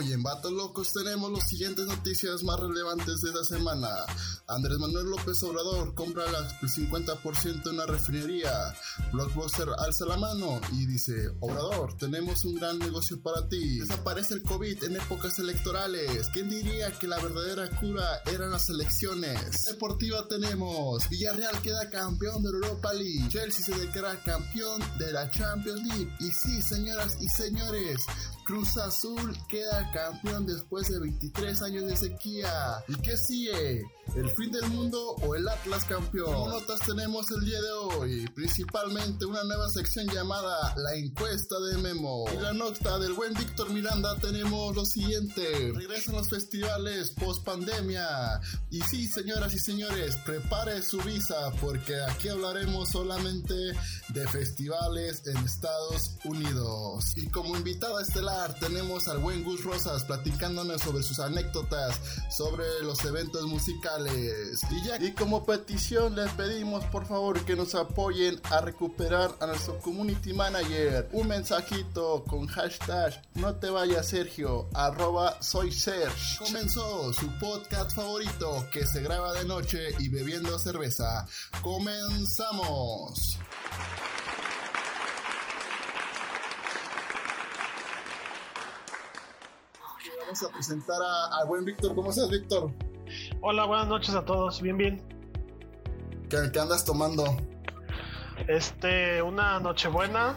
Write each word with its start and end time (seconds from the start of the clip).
Hoy 0.00 0.14
en 0.14 0.22
Vatos 0.22 0.50
Locos 0.52 0.94
tenemos 0.94 1.30
las 1.30 1.46
siguientes 1.46 1.86
noticias 1.86 2.42
más 2.42 2.58
relevantes 2.58 3.20
de 3.20 3.32
la 3.32 3.44
semana. 3.44 3.88
Andrés 4.48 4.78
Manuel 4.78 5.10
López 5.10 5.42
Obrador 5.42 5.94
compra 5.94 6.24
el 6.24 6.68
50% 6.68 7.66
en 7.66 7.74
una 7.74 7.84
refinería. 7.84 8.74
Blockbuster 9.12 9.68
alza 9.78 10.06
la 10.06 10.16
mano 10.16 10.58
y 10.72 10.86
dice, 10.86 11.28
Obrador, 11.40 11.98
tenemos 11.98 12.46
un 12.46 12.54
gran 12.54 12.78
negocio 12.78 13.22
para 13.22 13.46
ti. 13.46 13.80
Desaparece 13.80 14.32
el 14.32 14.42
COVID 14.42 14.84
en 14.84 14.96
épocas 14.96 15.38
electorales. 15.38 16.30
¿Quién 16.32 16.48
diría 16.48 16.90
que 16.92 17.06
la 17.06 17.18
verdadera 17.18 17.68
cura 17.78 18.22
eran 18.32 18.52
las 18.52 18.70
elecciones? 18.70 19.66
Deportiva 19.66 20.26
tenemos, 20.28 21.10
Villarreal 21.10 21.60
queda 21.60 21.90
campeón 21.90 22.42
de 22.42 22.48
Europa 22.48 22.94
League. 22.94 23.28
Chelsea 23.28 23.66
se 23.66 23.78
declara 23.78 24.18
campeón 24.24 24.80
de 24.98 25.12
la 25.12 25.30
Champions 25.30 25.86
League. 25.86 26.10
Y 26.20 26.30
sí, 26.30 26.62
señoras 26.62 27.18
y 27.20 27.28
señores, 27.28 28.00
Cruz 28.50 28.76
Azul 28.78 29.38
queda 29.48 29.92
campeón 29.92 30.44
después 30.44 30.88
de 30.88 30.98
23 30.98 31.62
años 31.62 31.86
de 31.86 31.96
sequía. 31.96 32.82
¿Y 32.88 32.94
qué 32.96 33.16
sigue? 33.16 33.84
¿El 34.16 34.28
fin 34.30 34.50
del 34.50 34.68
mundo 34.70 35.14
o 35.22 35.36
el 35.36 35.48
Atlas 35.48 35.84
campeón? 35.84 36.34
¿Qué 36.34 36.50
notas 36.50 36.80
tenemos 36.80 37.30
el 37.30 37.44
día 37.44 37.62
de 37.62 37.70
hoy? 37.70 38.28
Principalmente 38.34 39.24
una 39.24 39.44
nueva 39.44 39.68
sección 39.68 40.08
llamada 40.08 40.74
La 40.78 40.96
encuesta 40.96 41.60
de 41.60 41.78
Memo. 41.78 42.24
Y 42.34 42.42
la 42.42 42.52
nota 42.52 42.98
del 42.98 43.12
buen 43.12 43.34
Víctor 43.34 43.70
Miranda 43.70 44.16
tenemos 44.16 44.74
lo 44.74 44.84
siguiente. 44.84 45.72
Regresan 45.72 46.16
los 46.16 46.28
festivales 46.28 47.12
post 47.12 47.44
pandemia. 47.44 48.40
Y 48.70 48.80
sí, 48.80 49.06
señoras 49.06 49.54
y 49.54 49.60
señores, 49.60 50.16
prepare 50.26 50.82
su 50.82 50.98
visa 51.02 51.52
porque 51.60 52.00
aquí 52.02 52.28
hablaremos 52.28 52.88
solamente 52.88 53.54
de 53.54 54.26
festivales 54.26 55.24
en 55.28 55.36
Estados 55.36 56.16
Unidos. 56.24 57.16
Y 57.16 57.28
como 57.28 57.56
invitada 57.56 58.02
estelar 58.02 58.39
tenemos 58.48 59.08
al 59.08 59.18
buen 59.18 59.44
Gus 59.44 59.64
Rosas 59.64 60.04
platicándonos 60.04 60.80
sobre 60.82 61.02
sus 61.02 61.18
anécdotas 61.18 62.00
sobre 62.30 62.64
los 62.82 63.04
eventos 63.04 63.44
musicales. 63.46 64.60
Y, 64.70 64.84
ya, 64.86 64.96
y 65.00 65.12
como 65.12 65.44
petición 65.44 66.16
les 66.16 66.30
pedimos 66.32 66.84
por 66.86 67.06
favor 67.06 67.44
que 67.44 67.56
nos 67.56 67.74
apoyen 67.74 68.40
a 68.44 68.60
recuperar 68.60 69.34
a 69.40 69.46
nuestro 69.46 69.78
community 69.78 70.32
manager. 70.32 71.08
Un 71.12 71.28
mensajito 71.28 72.24
con 72.24 72.46
hashtag 72.46 73.20
no 73.34 73.54
te 73.56 73.70
vayas 73.70 74.08
Sergio, 74.08 74.68
arroba 74.74 75.42
soy 75.42 75.72
Serge. 75.72 76.38
Comenzó 76.38 77.12
su 77.12 77.26
podcast 77.38 77.92
favorito 77.92 78.66
que 78.72 78.86
se 78.86 79.02
graba 79.02 79.34
de 79.34 79.44
noche 79.44 79.88
y 79.98 80.08
bebiendo 80.08 80.58
cerveza. 80.58 81.26
Comenzamos. 81.62 83.38
Vamos 90.30 90.44
a 90.44 90.48
presentar 90.54 90.96
a, 91.02 91.44
buen 91.44 91.64
Víctor. 91.64 91.92
¿Cómo 91.92 92.10
estás, 92.10 92.30
Víctor? 92.30 92.72
Hola, 93.40 93.64
buenas 93.64 93.88
noches 93.88 94.14
a 94.14 94.24
todos. 94.24 94.62
Bien, 94.62 94.76
bien. 94.76 95.02
¿Qué, 96.28 96.36
andas 96.60 96.84
tomando? 96.84 97.24
Este, 98.46 99.20
una 99.22 99.58
Nochebuena, 99.58 100.36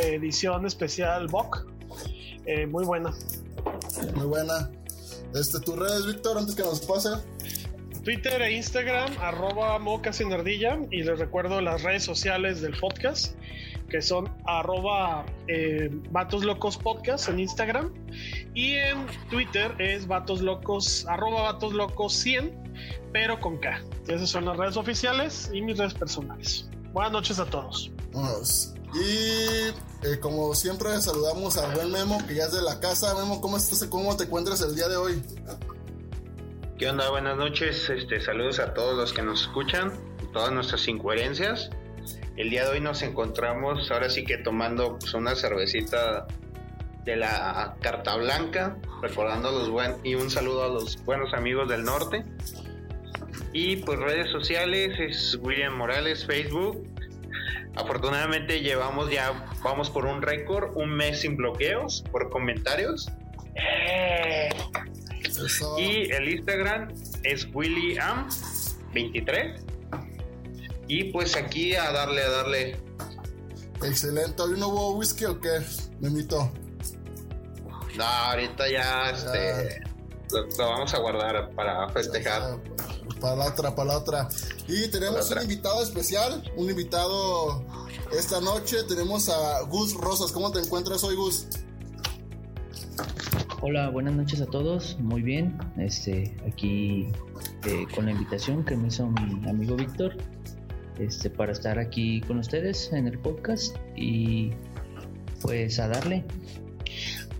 edición 0.00 0.66
especial 0.66 1.28
Bock. 1.28 1.68
Eh, 2.46 2.66
muy 2.66 2.84
buena. 2.84 3.14
Muy 4.16 4.26
buena. 4.26 4.72
Este, 5.32 5.60
tus 5.60 5.76
redes, 5.76 6.06
Víctor, 6.06 6.38
antes 6.38 6.56
que 6.56 6.62
nos 6.64 6.80
pase. 6.80 7.10
Twitter 8.02 8.42
e 8.42 8.56
Instagram, 8.56 9.18
arroba 9.20 9.76
ardilla 9.76 10.80
y 10.90 11.04
les 11.04 11.16
recuerdo 11.16 11.60
las 11.60 11.84
redes 11.84 12.02
sociales 12.02 12.60
del 12.60 12.76
podcast 12.76 13.37
que 13.88 14.02
son 14.02 14.28
arroba 14.44 15.24
eh, 15.46 15.90
Vatos 16.10 16.44
Locos 16.44 16.76
Podcast 16.76 17.28
en 17.28 17.40
Instagram 17.40 17.92
y 18.54 18.74
en 18.74 19.06
Twitter 19.30 19.74
es 19.78 20.06
Vatos 20.06 20.40
Locos, 20.40 21.06
arroba 21.08 21.42
Vatos 21.42 21.72
Locos 21.72 22.12
100, 22.14 23.10
pero 23.12 23.40
con 23.40 23.58
K. 23.58 23.80
esas 24.06 24.28
son 24.28 24.44
las 24.44 24.56
redes 24.56 24.76
oficiales 24.76 25.50
y 25.52 25.62
mis 25.62 25.78
redes 25.78 25.94
personales. 25.94 26.68
Buenas 26.92 27.12
noches 27.12 27.38
a 27.38 27.46
todos. 27.46 27.90
Y 28.94 30.06
eh, 30.06 30.18
como 30.20 30.54
siempre 30.54 31.00
saludamos 31.00 31.56
al 31.58 31.74
buen 31.74 31.90
Memo 31.90 32.18
que 32.26 32.34
ya 32.34 32.44
es 32.44 32.52
de 32.52 32.62
la 32.62 32.80
casa. 32.80 33.14
Memo, 33.14 33.40
¿cómo 33.40 33.56
estás? 33.56 33.84
¿Cómo 33.84 34.16
te 34.16 34.24
encuentras 34.24 34.62
el 34.62 34.74
día 34.74 34.88
de 34.88 34.96
hoy? 34.96 35.22
¿Qué 36.78 36.88
onda? 36.88 37.10
Buenas 37.10 37.36
noches. 37.36 37.88
Este, 37.90 38.20
saludos 38.20 38.58
a 38.58 38.72
todos 38.72 38.96
los 38.96 39.12
que 39.12 39.22
nos 39.22 39.42
escuchan, 39.42 39.92
todas 40.32 40.52
nuestras 40.52 40.86
incoherencias. 40.88 41.70
El 42.36 42.50
día 42.50 42.64
de 42.64 42.70
hoy 42.70 42.80
nos 42.80 43.02
encontramos 43.02 43.90
ahora 43.90 44.10
sí 44.10 44.24
que 44.24 44.38
tomando 44.38 44.98
pues, 44.98 45.14
una 45.14 45.34
cervecita 45.34 46.26
de 47.04 47.16
la 47.16 47.74
Carta 47.80 48.16
Blanca, 48.16 48.76
recordando 49.02 49.50
los 49.50 49.70
buen 49.70 49.96
y 50.04 50.14
un 50.14 50.30
saludo 50.30 50.64
a 50.64 50.68
los 50.68 51.02
buenos 51.04 51.34
amigos 51.34 51.68
del 51.68 51.84
norte. 51.84 52.24
Y 53.52 53.76
pues 53.76 53.98
redes 53.98 54.30
sociales 54.30 54.98
es 54.98 55.38
William 55.40 55.76
Morales, 55.76 56.26
Facebook. 56.26 56.86
Afortunadamente 57.76 58.60
llevamos 58.60 59.10
ya, 59.10 59.46
vamos 59.62 59.90
por 59.90 60.04
un 60.04 60.22
récord, 60.22 60.76
un 60.76 60.90
mes 60.90 61.22
sin 61.22 61.36
bloqueos 61.36 62.04
por 62.10 62.28
comentarios. 62.30 63.10
Y 65.78 66.10
el 66.12 66.28
Instagram 66.28 66.92
es 67.22 67.50
William23. 67.52 69.67
Y 70.88 71.04
pues 71.04 71.36
aquí 71.36 71.74
a 71.74 71.92
darle, 71.92 72.22
a 72.22 72.30
darle. 72.30 72.80
Excelente. 73.84 74.42
¿Hoy 74.42 74.58
no 74.58 74.68
hubo 74.68 74.96
whisky 74.96 75.26
o 75.26 75.38
qué? 75.38 75.60
Me 76.00 76.08
invito. 76.08 76.50
No, 77.96 78.04
ahorita 78.04 78.70
ya, 78.70 79.10
este. 79.10 79.82
Lo, 80.30 80.68
vamos 80.70 80.92
a 80.94 80.98
guardar 80.98 81.50
para 81.54 81.88
festejar. 81.90 82.58
Para 83.20 83.36
la 83.36 83.46
otra, 83.48 83.74
para 83.74 83.88
la 83.90 83.98
otra. 83.98 84.28
Y 84.66 84.88
tenemos 84.88 85.30
un 85.30 85.42
invitado 85.42 85.82
especial, 85.82 86.50
un 86.56 86.70
invitado 86.70 87.64
esta 88.12 88.40
noche. 88.40 88.82
Tenemos 88.88 89.28
a 89.28 89.60
Gus 89.62 89.94
Rosas. 89.94 90.32
¿Cómo 90.32 90.50
te 90.52 90.60
encuentras 90.60 91.04
hoy, 91.04 91.16
Gus? 91.16 91.48
Hola, 93.60 93.90
buenas 93.90 94.14
noches 94.14 94.40
a 94.40 94.46
todos. 94.46 94.96
Muy 95.00 95.20
bien. 95.20 95.58
Este, 95.76 96.34
aquí 96.46 97.08
eh, 97.64 97.86
con 97.94 98.06
la 98.06 98.12
invitación 98.12 98.64
que 98.64 98.74
me 98.76 98.88
hizo 98.88 99.06
mi 99.06 99.48
amigo 99.48 99.76
Víctor 99.76 100.16
este, 100.98 101.30
para 101.30 101.52
estar 101.52 101.78
aquí 101.78 102.20
con 102.22 102.38
ustedes 102.38 102.92
en 102.92 103.06
el 103.06 103.18
podcast 103.18 103.76
y 103.96 104.50
pues 105.40 105.78
a 105.78 105.88
darle. 105.88 106.24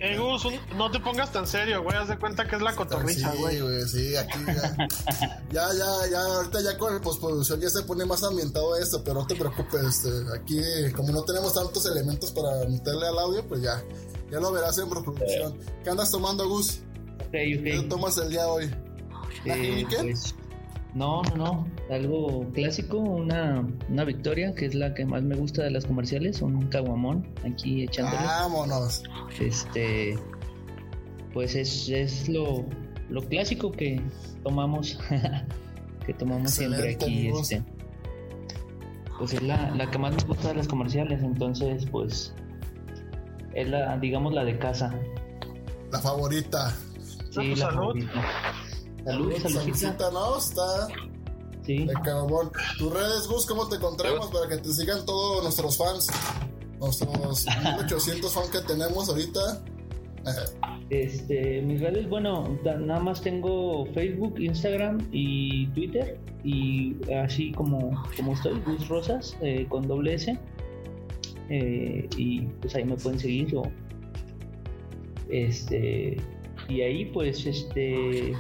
Eh, 0.01 0.17
Gus, 0.17 0.47
no 0.77 0.91
te 0.93 1.01
pongas 1.01 1.33
tan 1.33 1.47
serio, 1.47 1.83
güey. 1.83 1.97
Haz 1.97 2.09
de 2.09 2.19
cuenta 2.19 2.47
que 2.47 2.55
es 2.55 2.63
la 2.63 2.75
cotorriza, 2.77 3.35
güey. 3.35 3.57
Sí, 3.57 3.63
güey, 3.63 3.83
sí, 3.83 4.17
aquí 4.17 4.39
ya. 4.47 4.77
ya, 5.51 5.69
ya, 5.73 6.11
ya, 6.11 6.21
ahorita 6.21 6.61
ya 6.63 6.79
con 6.79 6.95
el 6.95 7.01
postproducción 7.01 7.61
ya 7.61 7.69
se 7.69 7.83
pone 7.83 8.05
más 8.05 8.23
ambientado 8.23 8.77
esto, 8.77 9.03
pero 9.03 9.21
no 9.21 9.27
te 9.27 9.35
preocupes. 9.35 9.83
Este, 9.83 10.09
aquí, 10.37 10.61
como 10.95 11.11
no 11.11 11.25
tenemos 11.25 11.53
tantos 11.53 11.85
elementos 11.87 12.31
para 12.31 12.69
meterle 12.69 13.09
al 13.09 13.19
audio, 13.19 13.45
pues 13.49 13.61
ya, 13.61 13.83
ya 14.31 14.39
lo 14.39 14.53
verás 14.53 14.79
en 14.79 14.89
postproducción. 14.89 15.59
¿Qué 15.83 15.91
andas 15.91 16.13
tomando, 16.13 16.49
Gus? 16.49 16.79
¿Qué 17.33 17.85
tomas 17.89 18.17
el 18.19 18.31
día 18.31 18.43
de 18.43 18.49
hoy? 18.49 18.71
¿La 19.45 19.57
eh, 19.57 19.87
pues, 19.89 20.35
no, 20.94 21.22
no, 21.22 21.37
no. 21.37 21.69
Algo 21.91 22.47
clásico, 22.53 22.99
una, 22.99 23.66
una 23.88 24.04
victoria, 24.04 24.54
que 24.54 24.66
es 24.66 24.75
la 24.75 24.94
que 24.94 25.04
más 25.04 25.22
me 25.22 25.37
gusta 25.37 25.62
de 25.62 25.71
las 25.71 25.84
comerciales, 25.84 26.43
un 26.43 26.66
caguamón 26.69 27.26
aquí 27.44 27.82
echándole. 27.82 28.25
Vámonos. 28.25 29.03
Este, 29.41 30.19
pues 31.32 31.54
es, 31.54 31.88
es 31.88 32.28
lo, 32.28 32.65
lo 33.10 33.22
clásico 33.22 33.71
que 33.71 34.00
tomamos, 34.43 34.98
que 36.06 36.15
tomamos 36.15 36.53
siempre 36.53 36.94
aquí. 36.94 37.28
Este, 37.28 37.62
pues 39.19 39.34
es 39.34 39.43
la, 39.43 39.71
la 39.72 39.91
que 39.91 39.98
más 39.98 40.15
me 40.15 40.22
gusta 40.22 40.48
de 40.48 40.54
las 40.54 40.69
comerciales, 40.69 41.22
entonces 41.22 41.87
pues 41.91 42.32
es 43.54 43.69
la, 43.69 43.98
digamos, 43.98 44.33
la 44.33 44.45
de 44.45 44.59
casa. 44.59 44.95
La 45.91 45.98
favorita. 45.98 46.74
Sí, 47.30 47.54
la 47.57 47.71
favorita. 47.71 48.13
Salud, 49.09 49.33
saludcita, 49.43 50.10
¿no? 50.10 50.37
Está. 50.37 50.89
Sí. 51.65 51.87
De 51.87 51.95
cabón. 52.05 52.51
Tus 52.78 52.93
redes, 52.93 53.27
Gus, 53.27 53.47
¿cómo 53.47 53.66
te 53.66 53.77
encontramos 53.77 54.27
para 54.27 54.49
que 54.49 54.59
te 54.59 54.71
sigan 54.71 55.07
todos 55.07 55.43
nuestros 55.43 55.78
fans? 55.78 56.09
Nuestros 56.78 57.47
1800 57.47 58.31
fans 58.31 58.49
que 58.51 58.60
tenemos 58.60 59.09
ahorita. 59.09 59.63
Este, 60.91 61.63
mis 61.63 61.81
redes, 61.81 62.07
bueno, 62.07 62.59
nada 62.63 63.01
más 63.01 63.22
tengo 63.22 63.87
Facebook, 63.95 64.39
Instagram 64.39 65.09
y 65.11 65.69
Twitter. 65.69 66.21
Y 66.45 66.95
así 67.11 67.53
como, 67.53 68.04
como 68.15 68.34
estoy, 68.34 68.61
Gus 68.66 68.89
Rosas, 68.89 69.39
eh, 69.41 69.66
con 69.71 69.89
doble 69.89 70.15
S. 70.15 70.39
Eh, 71.49 72.07
y 72.15 72.43
pues 72.61 72.75
ahí 72.75 72.84
me 72.84 72.97
pueden 72.97 73.19
seguir. 73.19 73.57
O, 73.57 73.63
este, 75.31 76.19
y 76.69 76.83
ahí, 76.83 77.07
pues, 77.07 77.47
este 77.47 78.34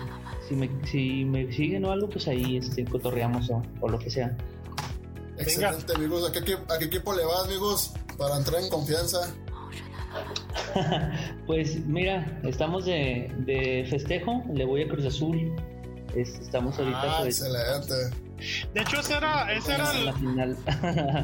si 0.48 0.56
me, 0.56 0.70
si 0.86 1.24
me 1.24 1.52
siguen 1.52 1.84
o 1.84 1.92
algo, 1.92 2.08
pues 2.08 2.26
ahí 2.28 2.56
este, 2.56 2.84
cotorreamos 2.84 3.50
o, 3.50 3.88
lo 3.88 3.98
que 3.98 4.10
sea. 4.10 4.36
Excelente, 5.36 5.94
amigos. 5.94 6.28
¿A 6.28 6.32
qué, 6.32 6.54
¿A 6.54 6.78
qué, 6.78 6.86
equipo 6.86 7.14
le 7.14 7.24
vas, 7.24 7.44
amigos? 7.44 7.92
Para 8.16 8.36
entrar 8.36 8.62
en 8.62 8.68
confianza. 8.68 9.34
pues 11.46 11.84
mira, 11.86 12.40
estamos 12.44 12.86
de, 12.86 13.86
festejo, 13.88 14.42
le 14.52 14.64
voy 14.64 14.82
a 14.82 14.88
Cruz 14.88 15.04
Azul. 15.04 15.54
estamos 16.14 16.78
ahorita 16.78 17.02
ah, 17.02 17.18
pues, 17.20 17.40
excelente. 17.40 18.28
De 18.72 18.82
hecho, 18.82 19.00
ese 19.00 19.14
era, 19.14 19.52
ese 19.52 19.74
era, 19.74 19.90
el, 19.90 20.56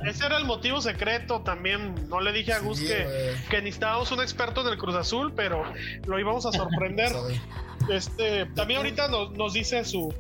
ese 0.08 0.26
era 0.26 0.36
el 0.36 0.44
motivo 0.44 0.80
secreto 0.80 1.42
también. 1.42 2.08
No 2.08 2.20
le 2.20 2.32
dije 2.32 2.52
a 2.52 2.58
Gus 2.58 2.80
que, 2.80 3.34
que, 3.48 3.62
necesitábamos 3.62 4.10
un 4.12 4.20
experto 4.20 4.62
en 4.62 4.68
el 4.68 4.78
Cruz 4.78 4.96
Azul, 4.96 5.32
pero 5.34 5.62
lo 6.06 6.18
íbamos 6.18 6.44
a 6.46 6.52
sorprender. 6.52 7.12
este, 7.90 8.46
también 8.54 8.78
ahorita 8.78 9.08
nos, 9.08 9.32
nos 9.32 9.52
dice 9.52 9.84
su, 9.84 10.12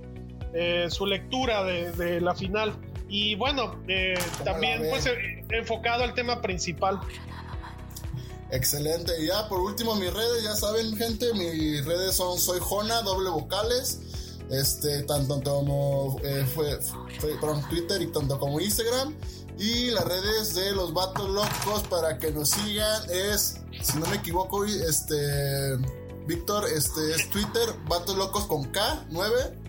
eh, 0.52 0.86
su 0.88 1.06
lectura 1.06 1.64
de, 1.64 2.20
la 2.20 2.34
final. 2.34 2.74
Y 3.08 3.34
bueno, 3.34 3.76
eh, 3.88 4.14
también 4.44 4.86
pues 4.88 5.06
eh, 5.06 5.44
enfocado 5.50 6.04
al 6.04 6.14
tema 6.14 6.40
principal. 6.40 7.00
Excelente. 8.50 9.12
Y 9.20 9.26
ya 9.26 9.48
por 9.48 9.60
último, 9.60 9.94
mis 9.96 10.12
redes, 10.12 10.44
ya 10.44 10.54
saben, 10.54 10.96
gente, 10.96 11.32
mis 11.34 11.84
redes 11.84 12.14
son 12.16 12.38
Soy 12.38 12.60
Jona, 12.60 13.02
doble 13.02 13.30
vocales. 13.30 14.00
Este, 14.50 15.02
tanto 15.04 15.40
como 15.42 16.18
fue, 16.54 16.78
fue, 17.18 17.36
Twitter 17.70 18.02
y 18.02 18.06
tanto 18.08 18.38
como 18.38 18.60
Instagram. 18.60 19.14
Y 19.58 19.90
las 19.90 20.04
redes 20.04 20.54
de 20.54 20.72
los 20.72 20.92
vatos 20.92 21.28
locos 21.30 21.82
para 21.88 22.18
que 22.18 22.30
nos 22.30 22.50
sigan 22.50 23.02
es, 23.10 23.60
si 23.82 23.98
no 23.98 24.06
me 24.06 24.16
equivoco, 24.16 24.64
este 24.64 25.78
Víctor, 26.26 26.64
este 26.64 27.10
es 27.10 27.28
Twitter, 27.30 27.68
vatos 27.86 28.16
locos 28.16 28.46
con 28.46 28.64
K, 28.72 29.04
9. 29.10 29.64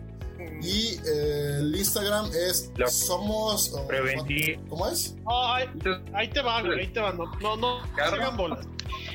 Y 0.61 0.99
eh, 1.05 1.57
el 1.59 1.75
Instagram 1.75 2.29
es 2.33 2.71
Somos. 2.87 3.69
¿Cómo 4.69 4.87
es? 4.87 5.15
ahí, 6.13 6.27
te 6.29 6.41
va, 6.41 6.61
güey. 6.61 6.79
Ahí 6.79 6.87
te 6.87 6.99
va. 6.99 7.11
No, 7.13 7.25
no, 7.41 7.57
no 7.57 7.81
hagan 7.97 8.37
bolas. 8.37 8.65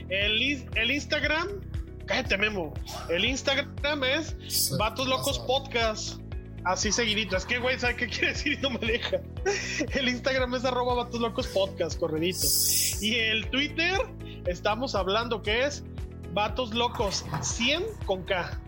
El, 0.09 0.69
el 0.75 0.91
Instagram. 0.91 1.49
Cállate, 2.07 2.37
Memo. 2.37 2.75
El 3.09 3.25
Instagram 3.25 4.05
es 4.05 4.77
Vatos 4.79 5.07
Locos 5.07 5.39
Podcast. 5.41 6.21
Así 6.65 6.93
seguidito. 6.93 7.37
Es 7.37 7.47
que, 7.47 7.59
güey, 7.59 7.79
¿sabes 7.79 7.97
qué 7.97 8.07
quiere 8.09 8.29
decir? 8.29 8.59
No 8.61 8.71
me 8.71 8.79
deja. 8.81 9.19
El 9.95 10.09
Instagram 10.09 10.55
es 10.55 10.65
arroba 10.65 10.95
Vatos 10.95 11.21
Locos 11.21 11.47
Podcast, 11.47 11.99
corredito. 11.99 12.47
Y 13.01 13.15
el 13.15 13.49
Twitter, 13.49 13.99
estamos 14.47 14.95
hablando 14.95 15.41
que 15.43 15.65
es 15.65 15.85
Vatos 16.33 16.75
Locos 16.75 17.25
100 17.43 17.85
con 18.07 18.23
K. 18.25 18.59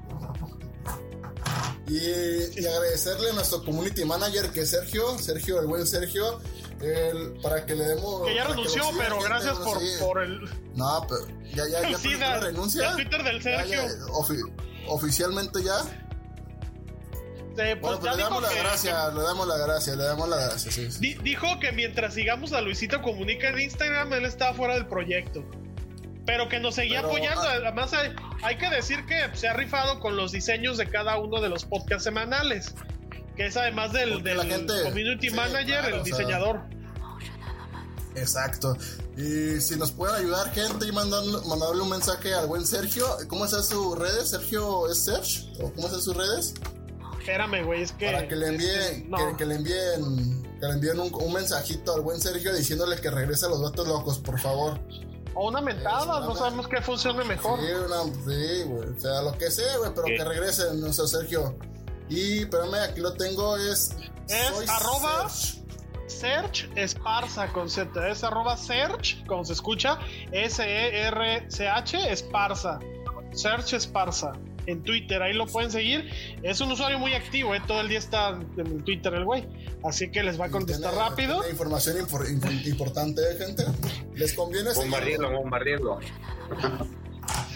Y, 1.88 2.67
agradecerle 2.67 3.31
a 3.31 3.32
nuestro 3.35 3.64
community 3.64 4.05
manager 4.05 4.50
que 4.50 4.61
es 4.61 4.70
Sergio, 4.70 5.19
Sergio, 5.19 5.61
el 5.61 5.67
buen 5.67 5.87
Sergio, 5.87 6.41
para 7.43 7.67
que 7.67 7.75
le 7.75 7.85
demos. 7.85 8.26
Que 8.26 8.35
ya 8.35 8.44
renunció, 8.44 8.85
pero 8.97 9.20
gracias 9.20 9.59
por, 9.59 9.79
por, 10.00 10.23
el. 10.23 10.41
No, 10.75 11.06
pero 11.09 11.26
ya, 11.55 11.69
ya, 11.69 11.91
ya, 11.91 11.99
sí, 11.99 12.14
la, 12.14 12.41
renuncia. 12.41 12.91
El 12.91 12.94
Twitter 12.97 13.23
del 13.23 13.43
Sergio. 13.43 13.82
oficialmente 14.87 15.62
ya. 15.62 15.82
pues 17.55 17.81
bueno, 17.81 18.00
pues 18.00 18.17
le 18.17 18.23
damos 18.23 18.43
la 18.43 18.55
gracia, 18.55 19.08
le 19.11 19.23
damos 19.23 19.47
la 19.47 19.58
gracia, 19.58 19.97
le 19.97 20.05
damos 20.05 20.29
la 20.29 20.37
gracia, 20.37 20.73
sí, 20.73 21.15
Dijo 21.23 21.61
que 21.61 21.73
mientras 21.73 22.15
sigamos 22.15 22.53
a 22.53 22.61
Luisito 22.61 23.03
Comunica 23.03 23.50
en 23.50 23.61
Instagram, 23.61 24.12
él 24.15 24.25
estaba 24.25 24.55
fuera 24.55 24.75
del 24.75 24.87
proyecto 24.87 25.44
pero 26.27 26.49
que 26.49 26.61
nos 26.61 26.75
seguía 26.75 27.01
apoyando. 27.01 27.43
Ah, 27.43 27.59
Además, 27.63 27.93
hay, 28.43 28.57
que 28.57 28.69
decir 28.71 29.05
que 29.07 29.35
se 29.35 29.49
ha 29.49 29.55
rifado 29.55 30.01
con 30.01 30.17
los 30.17 30.33
diseños 30.33 30.79
de 30.79 30.89
cada 30.89 31.19
uno 31.19 31.41
de 31.41 31.49
los 31.49 31.65
podcasts 31.65 32.05
semanales, 32.05 32.75
que 33.37 33.47
es 33.47 33.57
además 33.57 33.93
del, 33.93 34.23
del 34.23 34.39
community 34.85 35.31
manager, 35.31 35.85
el 35.93 36.03
diseñador. 36.03 36.63
Exacto. 38.15 38.77
Y 39.17 39.61
si 39.61 39.77
nos 39.77 39.93
pueden 39.93 40.17
ayudar, 40.17 40.53
gente, 40.53 40.87
y 40.87 40.93
mandarle 40.93 41.83
un 41.83 41.91
mensaje 41.91 42.35
al 42.35 42.47
buen 42.47 42.67
Sergio. 42.67 43.07
¿Cómo 43.29 43.45
es 43.45 43.51
sus 43.51 43.99
redes? 43.99 44.31
¿Sergio 44.31 44.91
es 44.91 45.05
Serge? 45.05 45.51
¿O 45.63 45.73
cómo 45.73 45.89
es 45.89 46.05
sus 46.05 46.17
redes? 46.17 46.55
Espérame, 47.19 47.65
güey, 47.65 47.83
es 47.83 47.93
que. 47.93 48.07
Para 48.07 48.27
que 48.27 48.37
le 48.37 48.49
envíen, 48.49 49.11
que, 49.37 49.47
le 49.47 49.55
envíen, 49.55 50.43
que 50.59 50.67
le 50.67 50.73
envíen 50.73 50.99
un, 51.01 51.15
un, 51.15 51.33
mensajito 51.33 51.95
al 51.95 52.01
buen 52.01 52.21
Sergio 52.21 52.55
diciéndole 52.55 52.97
que 52.97 53.11
regrese 53.11 53.47
a 53.47 53.49
los 53.49 53.63
datos 53.63 53.87
locos, 53.87 54.19
por 54.19 54.41
favor. 54.41 54.81
O 55.34 55.49
una 55.49 55.61
mentada, 55.61 56.20
no 56.20 56.34
sabemos 56.34 56.69
qué 56.69 56.81
funcione 56.81 57.25
mejor. 57.25 57.58
Sí, 57.58 57.67
una, 57.73 58.02
sí, 58.05 58.62
güey. 58.64 58.88
O 58.88 59.00
sea, 59.00 59.23
lo 59.23 59.32
que 59.38 59.50
sea, 59.50 59.79
güey, 59.79 59.90
pero 59.94 60.06
que 60.06 60.25
regresen, 60.25 60.81
no 60.81 60.93
sé, 60.93 61.06
Sergio. 61.08 61.56
Y, 62.08 62.40
espérame, 62.40 62.75
aquí 62.90 63.00
lo 63.00 63.14
tengo, 63.14 63.56
es. 63.56 63.94
Es 64.29 64.69
arroba. 64.69 65.29
Search 66.06 66.70
Esparza 66.76 67.52
con 67.52 67.70
Z. 67.70 68.08
Es 68.08 68.23
arroba 68.23 68.56
Search, 68.56 69.25
como 69.26 69.44
se 69.44 69.55
escucha, 69.55 69.99
S-E-R-C-H 70.31 72.12
Esparza. 72.12 72.79
Search 73.32 73.73
Esparza 73.73 74.32
en 74.67 74.82
Twitter, 74.82 75.23
ahí 75.23 75.32
lo 75.32 75.47
pueden 75.47 75.70
seguir. 75.70 76.11
Es 76.43 76.61
un 76.61 76.73
usuario 76.73 76.99
muy 76.99 77.14
activo, 77.14 77.55
¿eh? 77.55 77.62
todo 77.67 77.81
el 77.81 77.88
día 77.88 77.99
está 77.99 78.31
en 78.56 78.67
el 78.67 78.85
Twitter 78.85 79.14
el 79.14 79.25
güey. 79.25 79.47
Así 79.85 80.11
que 80.11 80.23
les 80.23 80.41
va 80.41 80.47
a 80.47 80.50
contestar 80.50 80.94
rápido. 80.94 81.41
Tiene 81.41 81.53
información 81.53 81.97
importante, 82.67 83.23
gente. 83.38 83.64
Les 84.14 84.32
conviene 84.35 84.73
Bombardearlo, 84.75 85.31
bombardearlo. 85.32 86.00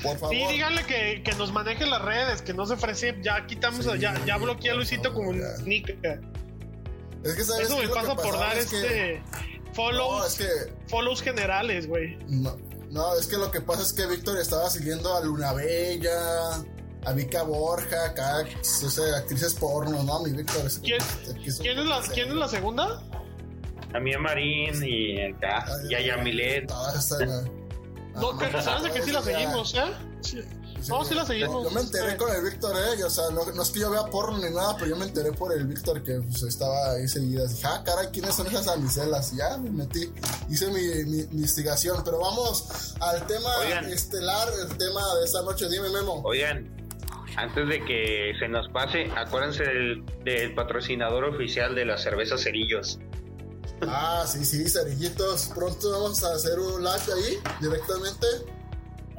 Por 0.02 0.18
favor. 0.18 0.34
Sí, 0.34 0.44
díganle 0.52 0.84
que, 0.84 1.22
que, 1.24 1.34
nos 1.34 1.52
maneje 1.52 1.86
las 1.86 2.02
redes, 2.02 2.42
que 2.42 2.54
no 2.54 2.66
se 2.66 2.74
ofrece. 2.74 3.18
Ya 3.22 3.46
quitamos, 3.46 3.86
ya, 3.98 4.24
ya 4.24 4.36
bloqueé 4.36 4.70
a 4.70 4.74
Luisito 4.74 5.12
como 5.12 5.30
un 5.30 5.42
nick. 5.64 5.96
Es 7.24 7.34
que 7.34 7.44
¿sabes 7.44 7.66
Eso 7.66 7.78
me 7.78 7.88
pasa 7.88 8.14
por 8.14 8.38
dar 8.38 8.56
este 8.56 9.20
follows, 9.72 10.38
follows 10.88 11.22
generales, 11.22 11.86
güey. 11.86 12.16
No, 12.28 12.56
no, 12.90 13.14
es 13.16 13.26
que 13.26 13.36
lo 13.36 13.50
que 13.50 13.60
pasa 13.60 13.82
es 13.82 13.92
que 13.92 14.06
Víctor 14.06 14.38
estaba 14.38 14.70
siguiendo 14.70 15.14
a 15.14 15.20
Luna 15.20 15.52
Bella, 15.52 16.64
a 17.06 17.12
Vika 17.12 17.42
Borja, 17.44 18.06
acá, 18.06 18.44
o 18.60 18.90
sea, 18.90 19.18
actrices 19.18 19.54
porno, 19.54 20.02
¿no? 20.02 20.20
Mi 20.20 20.32
Víctor. 20.32 20.68
¿Quién, 20.82 20.98
¿quién, 21.60 21.78
es 21.78 21.86
la, 21.86 22.02
¿Quién 22.12 22.28
es 22.28 22.34
la 22.34 22.48
segunda? 22.48 23.00
A 23.94 24.00
Mía 24.00 24.18
Marín 24.18 24.74
y 24.82 25.22
acá, 25.22 25.64
y 25.88 25.94
a 25.94 26.00
Yamilet. 26.00 26.68
No, 28.16 28.36
pero 28.38 28.60
sabes 28.60 28.82
de 28.82 28.90
que 28.90 29.02
sí 29.02 29.12
la 29.12 29.22
seguimos, 29.22 29.74
¿eh? 29.74 29.84
Sí. 30.20 30.40
No, 30.88 31.04
sí 31.04 31.14
la 31.14 31.24
seguimos. 31.24 31.64
Yo, 31.64 31.70
me 31.70 31.80
enteré 31.80 32.16
con 32.16 32.34
el 32.34 32.42
Víctor, 32.42 32.74
¿eh? 32.76 33.04
o 33.04 33.10
sea, 33.10 33.24
no, 33.30 33.62
es 33.62 33.70
que 33.70 33.80
yo 33.80 33.90
vea 33.90 34.04
porno 34.06 34.38
ni 34.38 34.54
nada, 34.54 34.74
pero 34.76 34.88
yo 34.88 34.96
me 34.96 35.04
enteré 35.04 35.32
por 35.32 35.52
el 35.52 35.66
Víctor 35.66 36.02
que 36.02 36.20
pues, 36.20 36.42
estaba 36.42 36.92
ahí 36.92 37.06
seguida. 37.06 37.46
Dije, 37.46 37.66
ah, 37.66 37.82
caray, 37.84 38.08
¿quiénes 38.08 38.34
son 38.34 38.46
esas 38.48 38.68
amicelas? 38.68 39.32
Y 39.32 39.36
ya 39.36 39.56
me 39.58 39.70
metí, 39.70 40.12
hice 40.50 40.66
mi, 40.68 40.80
mi, 41.04 41.20
investigación. 41.20 42.02
Pero 42.04 42.18
vamos 42.18 42.94
al 43.00 43.26
tema 43.26 43.50
estelar, 43.90 44.48
el 44.68 44.76
tema 44.76 45.02
de 45.20 45.24
esta 45.24 45.42
noche. 45.42 45.68
Dime, 45.68 45.88
Memo. 45.90 46.22
Oigan, 46.24 46.85
antes 47.36 47.68
de 47.68 47.84
que 47.84 48.34
se 48.38 48.48
nos 48.48 48.68
pase, 48.70 49.10
acuérdense 49.14 49.64
del, 49.64 50.54
patrocinador 50.54 51.24
oficial 51.24 51.74
de 51.74 51.84
la 51.84 51.98
cerveza 51.98 52.38
Cerillos. 52.38 52.98
Ah, 53.86 54.24
sí, 54.26 54.44
sí, 54.44 54.68
cerillitos. 54.68 55.52
Pronto 55.54 55.90
vamos 55.90 56.24
a 56.24 56.34
hacer 56.34 56.58
un 56.58 56.82
live 56.82 57.12
ahí 57.14 57.38
directamente. 57.60 58.26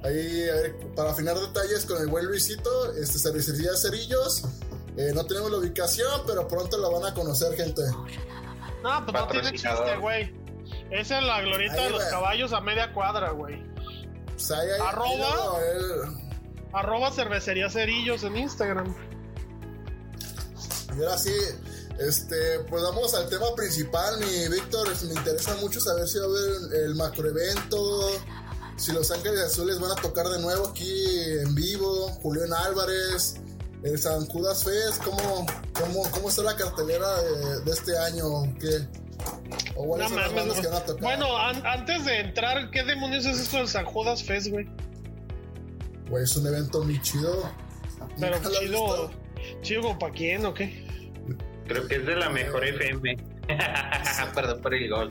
Ahí, 0.03 0.49
a 0.49 0.53
ver, 0.53 0.75
para 0.95 1.11
afinar 1.11 1.35
detalles 1.35 1.85
con 1.85 2.01
el 2.01 2.07
buen 2.07 2.25
Luisito, 2.25 2.93
este 2.93 3.19
cervecería 3.19 3.75
Cerillos. 3.75 4.43
Eh, 4.97 5.11
no 5.13 5.25
tenemos 5.25 5.51
la 5.51 5.57
ubicación, 5.57 6.21
pero 6.25 6.47
pronto 6.47 6.77
la 6.79 6.89
van 6.89 7.05
a 7.05 7.13
conocer, 7.13 7.55
gente. 7.55 7.83
No, 8.81 9.05
pues 9.05 9.13
no 9.13 9.27
tiene 9.27 9.51
chiste, 9.51 9.97
güey. 9.99 10.33
Esa 10.89 11.19
es 11.19 11.23
la 11.23 11.41
glorieta 11.41 11.83
de 11.83 11.89
los 11.91 12.03
caballos 12.05 12.51
a 12.51 12.61
media 12.61 12.91
cuadra, 12.93 13.29
güey. 13.31 13.63
Pues 14.25 14.51
ahí, 14.51 14.69
ahí, 14.69 14.81
Arroba. 14.81 16.26
Arroba 16.77 17.11
cervecería 17.11 17.69
cerillos 17.69 18.23
en 18.23 18.37
Instagram. 18.37 18.95
Y 20.95 21.03
ahora 21.03 21.17
sí, 21.17 21.33
este, 21.99 22.59
pues 22.69 22.83
vamos 22.83 23.13
al 23.15 23.29
tema 23.29 23.47
principal, 23.55 24.19
mi 24.19 24.47
Víctor. 24.47 24.87
Me 25.05 25.13
interesa 25.13 25.55
mucho 25.55 25.79
saber 25.79 26.07
si 26.07 26.19
va 26.19 26.25
a 26.25 26.27
haber 26.27 26.83
el 26.83 26.95
macroevento, 26.95 28.11
si 28.77 28.91
Los 28.91 29.09
Ángeles 29.11 29.39
Azules 29.41 29.79
van 29.79 29.91
a 29.91 29.95
tocar 29.95 30.27
de 30.27 30.39
nuevo 30.39 30.67
aquí 30.67 31.05
en 31.41 31.55
vivo, 31.55 32.09
Julián 32.21 32.53
Álvarez, 32.53 33.37
el 33.83 33.97
San 33.97 34.27
Judas 34.27 34.63
Fest, 34.63 35.03
¿cómo, 35.03 35.45
cómo, 35.73 36.03
cómo 36.11 36.29
está 36.29 36.43
la 36.43 36.55
cartelera 36.55 37.07
de, 37.65 37.71
este 37.71 37.97
año? 37.97 38.25
¿Qué? 38.59 38.87
Bueno, 41.01 41.37
antes 41.37 42.05
de 42.05 42.19
entrar, 42.19 42.69
¿qué 42.69 42.83
demonios 42.83 43.25
es 43.25 43.39
esto 43.39 43.57
del 43.57 43.67
San 43.67 43.85
Judas 43.85 44.23
Fest, 44.23 44.49
güey? 44.49 44.67
Güey, 46.09 46.23
es 46.23 46.35
un 46.37 46.47
evento 46.47 46.83
muy 46.83 47.01
chido. 47.01 47.51
Pero 48.19 48.37
chido, 48.59 49.11
chido 49.61 49.99
para 49.99 50.13
quién 50.13 50.45
o 50.45 50.53
qué? 50.53 50.87
Creo 51.67 51.87
que 51.87 51.95
es 51.95 52.05
de 52.05 52.15
la 52.15 52.29
mejor 52.29 52.63
FM. 52.65 53.17
Perdón 54.35 54.61
por 54.61 54.73
el 54.73 54.89
gol. 54.89 55.09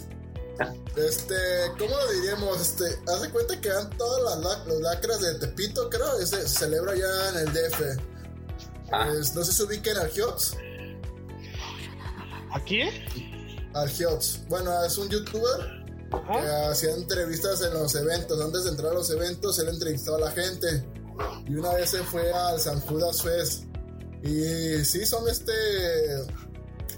Este, 0.96 1.34
¿cómo 1.78 1.94
lo 1.94 2.12
diríamos? 2.12 2.60
Este, 2.60 2.84
haz 3.10 3.22
de 3.22 3.30
cuenta 3.30 3.60
que 3.60 3.68
dan 3.68 3.90
todas 3.90 4.38
las, 4.38 4.66
lacras 4.80 5.20
de 5.20 5.34
Tepito, 5.34 5.90
creo, 5.90 6.18
ese 6.18 6.42
se 6.42 6.60
celebra 6.60 6.94
ya 6.94 7.30
en 7.30 7.46
el 7.46 7.52
DF. 7.52 7.82
Ah. 8.90 9.06
Pues, 9.08 9.34
no 9.34 9.44
sé 9.44 9.52
si 9.52 9.62
ubiquen 9.62 9.98
al 9.98 10.10
Hiots. 10.10 10.56
¿A 12.52 12.60
quién? 12.60 12.88
Al 13.74 13.90
Hiots. 13.90 14.46
Bueno, 14.48 14.82
es 14.84 14.96
un 14.96 15.10
youtuber 15.10 15.85
hacía 16.70 16.94
entrevistas 16.94 17.62
en 17.62 17.74
los 17.74 17.94
eventos. 17.94 18.40
Antes 18.40 18.64
de 18.64 18.70
entrar 18.70 18.92
a 18.92 18.94
los 18.94 19.10
eventos, 19.10 19.58
él 19.58 19.68
entrevistaba 19.68 20.16
a 20.18 20.20
la 20.20 20.30
gente. 20.30 20.84
Y 21.46 21.54
una 21.54 21.72
vez 21.72 21.90
se 21.90 22.02
fue 22.04 22.32
al 22.32 22.60
San 22.60 22.80
Judas 22.80 23.22
Fest. 23.22 23.64
Y 24.22 24.84
sí, 24.84 25.06
son 25.06 25.28
este. 25.28 25.52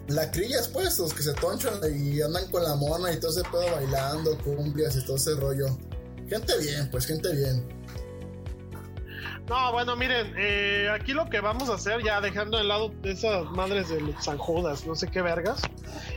Lacrillas, 0.09 0.69
pues, 0.69 0.99
los 0.99 1.13
que 1.13 1.23
se 1.23 1.35
tonchan 1.35 1.81
y 1.95 2.23
andan 2.23 2.51
con 2.51 2.63
la 2.63 2.75
mona 2.77 3.13
y 3.13 3.21
todo 3.21 3.31
ese 3.31 3.43
pedo 3.43 3.71
bailando, 3.73 4.39
cumplias 4.39 4.97
y 4.97 5.05
todo 5.05 5.17
ese 5.17 5.35
rollo. 5.35 5.77
Gente 6.27 6.57
bien, 6.59 6.91
pues, 6.91 7.05
gente 7.05 7.31
bien. 7.35 7.78
No, 9.49 9.73
bueno, 9.73 9.97
miren, 9.97 10.35
eh, 10.37 10.91
aquí 10.93 11.15
lo 11.15 11.31
que 11.31 11.41
vamos 11.41 11.71
a 11.71 11.75
hacer, 11.75 12.03
ya 12.05 12.21
dejando 12.21 12.59
de 12.59 12.65
lado 12.65 12.93
esas 13.03 13.51
madres 13.53 13.89
de 13.89 14.15
San 14.21 14.37
Judas, 14.37 14.87
no 14.87 14.95
sé 14.95 15.09
qué 15.11 15.23
vergas, 15.23 15.63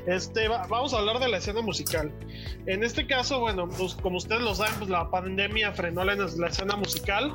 este, 0.05 0.49
vamos 0.49 0.93
a 0.93 0.97
hablar 0.97 1.19
de 1.19 1.29
la 1.29 1.37
escena 1.37 1.61
musical. 1.61 2.11
En 2.65 2.83
este 2.83 3.07
caso, 3.07 3.39
bueno, 3.39 3.69
pues, 3.69 3.95
como 3.95 4.17
ustedes 4.17 4.41
lo 4.41 4.53
saben, 4.53 4.75
pues 4.79 4.89
la 4.89 5.09
pandemia 5.09 5.71
frenó 5.71 6.03
la, 6.03 6.13
escena 6.47 6.75
musical. 6.75 7.33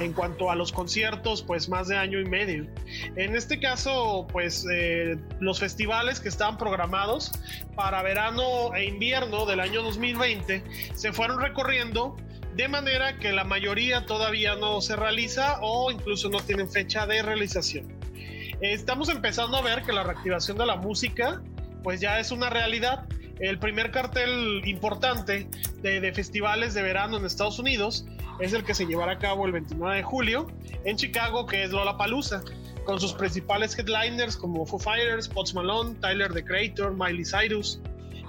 En 0.00 0.12
cuanto 0.12 0.50
a 0.50 0.54
los 0.54 0.70
conciertos, 0.70 1.42
pues 1.42 1.68
más 1.70 1.88
de 1.88 1.96
año 1.96 2.20
y 2.20 2.24
medio. 2.26 2.66
En 3.16 3.34
este 3.34 3.58
caso, 3.58 4.26
pues 4.30 4.66
eh, 4.70 5.16
los 5.40 5.60
festivales 5.60 6.20
que 6.20 6.28
estaban 6.28 6.58
programados 6.58 7.32
para 7.74 8.02
verano 8.02 8.74
e 8.74 8.84
invierno 8.84 9.46
del 9.46 9.60
año 9.60 9.82
2020 9.82 10.62
se 10.94 11.12
fueron 11.12 11.40
recorriendo 11.40 12.16
de 12.58 12.66
manera 12.66 13.18
que 13.18 13.30
la 13.30 13.44
mayoría 13.44 14.04
todavía 14.04 14.56
no 14.56 14.80
se 14.80 14.96
realiza 14.96 15.60
o 15.62 15.92
incluso 15.92 16.28
no 16.28 16.40
tienen 16.40 16.68
fecha 16.68 17.06
de 17.06 17.22
realización. 17.22 17.86
Estamos 18.60 19.08
empezando 19.10 19.56
a 19.56 19.62
ver 19.62 19.84
que 19.84 19.92
la 19.92 20.02
reactivación 20.02 20.58
de 20.58 20.66
la 20.66 20.74
música 20.74 21.40
pues 21.84 22.00
ya 22.00 22.18
es 22.18 22.32
una 22.32 22.50
realidad. 22.50 23.06
El 23.38 23.60
primer 23.60 23.92
cartel 23.92 24.60
importante 24.66 25.46
de, 25.82 26.12
festivales 26.12 26.74
de 26.74 26.82
verano 26.82 27.16
en 27.16 27.24
Estados 27.26 27.60
Unidos 27.60 28.06
es 28.40 28.52
el 28.52 28.64
que 28.64 28.74
se 28.74 28.86
llevará 28.86 29.12
a 29.12 29.18
cabo 29.18 29.46
el 29.46 29.52
29 29.52 29.94
de 29.94 30.02
julio 30.02 30.48
en 30.82 30.96
Chicago, 30.96 31.46
que 31.46 31.62
es 31.62 31.70
Lollapalooza, 31.70 32.42
con 32.84 32.98
sus 32.98 33.12
principales 33.12 33.78
headliners 33.78 34.36
como 34.36 34.66
Foo 34.66 34.80
Fighters, 34.80 35.28
Post 35.28 35.54
Malone, 35.54 35.94
Tyler 36.00 36.32
the 36.34 36.44
Creator, 36.44 36.92
Miley 36.92 37.24
Cyrus, 37.24 37.80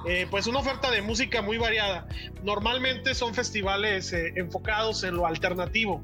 eh, 0.06 0.28
pues 0.30 0.48
una 0.48 0.60
oferta 0.60 0.90
de 0.92 1.02
música 1.02 1.42
muy 1.42 1.58
variada. 1.58 2.08
Normalmente 2.44 3.14
son 3.14 3.34
festivales 3.34 4.14
eh, 4.14 4.34
enfocados 4.36 5.04
en 5.04 5.16
lo 5.16 5.26
alternativo. 5.26 6.02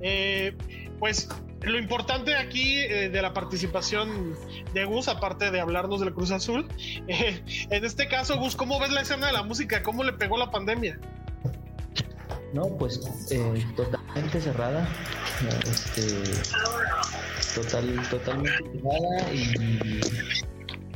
Eh, 0.00 0.56
pues 0.98 1.28
lo 1.62 1.78
importante 1.78 2.36
aquí 2.36 2.76
de 2.76 3.22
la 3.22 3.32
participación 3.32 4.34
de 4.74 4.84
Gus, 4.84 5.08
aparte 5.08 5.50
de 5.50 5.60
hablarnos 5.60 6.00
del 6.00 6.12
Cruz 6.12 6.30
Azul, 6.30 6.66
en 7.08 7.84
este 7.84 8.08
caso, 8.08 8.38
Gus, 8.38 8.56
¿cómo 8.56 8.78
ves 8.78 8.90
la 8.90 9.02
escena 9.02 9.26
de 9.26 9.32
la 9.32 9.42
música? 9.42 9.82
¿Cómo 9.82 10.04
le 10.04 10.12
pegó 10.12 10.38
la 10.38 10.50
pandemia? 10.50 10.98
No, 12.52 12.66
pues 12.78 13.00
totalmente 13.76 14.40
cerrada. 14.40 14.88
Este, 15.70 16.02
total, 17.54 18.08
totalmente 18.10 18.64
cerrada 18.72 19.32
y 19.32 20.00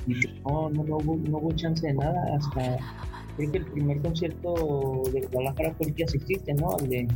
y 0.06 0.14
no, 0.44 0.70
no, 0.70 0.84
no, 0.84 0.96
hubo, 0.96 1.16
no 1.16 1.38
hubo 1.38 1.52
chance 1.52 1.86
de 1.86 1.94
nada 1.94 2.36
hasta 2.36 2.78
creo 3.36 3.52
que 3.52 3.58
el 3.58 3.66
primer 3.66 4.00
concierto 4.00 5.02
de 5.12 5.22
Guadalajara 5.22 5.74
fue 5.74 5.88
el 5.88 5.94
que 5.94 6.04
asististe, 6.04 6.54
¿no? 6.54 6.76
Al 6.76 6.88
de, 6.88 7.08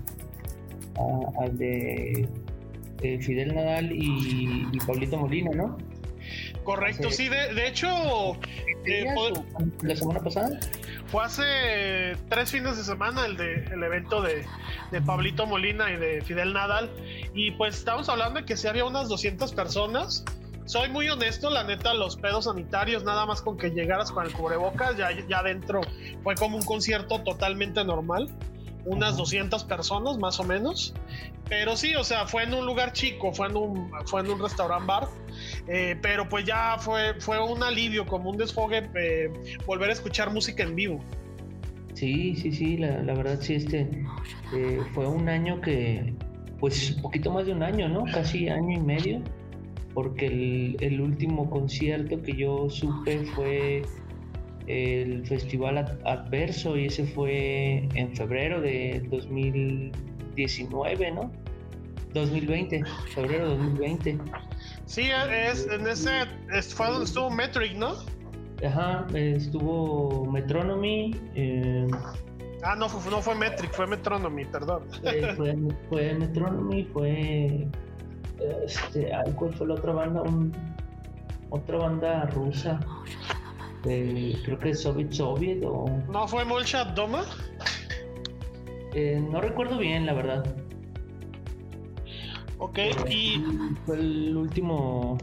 al 1.40 1.58
de 1.58 2.28
eh, 3.02 3.18
Fidel 3.20 3.54
Nadal 3.54 3.90
y, 3.92 4.78
Pablito 4.86 5.18
Molina, 5.18 5.50
¿no? 5.54 5.78
Correcto, 6.64 7.10
sí, 7.10 7.28
de, 7.28 7.54
de 7.54 7.68
hecho, 7.68 7.88
eh, 8.84 9.06
la 9.82 9.96
semana 9.96 10.20
pasada. 10.20 10.58
Fue 11.06 11.24
hace 11.24 12.16
tres 12.28 12.50
fines 12.50 12.76
de 12.76 12.84
semana 12.84 13.24
el 13.24 13.38
de 13.38 13.64
el 13.72 13.82
evento 13.82 14.20
de, 14.20 14.44
de, 14.90 15.00
Pablito 15.00 15.46
Molina 15.46 15.90
y 15.90 15.96
de 15.96 16.20
Fidel 16.20 16.52
Nadal. 16.52 16.90
Y 17.32 17.52
pues 17.52 17.78
estamos 17.78 18.10
hablando 18.10 18.40
de 18.40 18.46
que 18.46 18.58
sí 18.58 18.66
había 18.66 18.84
unas 18.84 19.08
200 19.08 19.54
personas 19.54 20.24
soy 20.68 20.90
muy 20.90 21.08
honesto, 21.08 21.48
la 21.48 21.64
neta, 21.64 21.94
los 21.94 22.16
pedos 22.16 22.44
sanitarios, 22.44 23.02
nada 23.02 23.24
más 23.24 23.40
con 23.40 23.56
que 23.56 23.70
llegaras 23.70 24.12
con 24.12 24.26
el 24.26 24.32
cubrebocas, 24.32 24.98
ya, 24.98 25.08
ya 25.26 25.38
adentro 25.38 25.80
fue 26.22 26.34
como 26.34 26.58
un 26.58 26.62
concierto 26.62 27.22
totalmente 27.22 27.82
normal, 27.84 28.28
unas 28.84 29.16
200 29.16 29.64
personas 29.64 30.18
más 30.18 30.38
o 30.40 30.44
menos, 30.44 30.92
pero 31.48 31.74
sí, 31.74 31.94
o 31.94 32.04
sea, 32.04 32.26
fue 32.26 32.42
en 32.42 32.52
un 32.52 32.66
lugar 32.66 32.92
chico, 32.92 33.32
fue 33.32 33.46
en 33.46 33.56
un, 33.56 33.90
fue 34.04 34.20
en 34.20 34.30
un 34.30 34.42
restaurant 34.42 34.86
bar, 34.86 35.08
eh, 35.68 35.96
pero 36.02 36.28
pues 36.28 36.44
ya 36.44 36.76
fue, 36.78 37.18
fue 37.18 37.42
un 37.42 37.62
alivio, 37.62 38.04
como 38.04 38.28
un 38.28 38.36
desfogue, 38.36 38.90
eh, 38.94 39.32
volver 39.64 39.88
a 39.88 39.94
escuchar 39.94 40.30
música 40.30 40.64
en 40.64 40.76
vivo. 40.76 41.00
Sí, 41.94 42.36
sí, 42.36 42.52
sí, 42.52 42.76
la, 42.76 43.02
la 43.02 43.14
verdad 43.14 43.38
sí, 43.40 43.54
este 43.54 43.88
eh, 44.54 44.80
fue 44.92 45.06
un 45.06 45.30
año 45.30 45.62
que, 45.62 46.12
pues 46.60 46.90
un 46.96 47.00
poquito 47.00 47.32
más 47.32 47.46
de 47.46 47.52
un 47.52 47.62
año, 47.62 47.88
¿no? 47.88 48.04
Casi 48.12 48.50
año 48.50 48.76
y 48.76 48.80
medio 48.80 49.22
porque 49.98 50.76
el, 50.78 51.00
último 51.00 51.50
concierto 51.50 52.22
que 52.22 52.36
yo 52.36 52.70
supe 52.70 53.18
fue 53.34 53.82
el 54.68 55.26
Festival 55.26 55.98
Adverso 56.04 56.76
y 56.76 56.86
ese 56.86 57.04
fue 57.04 57.88
en 57.96 58.14
febrero 58.14 58.60
de 58.60 59.04
2019, 59.10 61.10
¿no? 61.10 61.32
2020, 62.14 62.84
febrero 63.12 63.50
de 63.50 63.56
2020. 63.56 64.18
Sí, 64.86 65.08
es, 65.32 65.66
en 65.66 65.88
ese 65.88 66.26
fue 66.76 66.86
donde 66.86 67.06
estuvo 67.06 67.28
Metric, 67.28 67.74
¿no? 67.74 67.94
Ajá, 68.64 69.04
estuvo 69.14 70.26
Metronomy. 70.26 71.10
Eh, 71.34 71.88
ah, 72.62 72.76
no, 72.76 72.88
fue, 72.88 73.10
no 73.10 73.20
fue 73.20 73.34
Metric, 73.34 73.72
fue 73.72 73.88
Metronomy, 73.88 74.44
perdón. 74.44 74.84
Eh, 75.02 75.34
fue, 75.36 75.56
fue 75.88 76.14
Metronomy, 76.14 76.84
fue 76.84 77.68
este, 78.64 79.10
¿cuál 79.36 79.52
fue 79.54 79.66
la 79.66 79.74
otra 79.74 79.92
banda? 79.92 80.22
otra 81.50 81.78
banda 81.78 82.26
rusa. 82.26 82.78
creo 83.82 84.58
que 84.58 84.70
es 84.70 84.80
Soviet 84.80 85.12
Soviet 85.12 85.62
o. 85.64 85.86
¿No 86.10 86.28
fue 86.28 86.44
Molchat 86.44 86.94
Doma? 86.94 87.24
Eh, 88.94 89.22
no 89.30 89.40
recuerdo 89.40 89.78
bien, 89.78 90.06
la 90.06 90.14
verdad. 90.14 90.44
Ok, 92.58 92.78
y. 93.08 93.42
Fue 93.86 93.96
el 93.96 94.36
último. 94.36 95.18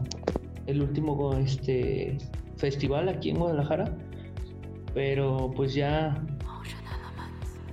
El 0.65 0.81
último 0.81 1.35
este 1.37 2.17
festival 2.57 3.09
aquí 3.09 3.29
en 3.29 3.37
Guadalajara. 3.37 3.95
Pero 4.93 5.51
pues 5.55 5.73
ya 5.73 6.25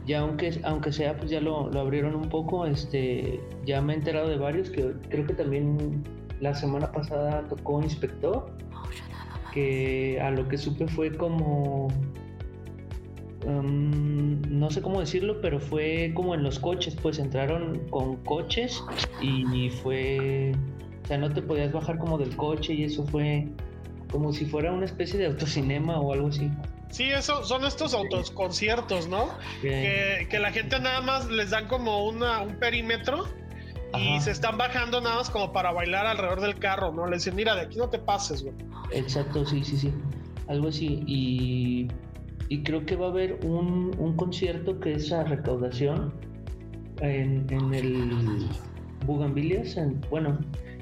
ya 0.06 0.20
aunque, 0.20 0.60
aunque 0.64 0.92
sea, 0.92 1.16
pues 1.16 1.30
ya 1.30 1.40
lo, 1.40 1.66
abrieron 1.78 2.14
un 2.14 2.28
poco, 2.28 2.66
este, 2.66 3.40
ya 3.64 3.80
me 3.80 3.92
he 3.92 3.96
enterado 3.96 4.28
de 4.28 4.36
varios, 4.36 4.70
que 4.70 4.92
creo 5.08 5.26
que 5.26 5.34
también 5.34 6.02
la 6.40 6.54
semana 6.54 6.90
pasada 6.90 7.44
tocó 7.48 7.80
Inspector, 7.82 8.46
que 9.52 10.20
a 10.20 10.30
lo 10.30 10.48
que 10.48 10.58
supe 10.58 10.88
fue 10.88 11.16
como, 11.16 11.88
um, 13.46 14.40
no 14.48 14.70
sé 14.70 14.82
cómo 14.82 15.00
decirlo, 15.00 15.40
pero 15.40 15.60
fue 15.60 16.12
como 16.14 16.34
en 16.34 16.42
los 16.42 16.58
coches, 16.58 16.96
pues 17.00 17.18
entraron 17.18 17.80
con 17.90 18.16
coches 18.24 18.82
y 19.20 19.70
fue, 19.70 20.52
o 21.04 21.06
sea, 21.06 21.18
no 21.18 21.30
te 21.30 21.42
podías 21.42 21.72
bajar 21.72 21.98
como 21.98 22.18
del 22.18 22.34
coche 22.36 22.74
y 22.74 22.84
eso 22.84 23.06
fue 23.06 23.46
como 24.10 24.32
si 24.32 24.44
fuera 24.44 24.72
una 24.72 24.84
especie 24.84 25.18
de 25.18 25.26
autocinema 25.26 25.98
o 25.98 26.12
algo 26.12 26.28
así. 26.28 26.50
Sí, 26.92 27.04
eso 27.04 27.42
son 27.42 27.64
estos 27.64 27.94
autoconciertos, 27.94 29.08
¿no? 29.08 29.30
Que, 29.62 30.38
la 30.38 30.52
gente 30.52 30.78
nada 30.78 31.00
más 31.00 31.26
les 31.30 31.48
dan 31.48 31.66
como 31.66 32.06
una, 32.06 32.42
un 32.42 32.56
perímetro 32.56 33.24
y 33.98 34.20
se 34.20 34.30
están 34.30 34.58
bajando 34.58 35.00
nada 35.00 35.16
más 35.16 35.30
como 35.30 35.52
para 35.52 35.72
bailar 35.72 36.06
alrededor 36.06 36.42
del 36.42 36.58
carro, 36.58 36.92
¿no? 36.92 37.06
Le 37.06 37.16
dicen, 37.16 37.34
mira, 37.34 37.54
de 37.54 37.62
aquí 37.62 37.78
no 37.78 37.88
te 37.88 37.98
pases, 37.98 38.42
güey. 38.42 38.54
Exacto, 38.92 39.46
sí, 39.46 39.64
sí, 39.64 39.78
sí. 39.78 39.92
Algo 40.48 40.68
así. 40.68 41.02
Y, 41.06 41.88
y 42.50 42.62
creo 42.62 42.84
que 42.84 42.94
va 42.94 43.06
a 43.06 43.08
haber 43.08 43.38
un, 43.42 43.96
un 43.98 44.14
concierto 44.14 44.78
que 44.78 44.92
es 44.92 45.10
a 45.12 45.24
recaudación 45.24 46.12
en, 47.00 47.46
en 47.48 47.72
el 47.72 48.48
Bugambilias. 49.06 49.78
bueno, 50.10 50.38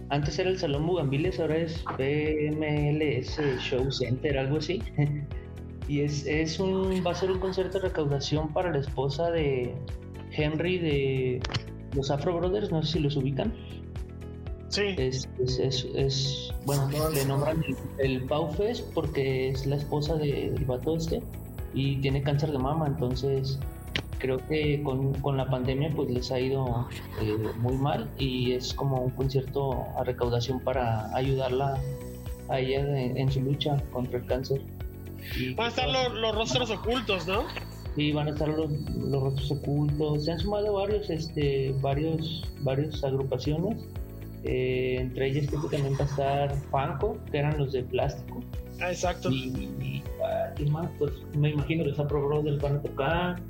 antes 0.08 0.40
era 0.40 0.50
el 0.50 0.58
Salón 0.58 0.88
Bugambilias, 0.88 1.38
ahora 1.38 1.58
es 1.58 1.84
BMLS 1.96 3.60
Show 3.60 3.92
Center, 3.92 4.38
algo 4.38 4.56
así. 4.56 4.82
Y 5.90 6.02
es, 6.02 6.24
es 6.24 6.60
un, 6.60 7.02
va 7.04 7.10
a 7.10 7.14
ser 7.16 7.32
un 7.32 7.40
concierto 7.40 7.80
de 7.80 7.88
recaudación 7.88 8.52
para 8.52 8.70
la 8.70 8.78
esposa 8.78 9.28
de 9.32 9.74
Henry 10.30 10.78
de 10.78 11.42
los 11.96 12.12
Afro 12.12 12.36
Brothers, 12.36 12.70
no 12.70 12.80
sé 12.84 12.92
si 12.92 12.98
los 13.00 13.16
ubican. 13.16 13.52
Sí. 14.68 14.94
Es, 14.96 15.28
es, 15.40 15.84
es, 15.96 16.54
bueno, 16.64 16.88
le 17.12 17.24
nombran 17.24 17.64
el, 17.98 18.22
Pau 18.22 18.52
Fest 18.52 18.88
porque 18.94 19.48
es 19.48 19.66
la 19.66 19.74
esposa 19.74 20.14
del 20.14 20.64
vato 20.64 20.94
este 20.94 21.24
y 21.74 21.96
tiene 21.96 22.22
cáncer 22.22 22.52
de 22.52 22.58
mama, 22.58 22.86
entonces 22.86 23.58
creo 24.20 24.36
que 24.46 24.80
con, 24.84 25.12
con 25.14 25.36
la 25.36 25.50
pandemia 25.50 25.90
pues 25.96 26.08
les 26.08 26.30
ha 26.30 26.38
ido 26.38 26.86
eh, 27.20 27.36
muy 27.58 27.74
mal 27.74 28.08
y 28.16 28.52
es 28.52 28.72
como 28.74 29.00
un 29.00 29.10
concierto 29.10 29.86
a 29.98 30.04
recaudación 30.04 30.60
para 30.60 31.12
ayudarla 31.16 31.76
a 32.48 32.60
ella 32.60 32.96
en 32.96 33.28
su 33.32 33.40
lucha 33.40 33.82
contra 33.90 34.20
el 34.20 34.26
cáncer. 34.26 34.62
Van 35.56 35.66
a 35.66 35.68
estar 35.68 35.88
los, 35.88 36.34
rostros 36.34 36.70
ocultos, 36.70 37.26
¿no? 37.26 37.44
y 37.96 38.12
van 38.12 38.28
a 38.28 38.30
estar 38.30 38.48
los, 38.48 38.70
los 38.96 39.22
rostros 39.22 39.50
ocultos. 39.50 40.24
Se 40.24 40.32
han 40.32 40.38
sumado 40.38 40.72
varios, 40.74 41.10
este, 41.10 41.74
varios, 41.80 42.48
varias 42.60 43.02
agrupaciones. 43.02 43.84
Eh, 44.44 44.96
entre 44.98 45.28
ellas 45.28 45.46
creo 45.48 45.68
que 45.68 45.76
también 45.76 45.94
va 45.98 46.04
a 46.04 46.08
estar 46.08 46.56
Fanco, 46.70 47.18
que 47.30 47.38
eran 47.38 47.58
los 47.58 47.72
de 47.72 47.82
plástico. 47.82 48.42
Ah, 48.80 48.90
exacto. 48.90 49.30
Y, 49.30 50.02
ah, 50.24 50.54
más, 50.70 50.88
pues 50.98 51.12
me 51.36 51.50
imagino 51.50 51.84
que 51.84 51.90
los 51.90 52.08
Pro 52.08 52.26
Brothers 52.26 52.62
van 52.62 52.76
a 52.76 52.82
tocar. 52.82 53.42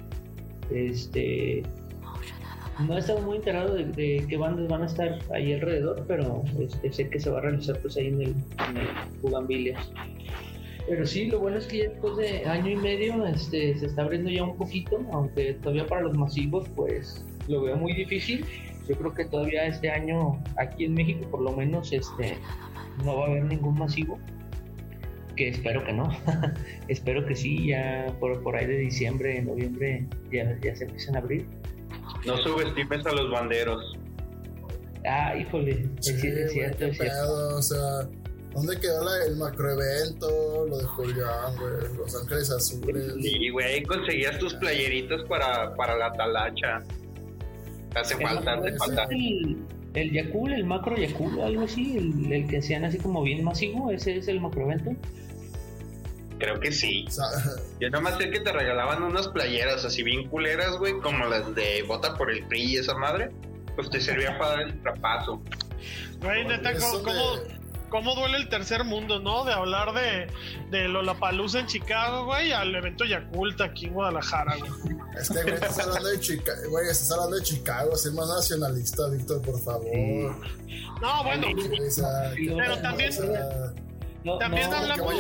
Este. 0.70 1.62
No 2.86 2.96
he 2.96 2.98
estado 2.98 3.20
muy 3.20 3.36
enterado 3.36 3.74
de, 3.74 4.24
qué 4.26 4.36
bandas 4.38 4.66
van 4.68 4.82
a 4.82 4.86
estar 4.86 5.18
ahí 5.34 5.52
alrededor, 5.52 6.02
pero 6.08 6.42
este, 6.58 6.90
sé 6.90 7.10
que 7.10 7.20
se 7.20 7.28
va 7.28 7.38
a 7.38 7.42
realizar 7.42 7.78
pues 7.80 7.98
ahí 7.98 8.06
en 8.06 8.22
el, 8.22 8.28
en 8.70 8.76
el 8.78 8.88
pero 10.90 11.06
sí, 11.06 11.26
lo 11.26 11.38
bueno 11.38 11.59
es 11.59 11.68
que 11.68 11.78
ya 11.78 11.88
después 11.90 12.16
de 12.16 12.44
año 12.47 12.68
y 12.68 12.75
medio 12.75 13.25
este, 13.25 13.78
se 13.78 13.87
está 13.87 14.02
abriendo 14.02 14.28
ya 14.28 14.42
un 14.42 14.56
poquito, 14.56 15.00
aunque 15.12 15.54
todavía 15.54 15.87
para 15.87 16.00
los 16.00 16.18
masivos 16.18 16.68
pues 16.75 17.25
lo 17.47 17.62
veo 17.62 17.76
muy 17.76 17.92
difícil. 17.92 18.44
Yo 18.88 18.97
creo 18.97 19.14
que 19.14 19.25
todavía 19.26 19.66
este 19.66 19.88
año 19.88 20.42
aquí 20.56 20.87
en 20.87 20.94
México 20.94 21.30
por 21.30 21.42
lo 21.42 21.52
menos 21.52 21.92
este, 21.92 22.37
no 23.04 23.18
va 23.18 23.26
a 23.26 23.28
haber 23.28 23.44
ningún 23.44 23.78
masivo. 23.78 24.18
Que 25.37 25.50
espero 25.50 25.85
que 25.85 25.92
no. 25.92 26.11
espero 26.88 27.25
que 27.25 27.37
sí, 27.37 27.68
ya 27.68 28.12
por, 28.18 28.42
por 28.42 28.56
ahí 28.56 28.66
de 28.66 28.78
diciembre, 28.78 29.40
noviembre 29.42 30.09
ya, 30.32 30.59
ya 30.61 30.75
se 30.75 30.87
empiecen 30.87 31.14
a 31.14 31.20
abrir. 31.20 31.47
No 32.26 32.37
subestimes 32.38 33.06
a 33.06 33.12
los 33.12 33.30
banderos. 33.30 33.97
Ah, 35.06 35.37
híjole, 35.37 35.88
sí, 36.00 36.14
es, 36.14 36.52
cierto, 36.52 36.87
es 36.87 36.99
cierto. 36.99 37.56
o 37.56 37.62
sea, 37.62 38.09
¿Dónde 38.54 38.78
quedó 38.80 39.04
la, 39.04 39.25
el 39.26 39.37
macroevento? 39.37 40.66
Lo 40.69 40.78
de 40.78 40.85
Julián, 40.85 41.57
güey. 41.59 41.97
Los 41.97 42.14
Ángeles 42.21 42.50
Azules. 42.50 43.14
Sí, 43.23 43.49
güey. 43.50 43.83
Conseguías 43.85 44.38
tus 44.38 44.54
playeritos 44.54 45.25
para, 45.28 45.75
para 45.76 45.97
la 45.97 46.12
talacha. 46.12 46.83
Hace 47.95 48.16
falta, 48.16 48.54
hace 48.54 48.76
falta. 48.76 49.04
El, 49.11 49.59
el 49.95 50.12
Yakul, 50.12 50.52
el 50.52 50.64
macro 50.64 50.97
Yakul, 50.97 51.40
algo 51.40 51.62
así. 51.62 51.97
El, 51.97 52.33
el, 52.33 52.47
que 52.49 52.59
hacían 52.59 52.85
así 52.85 52.99
como 52.99 53.23
bien 53.23 53.45
masivo. 53.45 53.90
Ese 53.92 54.16
es 54.16 54.26
el 54.26 54.40
macroevento. 54.40 54.97
Creo 56.40 56.59
que 56.59 56.73
sí. 56.73 57.04
Yo 57.80 57.88
nomás 57.90 58.19
sé 58.19 58.30
que 58.30 58.40
te 58.40 58.50
regalaban 58.50 59.02
unas 59.04 59.28
playeras 59.28 59.85
así 59.85 60.02
bien 60.02 60.28
culeras, 60.28 60.76
güey, 60.78 60.95
como 61.00 61.26
las 61.26 61.54
de 61.54 61.85
Bota 61.87 62.16
por 62.16 62.30
el 62.33 62.45
PRI 62.47 62.73
y 62.73 62.76
esa 62.78 62.95
madre. 62.97 63.30
Pues 63.76 63.88
te 63.90 64.00
servía 64.00 64.37
para 64.38 64.50
dar 64.52 64.62
el 64.62 64.83
trapazo. 64.83 65.40
Güey, 66.21 66.47
neta, 66.47 66.73
¿cómo, 66.75 67.02
cómo 67.90 68.14
duele 68.14 68.38
el 68.38 68.49
tercer 68.49 68.85
mundo, 68.85 69.18
¿no? 69.18 69.44
De 69.44 69.52
hablar 69.52 69.92
de, 69.92 70.28
de 70.70 70.88
Lollapalooza 70.88 71.61
en 71.61 71.66
Chicago, 71.66 72.25
güey, 72.25 72.52
al 72.52 72.75
evento 72.75 73.04
Yakult 73.04 73.61
aquí 73.61 73.87
en 73.87 73.94
Guadalajara, 73.94 74.56
güey. 74.56 74.70
Es 75.18 75.28
que, 75.28 75.42
güey, 75.42 75.54
estás 75.54 75.78
hablando 75.80 76.09
de 76.09 76.20
Chicago, 76.20 76.61
güey, 76.70 76.88
estás 76.88 77.11
hablando 77.12 77.37
de 77.37 77.42
Chicago, 77.42 77.97
ser 77.97 78.12
más 78.12 78.28
nacionalista, 78.28 79.09
Víctor, 79.09 79.42
por 79.42 79.61
favor. 79.61 79.85
No, 81.02 81.25
bueno, 81.25 81.47
pero 82.56 82.78
también, 82.80 83.11
también 84.38 84.75
hablamos 84.75 85.14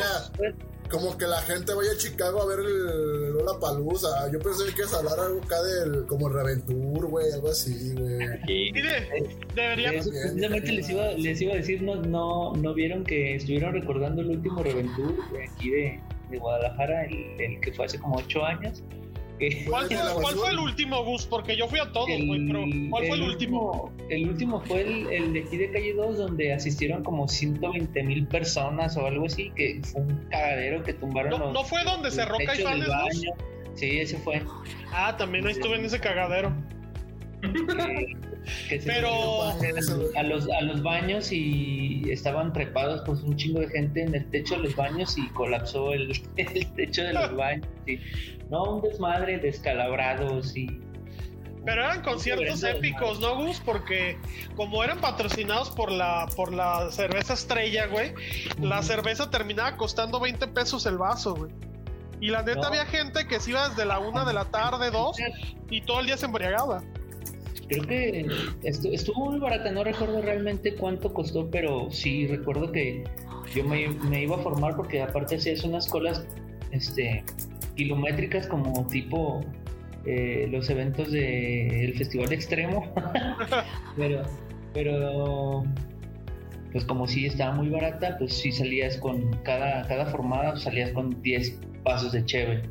como 0.90 1.16
que 1.16 1.26
la 1.26 1.40
gente 1.42 1.72
vaya 1.72 1.92
a 1.92 1.96
Chicago 1.96 2.42
a 2.42 2.46
ver 2.46 2.58
el 2.60 3.32
Lola 3.32 3.58
Palusa. 3.60 4.30
Yo 4.32 4.38
pensé 4.40 4.64
que 4.74 4.82
ibas 4.82 4.94
a 4.94 4.98
hablar 4.98 5.20
algo 5.20 5.40
acá 5.42 5.62
del 5.62 6.06
como 6.06 6.28
Reventur, 6.28 7.06
güey, 7.06 7.32
algo 7.32 7.48
así, 7.48 7.94
güey. 7.94 8.72
deberíamos. 9.54 10.08
Precisamente 10.08 10.72
les 10.72 10.90
iba, 10.90 11.12
les 11.12 11.40
iba 11.40 11.52
a 11.52 11.56
decir, 11.56 11.82
no, 11.82 11.96
no, 11.96 12.54
no 12.54 12.74
vieron 12.74 13.04
que 13.04 13.36
estuvieron 13.36 13.72
recordando 13.74 14.20
el 14.22 14.30
último 14.30 14.62
Reventur 14.62 15.16
de 15.32 15.44
aquí 15.44 15.70
de, 15.70 16.00
de 16.30 16.38
Guadalajara, 16.38 17.04
el, 17.04 17.40
el 17.40 17.60
que 17.60 17.72
fue 17.72 17.86
hace 17.86 17.98
como 17.98 18.16
ocho 18.16 18.44
años. 18.44 18.82
¿Cuál, 19.66 19.88
fue, 20.34 20.50
el 20.50 20.58
último, 20.58 21.04
Gus? 21.04 21.26
Porque 21.26 21.56
yo 21.56 21.66
fui 21.68 21.78
a 21.78 21.90
todos, 21.92 22.08
güey, 22.08 22.46
pero 22.46 22.64
¿cuál 22.90 23.06
fue 23.06 23.16
el 23.16 23.22
último? 23.22 23.92
El 24.08 24.28
último 24.28 24.60
fue 24.60 24.82
el, 24.82 25.32
de 25.32 25.40
aquí 25.40 25.56
de 25.56 25.70
Calle 25.70 25.94
2, 25.94 26.18
donde 26.18 26.52
asistieron 26.52 27.02
como 27.02 27.26
120 27.26 28.02
mil 28.02 28.26
personas 28.26 28.96
o 28.96 29.06
algo 29.06 29.26
así, 29.26 29.50
que 29.56 29.80
fue 29.84 30.02
un 30.02 30.26
cagadero 30.30 30.82
que 30.82 30.94
tumbaron. 30.94 31.30
¿No, 31.30 31.52
¿no 31.52 31.64
fue 31.64 31.82
donde 31.84 32.08
y 32.08 32.12
sales 32.12 32.88
Sí, 33.74 33.98
ese 33.98 34.18
fue. 34.18 34.42
Ah, 34.92 35.16
también 35.16 35.46
ahí 35.46 35.52
estuve 35.52 35.76
en 35.76 35.84
ese 35.84 36.00
cagadero. 36.00 36.52
Pero 38.86 39.42
a 40.16 40.22
los, 40.22 40.48
a 40.50 40.60
los 40.62 40.82
baños 40.82 41.32
y 41.32 42.02
estaban 42.10 42.52
trepados 42.52 43.02
pues 43.06 43.22
un 43.22 43.36
chingo 43.36 43.60
de 43.60 43.68
gente 43.68 44.02
en 44.02 44.14
el 44.14 44.28
techo 44.30 44.56
de 44.56 44.64
los 44.64 44.76
baños 44.76 45.16
y 45.16 45.26
colapsó 45.28 45.92
el, 45.92 46.12
el 46.36 46.72
techo 46.74 47.02
de 47.02 47.12
los 47.12 47.34
baños 47.36 47.68
y, 47.86 47.98
no 48.50 48.64
un 48.64 48.82
desmadre 48.82 49.38
descalabrados 49.38 50.56
y 50.56 50.80
pero 51.62 51.84
eran 51.84 52.00
conciertos 52.00 52.62
épicos, 52.62 53.20
¿no, 53.20 53.36
Gus? 53.36 53.60
Porque 53.62 54.18
como 54.56 54.82
eran 54.82 54.98
patrocinados 54.98 55.70
por 55.70 55.92
la, 55.92 56.26
por 56.34 56.54
la 56.54 56.90
cerveza 56.90 57.34
estrella, 57.34 57.86
güey, 57.86 58.14
la 58.58 58.82
cerveza 58.82 59.30
terminaba 59.30 59.76
costando 59.76 60.20
20 60.20 60.48
pesos 60.48 60.86
el 60.86 60.96
vaso, 60.96 61.34
güey. 61.34 61.52
Y 62.18 62.30
la 62.30 62.42
neta 62.42 62.68
había 62.68 62.86
gente 62.86 63.26
que 63.28 63.40
se 63.40 63.50
iba 63.50 63.68
desde 63.68 63.84
la 63.84 63.98
una 63.98 64.24
de 64.24 64.32
la 64.32 64.46
tarde, 64.46 64.90
dos, 64.90 65.18
y 65.68 65.82
todo 65.82 66.00
el 66.00 66.06
día 66.06 66.16
se 66.16 66.24
embriagaba 66.24 66.82
creo 67.68 67.86
que 67.86 68.26
estuvo 68.62 69.30
muy 69.30 69.38
barata, 69.38 69.70
no 69.70 69.84
recuerdo 69.84 70.22
realmente 70.22 70.74
cuánto 70.74 71.12
costó, 71.12 71.50
pero 71.50 71.90
sí 71.90 72.26
recuerdo 72.26 72.72
que 72.72 73.04
yo 73.54 73.64
me, 73.64 74.22
iba 74.22 74.36
a 74.36 74.40
formar 74.40 74.76
porque 74.76 75.02
aparte 75.02 75.36
hacías 75.36 75.64
unas 75.64 75.86
colas 75.88 76.24
este, 76.70 77.24
kilométricas 77.76 78.46
como 78.46 78.86
tipo 78.86 79.40
eh, 80.06 80.48
los 80.50 80.70
eventos 80.70 81.12
del 81.12 81.94
Festival 81.96 82.32
Extremo, 82.32 82.92
pero, 83.96 84.22
pero 84.72 85.64
pues 86.72 86.84
como 86.84 87.06
sí 87.06 87.26
estaba 87.26 87.52
muy 87.52 87.68
barata, 87.68 88.16
pues 88.18 88.32
sí 88.34 88.52
salías 88.52 88.96
con 88.98 89.30
cada, 89.42 89.86
cada 89.88 90.06
formada, 90.06 90.56
salías 90.56 90.92
con 90.92 91.20
10 91.22 91.58
pasos 91.82 92.12
de 92.12 92.24
cheve. 92.24 92.62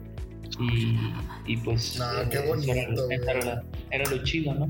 Y, 1.46 1.58
pues 1.58 2.02
qué 2.32 2.38
eh, 2.38 3.20
era, 3.28 3.64
lo 3.98 4.24
chido, 4.24 4.54
¿no? 4.54 4.70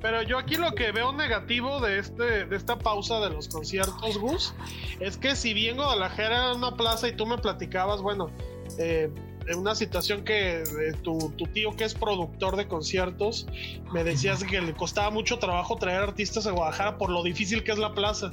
Pero 0.00 0.22
yo 0.22 0.38
aquí 0.38 0.54
lo 0.54 0.72
que 0.74 0.92
veo 0.92 1.12
negativo 1.12 1.80
de 1.80 1.98
este 1.98 2.46
de 2.46 2.56
esta 2.56 2.78
pausa 2.78 3.18
de 3.20 3.30
los 3.30 3.48
conciertos, 3.48 4.18
Gus, 4.18 4.54
es 5.00 5.16
que 5.16 5.34
si 5.34 5.54
bien 5.54 5.76
Guadalajara 5.76 6.36
era 6.36 6.54
una 6.54 6.76
plaza 6.76 7.08
y 7.08 7.12
tú 7.12 7.26
me 7.26 7.38
platicabas, 7.38 8.00
bueno, 8.00 8.30
eh, 8.78 9.10
en 9.48 9.58
una 9.58 9.74
situación 9.74 10.24
que 10.24 10.62
eh, 10.62 10.92
tu, 11.02 11.32
tío 11.52 11.74
que 11.76 11.84
es 11.84 11.94
productor 11.94 12.56
de 12.56 12.68
conciertos 12.68 13.46
me 13.92 14.04
decías 14.04 14.44
que 14.44 14.60
le 14.60 14.74
costaba 14.74 15.10
mucho 15.10 15.38
trabajo 15.38 15.76
traer 15.76 16.02
artistas 16.02 16.46
a 16.46 16.52
Guadalajara 16.52 16.98
por 16.98 17.10
lo 17.10 17.22
difícil 17.22 17.64
que 17.64 17.72
es 17.72 17.78
la 17.78 17.94
plaza 17.94 18.30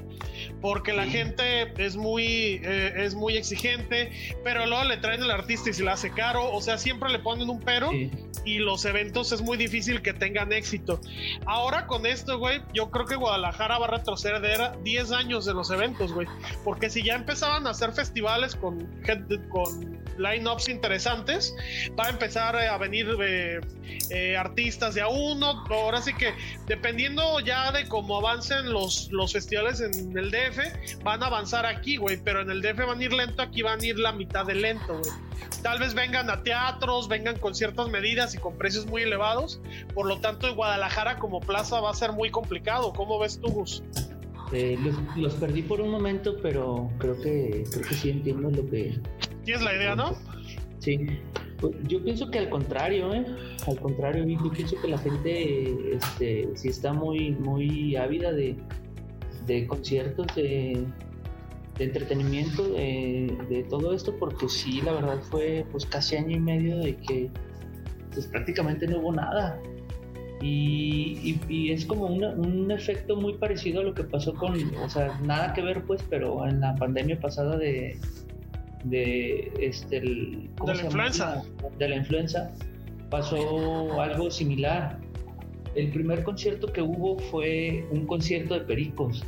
porque 0.62 0.94
la 0.94 1.06
gente 1.06 1.74
es 1.78 1.96
muy 1.96 2.62
eh, 2.64 2.94
es 2.98 3.16
muy 3.16 3.38
exigente 3.38 4.12
pero 4.44 4.66
luego 4.66 4.84
le 4.84 4.98
traen 4.98 5.24
el 5.24 5.32
artista 5.32 5.70
y 5.70 5.74
se 5.74 5.84
le 5.84 5.92
hace 5.92 6.12
caro 6.12 6.52
o 6.54 6.62
sea 6.62 6.78
siempre 6.78 7.10
le 7.10 7.20
ponen 7.20 7.50
un 7.50 7.60
pero 7.60 7.92
y 8.46 8.60
los 8.60 8.86
eventos 8.86 9.32
es 9.32 9.42
muy 9.42 9.58
difícil 9.58 10.02
que 10.02 10.14
tengan 10.14 10.54
éxito. 10.54 11.00
Ahora 11.46 11.88
con 11.88 12.06
esto 12.06 12.38
güey 12.38 12.62
yo 12.74 12.92
creo 12.92 13.06
que 13.06 13.16
Guadalajara 13.16 13.80
va 13.80 13.88
a 13.88 13.92
retroceder 13.92 14.46
10 14.84 15.12
años 15.12 15.46
de 15.46 15.54
los 15.54 15.72
eventos 15.72 16.14
güey 16.14 16.28
porque 16.64 16.90
si 16.90 17.04
ya 17.04 17.16
empezaban 17.16 17.66
a 17.68 17.72
hacer 17.72 17.92
festivales 17.94 18.56
con 18.56 18.86
con 19.50 20.06
line-ups 20.18 20.70
interesantes, 20.70 21.05
va 22.00 22.06
a 22.06 22.10
empezar 22.10 22.56
a 22.56 22.78
venir 22.78 23.08
eh, 23.22 23.62
eh, 24.10 24.38
artistas 24.38 24.96
de 24.96 25.02
a 25.02 25.08
uno. 25.08 25.64
Ahora 25.70 26.02
sí 26.02 26.14
que, 26.14 26.34
dependiendo 26.68 27.40
ya 27.40 27.72
de 27.72 27.88
cómo 27.88 28.18
avancen 28.18 28.72
los, 28.72 29.10
los 29.12 29.34
festivales 29.34 29.82
en 29.82 30.18
el 30.18 30.32
DF, 30.32 31.04
van 31.04 31.24
a 31.24 31.28
avanzar 31.28 31.66
aquí, 31.66 31.98
güey. 31.98 32.18
Pero 32.24 32.42
en 32.42 32.50
el 32.50 32.62
DF 32.62 32.86
van 32.86 33.00
a 33.00 33.04
ir 33.04 33.14
lento, 33.14 33.42
aquí 33.42 33.62
van 33.62 33.82
a 33.82 33.86
ir 33.86 34.00
la 34.00 34.12
mitad 34.12 34.46
de 34.46 34.56
lento, 34.56 35.00
güey. 35.00 35.12
Tal 35.62 35.80
vez 35.80 35.94
vengan 35.94 36.30
a 36.30 36.44
teatros, 36.44 37.08
vengan 37.08 37.38
con 37.40 37.56
ciertas 37.56 37.90
medidas 37.90 38.36
y 38.36 38.38
con 38.38 38.58
precios 38.58 38.86
muy 38.86 39.04
elevados. 39.04 39.60
Por 39.94 40.08
lo 40.08 40.20
tanto, 40.20 40.48
en 40.48 40.56
Guadalajara 40.56 41.18
como 41.18 41.40
plaza 41.40 41.82
va 41.82 41.92
a 41.92 41.94
ser 41.94 42.12
muy 42.12 42.30
complicado. 42.30 42.94
¿Cómo 42.94 43.20
ves 43.20 43.40
tú, 43.40 43.50
Gus? 43.50 43.84
Eh, 44.52 44.78
los, 45.16 45.34
perdí 45.34 45.64
por 45.64 45.82
un 45.82 45.90
momento, 45.90 46.38
pero 46.42 46.90
creo 47.00 47.20
que 47.20 47.64
creo 47.72 47.88
que 47.88 47.96
sí 47.96 48.10
entiendo 48.12 48.52
lo 48.52 48.70
que. 48.70 49.00
Tienes 49.44 49.64
la 49.64 49.76
idea, 49.76 49.96
¿no? 49.96 50.16
Sí. 50.86 51.00
Pues, 51.60 51.76
yo 51.88 52.04
pienso 52.04 52.30
que 52.30 52.40
al 52.40 52.50
contrario, 52.50 53.14
¿eh? 53.14 53.26
Al 53.68 53.80
contrario, 53.80 54.24
yo 54.26 54.52
pienso 54.52 54.80
que 54.80 54.88
la 54.88 54.98
gente 55.00 55.96
este, 55.96 56.50
sí 56.54 56.68
está 56.68 56.94
muy, 56.94 57.32
muy 57.32 57.96
ávida 57.96 58.32
de, 58.32 58.56
conciertos, 59.68 60.28
de, 60.36 60.86
entretenimiento, 61.80 62.64
de, 62.64 63.66
todo 63.70 63.94
esto, 63.94 64.16
porque 64.20 64.48
sí, 64.48 64.82
la 64.82 64.94
verdad 64.94 65.20
fue 65.22 65.66
pues 65.72 65.86
casi 65.86 66.18
año 66.18 66.36
y 66.36 66.40
medio 66.40 66.78
de 66.78 66.96
que 66.98 67.30
pues 68.14 68.28
prácticamente 68.28 68.88
no 68.88 69.00
hubo 69.00 69.14
nada. 69.14 69.60
Y, 70.42 71.72
es 71.72 71.86
como 71.86 72.06
un 72.06 72.70
efecto 72.70 73.16
muy 73.16 73.38
parecido 73.38 73.82
a 73.82 73.84
lo 73.84 73.94
que 73.96 74.04
pasó 74.04 74.36
con, 74.36 74.54
o 74.76 74.90
sea, 74.90 75.20
nada 75.24 75.54
que 75.54 75.62
ver 75.62 75.84
pues, 75.84 76.04
pero 76.10 76.46
en 76.48 76.60
la 76.60 76.76
pandemia 76.76 77.20
pasada 77.20 77.58
de, 77.58 77.98
de 78.86 79.52
este 79.60 80.00
de 80.00 80.50
la 80.66 80.84
influenza 80.84 81.44
de 81.78 81.90
la 81.90 81.96
influenza 81.96 82.52
pasó 83.10 84.02
algo 84.02 84.30
similar. 84.32 85.00
El 85.76 85.92
primer 85.92 86.24
concierto 86.24 86.72
que 86.72 86.82
hubo 86.82 87.20
fue 87.20 87.86
un 87.92 88.06
concierto 88.08 88.54
de 88.54 88.62
Pericos. 88.62 89.24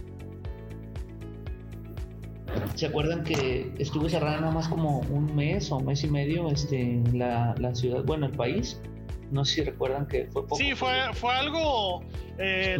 ¿Se 2.75 2.85
acuerdan 2.85 3.23
que 3.23 3.71
estuvo 3.77 4.07
cerrada 4.07 4.39
nada 4.39 4.51
más 4.51 4.67
como 4.67 4.99
un 5.09 5.35
mes 5.35 5.71
o 5.71 5.79
mes 5.79 6.03
y 6.03 6.09
medio 6.09 6.49
este, 6.49 7.01
la, 7.13 7.53
la 7.59 7.75
ciudad, 7.75 8.03
bueno, 8.05 8.27
el 8.27 8.31
país? 8.31 8.81
No 9.31 9.43
sé 9.43 9.55
si 9.55 9.63
recuerdan 9.63 10.07
que 10.07 10.25
fue 10.27 10.43
poco. 10.43 10.55
Sí, 10.55 10.73
fue, 10.73 10.93
fue 11.13 11.33
algo 11.33 12.01
eh, 12.37 12.79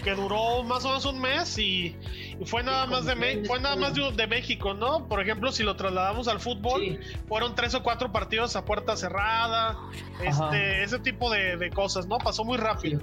que 0.00 0.14
duró 0.14 0.62
más 0.62 0.84
o 0.84 0.88
menos 0.88 1.04
un 1.04 1.20
mes 1.20 1.58
y, 1.58 1.96
fue 2.44 2.62
nada 2.62 2.86
más 2.86 3.04
de 3.04 3.44
fue 3.46 3.60
nada 3.60 3.76
más 3.76 3.94
de, 3.94 4.26
México, 4.26 4.74
¿no? 4.74 5.06
Por 5.06 5.20
ejemplo, 5.20 5.52
si 5.52 5.62
lo 5.62 5.76
trasladamos 5.76 6.28
al 6.28 6.40
fútbol, 6.40 6.98
fueron 7.28 7.54
tres 7.54 7.74
o 7.74 7.82
cuatro 7.82 8.10
partidos 8.10 8.56
a 8.56 8.64
puerta 8.64 8.96
cerrada, 8.96 9.78
este, 10.24 10.82
ese 10.82 10.98
tipo 10.98 11.30
de, 11.30 11.70
cosas, 11.74 12.06
¿no? 12.06 12.18
Pasó 12.18 12.44
muy 12.44 12.58
rápido. 12.58 13.00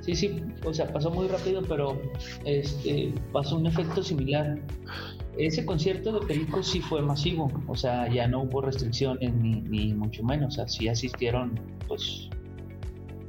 Sí, 0.00 0.14
sí, 0.14 0.42
o 0.64 0.72
sea, 0.72 0.90
pasó 0.92 1.10
muy 1.10 1.28
rápido, 1.28 1.62
pero 1.62 2.00
este, 2.44 3.12
pasó 3.32 3.56
un 3.56 3.66
efecto 3.66 4.02
similar 4.02 4.58
ese 5.38 5.64
concierto 5.64 6.18
de 6.18 6.26
Perico 6.26 6.62
sí 6.62 6.80
fue 6.80 7.00
masivo, 7.00 7.50
o 7.68 7.76
sea, 7.76 8.12
ya 8.12 8.26
no 8.26 8.42
hubo 8.42 8.60
restricciones 8.60 9.32
ni, 9.32 9.94
mucho 9.94 10.22
menos, 10.24 10.54
o 10.54 10.56
sea, 10.56 10.68
sí 10.68 10.88
asistieron, 10.88 11.58
pues 11.86 12.28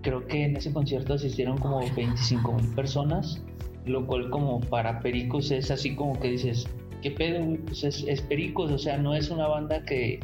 creo 0.02 0.26
que 0.28 0.46
en 0.46 0.56
ese 0.56 0.72
concierto 0.72 1.14
asistieron 1.14 1.58
como 1.58 1.80
25 1.80 2.54
mil 2.54 2.76
personas, 2.76 3.42
lo 3.86 4.06
cual 4.06 4.30
como 4.30 4.60
para 4.62 5.00
Pericos 5.00 5.52
es 5.52 5.72
así 5.72 5.96
como 5.96 6.20
que 6.20 6.30
dices, 6.30 6.68
¿qué 7.02 7.12
pedo? 7.12 7.58
Pues 7.66 7.84
es, 7.84 8.04
es 8.08 8.22
Pericos, 8.22 8.72
o 8.72 8.78
sea, 8.78 8.98
no 8.98 9.16
es 9.16 9.30
una 9.30 9.48
banda 9.48 9.84
que 9.86 10.20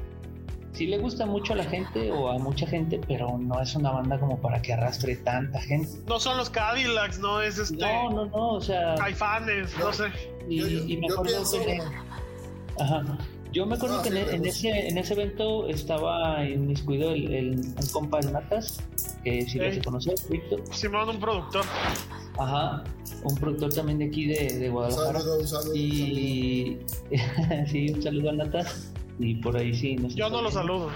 sí 0.75 0.87
le 0.87 0.97
gusta 0.97 1.25
mucho 1.25 1.53
a 1.53 1.55
la 1.55 1.63
gente 1.63 2.11
o 2.11 2.29
a 2.29 2.37
mucha 2.37 2.67
gente, 2.67 2.99
pero 3.07 3.37
no 3.37 3.61
es 3.61 3.75
una 3.75 3.91
banda 3.91 4.19
como 4.19 4.39
para 4.39 4.61
que 4.61 4.73
arrastre 4.73 5.15
tanta 5.17 5.61
gente. 5.61 5.89
No 6.07 6.19
son 6.19 6.37
los 6.37 6.49
Cadillacs, 6.49 7.19
no 7.19 7.41
es 7.41 7.57
este. 7.57 7.77
No, 7.77 8.09
no, 8.09 8.25
no, 8.25 8.49
o 8.53 8.61
sea. 8.61 8.95
Hay 9.01 9.13
fans, 9.13 9.47
no, 9.79 9.93
sé. 9.93 10.05
Y, 10.49 10.97
me 10.97 11.07
acuerdo 11.07 11.43
que. 11.51 11.81
Ajá. 12.79 13.17
Yo 13.55 13.65
me 13.65 13.75
acuerdo 13.75 14.01
que 14.01 14.09
en, 14.09 14.45
ese, 14.45 14.89
en 14.89 14.97
ese 14.97 15.13
evento 15.13 15.69
estaba 15.69 16.43
inmiscuido 16.43 17.11
el, 17.11 17.33
el, 17.33 17.53
el 17.53 17.91
compa 17.93 18.19
de 18.19 18.33
Natas, 18.33 18.83
que 19.23 19.47
si 19.47 19.57
lo 19.57 19.71
se 19.71 19.81
conoce, 19.81 20.13
Víctor. 20.29 20.61
Simón, 20.71 21.07
un 21.07 21.21
productor. 21.21 21.63
Ajá, 22.37 22.83
un 23.23 23.35
productor 23.35 23.73
también 23.73 23.99
de 23.99 24.05
aquí 24.07 24.25
de, 24.25 24.59
de 24.59 24.69
Guadalajara. 24.69 25.19
Un 25.19 25.23
saludo, 25.23 25.39
un 25.39 25.47
saludo, 25.47 25.73
y... 25.73 26.79
sí, 27.71 27.93
un 27.93 28.03
saludo 28.03 28.31
a 28.31 28.33
Natas 28.33 28.91
y 29.19 29.35
por 29.35 29.55
ahí 29.55 29.73
sí. 29.73 29.95
No 29.95 30.09
Yo 30.09 30.29
no 30.29 30.41
lo 30.41 30.51
saludo. 30.51 30.89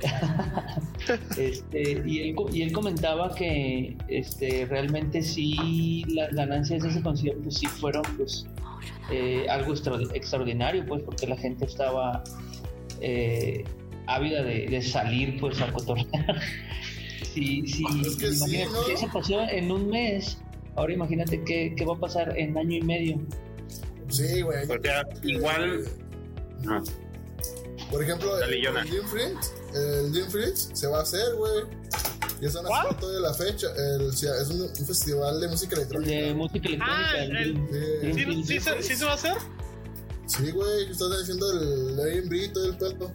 este, 1.36 2.02
y, 2.06 2.20
él, 2.20 2.36
y 2.52 2.62
él 2.62 2.72
comentaba 2.72 3.34
que 3.34 3.96
este, 4.08 4.66
realmente 4.66 5.22
sí 5.22 6.04
las 6.08 6.32
ganancias 6.32 6.82
de 6.82 6.90
ese 6.90 7.02
concierto 7.02 7.50
sí 7.50 7.66
fueron 7.66 8.02
pues 8.16 8.46
eh, 9.10 9.46
algo 9.48 9.74
extraordinario 10.14 10.84
pues 10.86 11.02
porque 11.02 11.26
la 11.26 11.36
gente 11.36 11.64
estaba 11.64 12.22
eh, 13.00 13.64
ávida 14.06 14.42
de, 14.42 14.82
salir 14.82 15.38
pues 15.40 15.60
a 15.60 15.72
cotorrear. 15.72 16.40
Sí, 17.34 17.62
sí, 17.66 17.84
imagínate 17.84 18.86
que 18.86 18.92
eso 18.94 19.08
pasó 19.12 19.42
en 19.42 19.70
un 19.70 19.90
mes 19.90 20.38
ahora 20.74 20.92
imagínate 20.94 21.44
qué, 21.44 21.72
qué 21.76 21.84
va 21.84 21.94
a 21.94 21.98
pasar 21.98 22.36
en 22.36 22.56
año 22.56 22.78
y 22.78 22.80
medio. 22.80 23.20
Sí 24.08 24.40
güey. 24.40 24.64
Igual 25.22 25.84
por 27.90 28.02
ejemplo, 28.02 28.42
el, 28.42 28.54
el 28.54 28.66
Dream 29.72 30.28
el 30.34 30.56
se 30.56 30.86
va 30.86 30.98
a 30.98 31.02
hacer, 31.02 31.34
güey. 31.34 31.64
Y 32.40 32.46
eso 32.46 32.62
no 32.62 32.68
es 32.68 33.12
de 33.12 33.20
la 33.20 33.34
fecha. 33.34 33.68
El, 33.76 34.08
es 34.08 34.22
un, 34.22 34.86
festival 34.86 35.40
de 35.40 35.48
música 35.48 35.76
electrónica. 35.76 36.12
De 36.12 36.34
música 36.34 36.68
electrónica. 36.68 37.10
Ah, 37.10 37.18
el, 37.18 38.44
sí, 38.46 38.58
sí, 38.80 38.96
se 38.96 39.04
va 39.04 39.12
a 39.12 39.14
hacer? 39.14 39.34
Sí, 40.26 40.50
güey. 40.50 40.90
Estás 40.90 41.18
diciendo 41.18 41.50
el 41.52 41.98
Airbnb 41.98 42.32
y 42.32 42.48
todo 42.48 42.66
el 42.66 42.76
pedo. 42.76 43.12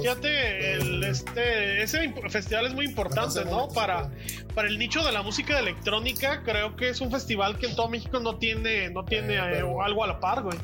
Fíjate, 0.00 0.74
el, 0.74 1.04
este, 1.04 1.82
ese 1.82 2.14
festival 2.30 2.66
es 2.66 2.74
muy 2.74 2.86
importante, 2.86 3.44
¿no? 3.44 3.68
Para, 3.68 4.10
para 4.54 4.68
el 4.68 4.78
nicho 4.78 5.04
de 5.04 5.12
la 5.12 5.22
música 5.22 5.58
electrónica, 5.58 6.42
creo 6.42 6.74
que 6.74 6.88
es 6.88 7.02
un 7.02 7.10
festival 7.10 7.58
que 7.58 7.66
en 7.66 7.76
todo 7.76 7.88
México 7.88 8.18
no 8.18 8.38
tiene, 8.38 8.88
no 8.88 9.04
tiene 9.04 9.34
eh, 9.34 9.62
algo 9.82 10.04
a 10.04 10.06
la 10.06 10.20
par, 10.20 10.42
güey. 10.42 10.56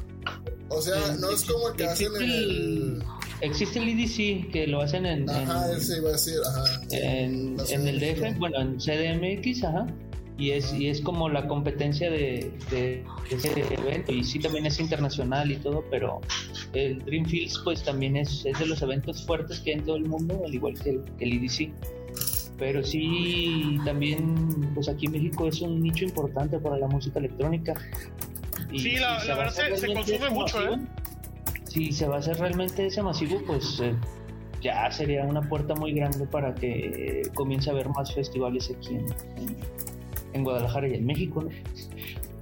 O 0.70 0.80
sea, 0.80 1.16
no 1.18 1.30
es 1.30 1.44
como 1.44 1.68
el 1.68 1.76
que 1.76 1.84
hacen 1.84 2.16
en 2.16 2.22
el... 2.22 3.04
Existe 3.40 3.78
el 3.78 3.88
EDC 3.88 4.50
que 4.50 4.66
lo 4.66 4.80
hacen 4.80 5.06
en. 5.06 5.28
Ajá, 5.28 5.70
él 5.72 5.80
se 5.80 5.98
iba 5.98 6.10
a 6.10 6.12
decir, 6.12 6.34
ajá. 6.46 6.64
En, 6.90 7.56
en 7.70 7.88
el 7.88 8.00
DF, 8.00 8.38
bueno, 8.38 8.60
en 8.60 8.76
CDMX, 8.78 9.64
ajá. 9.64 9.86
Y 10.36 10.52
es, 10.52 10.72
y 10.72 10.88
es 10.88 11.02
como 11.02 11.28
la 11.28 11.46
competencia 11.46 12.10
de, 12.10 12.50
de, 12.70 13.04
ese 13.30 13.50
evento. 13.74 14.12
Y 14.12 14.24
sí, 14.24 14.38
también 14.38 14.64
es 14.64 14.80
internacional 14.80 15.50
y 15.52 15.56
todo, 15.56 15.84
pero 15.90 16.20
el 16.72 16.98
Dreamfields, 17.04 17.60
pues 17.62 17.82
también 17.82 18.16
es, 18.16 18.46
es 18.46 18.58
de 18.58 18.66
los 18.66 18.80
eventos 18.80 19.22
fuertes 19.26 19.60
que 19.60 19.72
hay 19.72 19.78
en 19.80 19.84
todo 19.84 19.96
el 19.96 20.06
mundo, 20.06 20.42
al 20.44 20.54
igual 20.54 20.78
que 20.78 20.90
el, 20.90 21.02
el 21.20 21.44
EDC 21.44 21.70
pero 22.60 22.84
sí 22.84 23.78
también 23.86 24.70
pues 24.74 24.88
aquí 24.88 25.06
en 25.06 25.12
México 25.12 25.48
es 25.48 25.62
un 25.62 25.82
nicho 25.82 26.04
importante 26.04 26.58
para 26.58 26.76
la 26.76 26.86
música 26.86 27.18
electrónica 27.18 27.72
sí 28.70 28.96
la, 28.96 29.24
la 29.24 29.34
verdad 29.34 29.52
se, 29.52 29.76
se, 29.78 29.94
consume 29.94 30.30
mucho 30.30 30.74
¿eh? 30.74 30.78
Si 31.70 31.92
se 31.92 32.06
va 32.08 32.16
a 32.16 32.18
hacer 32.18 32.36
realmente 32.38 32.86
ese 32.86 33.00
masivo, 33.00 33.40
pues 33.46 33.78
eh, 33.80 33.94
ya 34.60 34.90
sería 34.90 35.22
una 35.22 35.40
puerta 35.40 35.74
muy 35.76 35.92
grande 35.92 36.26
para 36.26 36.52
que 36.52 37.22
comience 37.34 37.70
a 37.70 37.72
haber 37.72 37.88
más 37.90 38.12
festivales 38.12 38.72
aquí 38.76 38.98
en, 40.32 40.42
Guadalajara 40.42 40.88
y 40.88 40.94
en 40.94 41.06
México. 41.06 41.48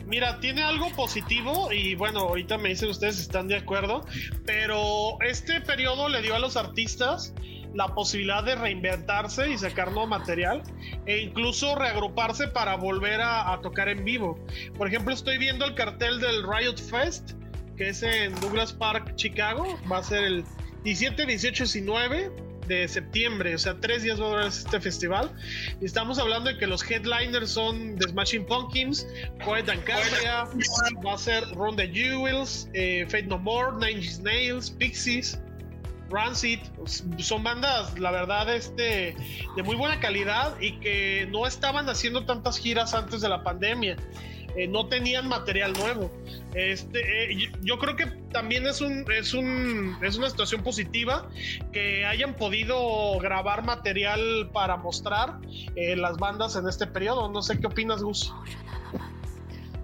Mira, 0.06 0.40
tiene 0.40 0.62
algo 0.62 0.88
positivo 0.96 1.70
y 1.70 1.94
bueno, 1.94 2.20
ahorita 2.20 2.56
me 2.56 2.70
dicen 2.70 2.88
ustedes 2.88 3.16
si 3.16 3.22
están 3.22 3.48
de 3.48 3.56
acuerdo, 3.56 4.06
pero 4.46 5.20
este 5.20 5.60
periodo 5.60 6.08
le 6.08 6.22
dio 6.22 6.34
a 6.34 6.38
los 6.38 6.56
artistas 6.56 7.34
la 7.74 7.88
posibilidad 7.88 8.42
de 8.42 8.54
reinventarse 8.54 9.50
y 9.50 9.58
sacar 9.58 9.92
nuevo 9.92 10.06
material 10.06 10.62
e 11.04 11.18
incluso 11.18 11.74
reagruparse 11.74 12.48
para 12.48 12.76
volver 12.76 13.20
a, 13.20 13.52
a, 13.52 13.60
tocar 13.60 13.90
en 13.90 14.06
vivo. 14.06 14.38
Por 14.78 14.88
ejemplo, 14.88 15.12
estoy 15.12 15.36
viendo 15.36 15.66
el 15.66 15.74
cartel 15.74 16.18
del 16.18 16.42
Riot 16.44 16.78
Fest 16.78 17.37
que 17.78 17.90
es 17.90 18.02
en 18.02 18.34
Douglas 18.40 18.72
Park, 18.72 19.14
Chicago. 19.14 19.78
Va 19.90 19.98
a 19.98 20.02
ser 20.02 20.24
el 20.24 20.44
17, 20.84 21.24
18, 21.24 21.64
19 21.64 22.30
de 22.66 22.86
septiembre, 22.86 23.54
o 23.54 23.58
sea, 23.58 23.80
tres 23.80 24.02
días 24.02 24.20
va 24.20 24.26
a 24.26 24.28
durar 24.28 24.46
este 24.48 24.78
festival. 24.78 25.30
Y 25.80 25.86
estamos 25.86 26.18
hablando 26.18 26.50
de 26.50 26.58
que 26.58 26.66
los 26.66 26.82
headliners 26.88 27.50
son 27.50 27.96
The 27.96 28.10
Smashing 28.10 28.44
Pumpkins, 28.44 29.06
Poet 29.42 29.70
and 29.70 29.82
Cambria, 29.84 30.44
va 31.06 31.14
a 31.14 31.18
ser 31.18 31.44
Ron 31.54 31.76
the 31.76 31.88
Jewels, 31.88 32.68
eh, 32.74 33.06
Fate 33.06 33.26
No 33.26 33.38
More, 33.38 33.76
Nine 33.78 34.02
Inch 34.02 34.18
Nails, 34.18 34.70
Pixies. 34.70 35.40
Rancid 36.10 36.60
son 37.18 37.42
bandas, 37.42 37.98
la 37.98 38.10
verdad, 38.10 38.54
este, 38.54 39.14
de 39.56 39.62
muy 39.62 39.76
buena 39.76 40.00
calidad 40.00 40.58
y 40.58 40.80
que 40.80 41.28
no 41.30 41.46
estaban 41.46 41.86
haciendo 41.86 42.24
tantas 42.24 42.58
giras 42.58 42.94
antes 42.94 43.20
de 43.20 43.28
la 43.28 43.44
pandemia. 43.44 43.96
Eh, 44.58 44.66
no 44.66 44.88
tenían 44.88 45.28
material 45.28 45.72
nuevo. 45.74 46.10
Este, 46.52 47.32
eh, 47.32 47.52
yo, 47.62 47.78
creo 47.78 47.94
que 47.94 48.06
también 48.32 48.66
es 48.66 48.80
un, 48.80 49.08
es 49.08 49.32
un 49.32 49.96
es 50.02 50.18
una 50.18 50.28
situación 50.28 50.64
positiva 50.64 51.30
que 51.72 52.04
hayan 52.04 52.34
podido 52.34 53.20
grabar 53.20 53.64
material 53.64 54.50
para 54.52 54.76
mostrar 54.76 55.38
eh, 55.76 55.94
las 55.94 56.16
bandas 56.16 56.56
en 56.56 56.66
este 56.66 56.88
periodo. 56.88 57.30
No 57.30 57.40
sé 57.40 57.60
qué 57.60 57.68
opinas, 57.68 58.02
Gus. 58.02 58.34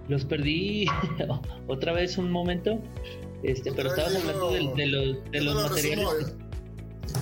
Los 0.09 0.25
perdí 0.25 0.87
otra 1.67 1.93
vez 1.93 2.17
un 2.17 2.29
momento, 2.29 2.77
este, 3.43 3.71
pero 3.71 3.87
estabas 3.87 4.13
hablando 4.17 4.51
de, 4.51 4.87
los, 4.87 5.31
de 5.31 5.41
los 5.41 5.71
materiales. 5.71 6.35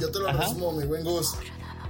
yo 0.02 0.12
te 0.12 0.20
lo 0.20 0.32
resumo, 0.32 0.72
mi 0.72 0.88
buen 0.88 1.04
Gus. 1.04 1.38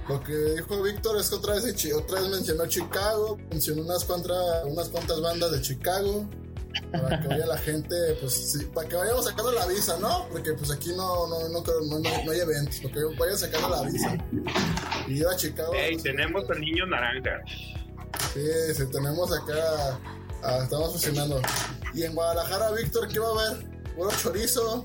Lo 0.08 0.22
que 0.22 0.34
dijo 0.34 0.82
Víctor 0.82 1.18
es 1.18 1.30
que 1.30 1.36
otra 1.36 1.54
vez, 1.54 1.92
otra 1.94 2.20
vez 2.20 2.30
mencionó 2.30 2.66
Chicago, 2.66 3.38
mencionó 3.50 3.82
unas, 3.82 4.04
contra, 4.04 4.34
unas 4.66 4.88
cuantas 4.90 5.20
bandas 5.20 5.52
de 5.52 5.62
Chicago, 5.62 6.28
para 6.92 7.20
que 7.20 7.28
vaya 7.28 7.46
la 7.46 7.58
gente, 7.58 7.94
pues 8.20 8.66
para 8.74 8.88
que 8.88 8.96
vayamos 8.96 9.24
sacando 9.24 9.52
la 9.52 9.66
visa, 9.66 9.96
¿no? 9.98 10.28
Porque 10.30 10.52
pues 10.52 10.70
aquí 10.70 10.90
no, 10.90 11.26
no, 11.26 11.48
no, 11.48 11.60
no, 11.62 11.98
no 11.98 12.30
hay 12.30 12.40
eventos, 12.40 12.80
porque 12.82 13.00
vayan 13.18 13.38
sacando 13.38 13.68
la 13.70 13.82
visa. 13.82 14.18
Y 15.06 15.18
yo 15.20 15.30
a 15.30 15.36
Chicago. 15.36 15.72
Hey, 15.74 15.96
tenemos 16.02 16.44
el 16.50 16.60
niño 16.60 16.86
naranja. 16.86 17.42
Sí, 18.34 18.46
sí, 18.74 18.86
tenemos 18.92 19.32
acá, 19.32 19.98
ah, 20.42 20.60
estamos 20.62 20.92
funcionando. 20.92 21.40
Y 21.94 22.02
en 22.02 22.14
Guadalajara, 22.14 22.72
Víctor, 22.72 23.08
¿qué 23.08 23.18
va 23.18 23.28
a 23.28 23.48
haber? 23.48 23.64
Puro 23.94 24.10
chorizo. 24.20 24.84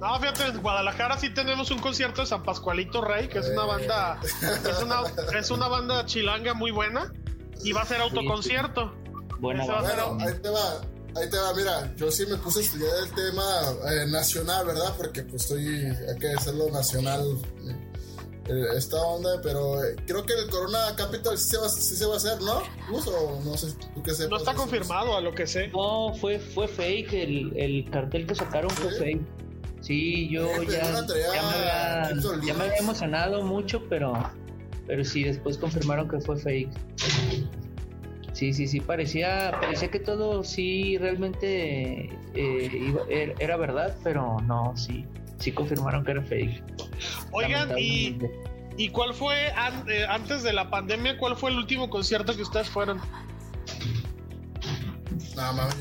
No, 0.00 0.18
fíjate, 0.18 0.44
en 0.46 0.62
Guadalajara 0.62 1.18
sí 1.18 1.28
tenemos 1.28 1.70
un 1.70 1.78
concierto 1.78 2.22
de 2.22 2.26
San 2.26 2.42
Pascualito 2.42 3.02
Rey, 3.02 3.28
que 3.28 3.38
es 3.40 3.48
una 3.50 3.64
banda, 3.66 4.18
es 4.22 4.82
una, 4.82 5.02
es 5.38 5.50
una 5.50 5.68
banda 5.68 6.06
chilanga 6.06 6.54
muy 6.54 6.70
buena, 6.70 7.12
y 7.62 7.72
va 7.72 7.82
a 7.82 7.84
ser 7.84 8.00
autoconcierto. 8.00 8.94
Bueno, 9.40 9.62
ahí 10.20 10.34
te 10.42 10.48
va, 10.48 10.80
ahí 11.16 11.28
te 11.30 11.36
va, 11.36 11.54
mira, 11.54 11.94
yo 11.96 12.10
sí 12.10 12.24
me 12.24 12.36
puse 12.36 12.60
a 12.60 12.62
estudiar 12.62 12.90
el 13.04 13.10
tema 13.14 13.44
eh, 13.92 14.06
nacional, 14.06 14.66
¿verdad? 14.66 14.94
Porque 14.96 15.22
pues 15.22 15.42
estoy, 15.42 15.66
hay 15.66 16.18
que 16.18 16.32
hacerlo 16.32 16.70
nacional. 16.70 17.20
eh, 18.48 18.64
esta 18.76 18.96
onda, 19.02 19.40
pero 19.42 19.84
eh, 19.84 19.96
creo 20.06 20.24
que 20.24 20.32
el 20.32 20.48
Corona 20.48 20.94
Capital 20.96 21.36
sí 21.38 21.50
se 21.50 21.58
va, 21.58 21.68
sí 21.68 21.94
se 21.94 22.06
va 22.06 22.14
a 22.14 22.16
hacer, 22.16 22.40
¿no? 22.40 22.62
O 22.92 23.40
no 23.44 23.56
sé, 23.56 23.68
tú 23.94 24.02
qué 24.02 24.12
No 24.28 24.38
está 24.38 24.54
confirmado 24.54 25.16
a 25.16 25.20
lo 25.20 25.34
que 25.34 25.46
sé. 25.46 25.68
No, 25.68 26.14
fue, 26.14 26.38
fue 26.38 26.66
fake, 26.68 27.12
el, 27.12 27.52
el 27.56 27.90
cartel 27.90 28.26
que 28.26 28.34
sacaron 28.34 28.70
fue 28.70 28.92
fake. 28.92 29.39
Sí, 29.90 30.28
yo 30.28 30.46
ya, 30.70 30.84
ya, 30.84 31.02
me 31.02 32.46
ya, 32.46 32.54
me 32.54 32.62
había, 32.62 32.76
emocionado 32.76 33.42
mucho, 33.42 33.82
pero, 33.88 34.12
pero 34.86 35.04
sí, 35.04 35.24
después 35.24 35.58
confirmaron 35.58 36.08
que 36.08 36.20
fue 36.20 36.36
fake. 36.36 36.70
Sí, 38.32 38.52
sí, 38.52 38.68
sí, 38.68 38.78
parecía, 38.78 39.50
parecía 39.60 39.90
que 39.90 39.98
todo 39.98 40.44
sí 40.44 40.96
realmente 40.96 42.08
eh, 42.34 42.94
er, 43.08 43.34
era 43.40 43.56
verdad, 43.56 43.96
pero 44.04 44.36
no, 44.46 44.76
sí, 44.76 45.04
sí 45.38 45.50
confirmaron 45.50 46.04
que 46.04 46.12
era 46.12 46.22
fake. 46.22 46.62
Oigan, 47.32 47.76
y, 47.76 48.16
¿y 48.76 48.90
cuál 48.90 49.12
fue 49.12 49.48
eh, 49.48 50.06
antes 50.08 50.44
de 50.44 50.52
la 50.52 50.70
pandemia? 50.70 51.18
¿Cuál 51.18 51.34
fue 51.34 51.50
el 51.50 51.56
último 51.56 51.90
concierto 51.90 52.36
que 52.36 52.42
ustedes 52.42 52.68
fueron? 52.68 53.00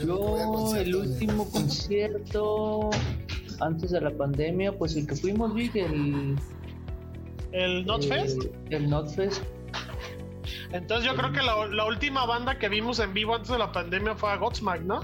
yo, 0.04 0.76
el 0.76 0.95
último 0.95 1.48
concierto 1.52 2.89
antes 3.62 3.91
de 3.91 4.02
la 4.02 4.12
pandemia, 4.12 4.78
pues 4.78 4.95
el 4.95 5.08
que 5.08 5.15
fuimos, 5.15 5.54
vi 5.54 5.72
el. 5.76 6.36
¿El 7.52 7.86
Notfest? 7.86 8.43
El, 8.69 8.89
Notfest. 8.89 9.43
Entonces 10.72 11.06
yo 11.06 11.15
creo 11.15 11.32
que 11.32 11.41
la, 11.41 11.86
última 11.86 12.26
banda 12.26 12.60
que 12.60 12.69
vimos 12.69 13.00
en 13.00 13.13
vivo 13.13 13.36
antes 13.36 13.50
de 13.50 13.58
la 13.58 13.72
pandemia 13.72 14.15
fue 14.15 14.32
a 14.32 14.38
Godsmack, 14.38 14.82
¿no? 14.82 15.00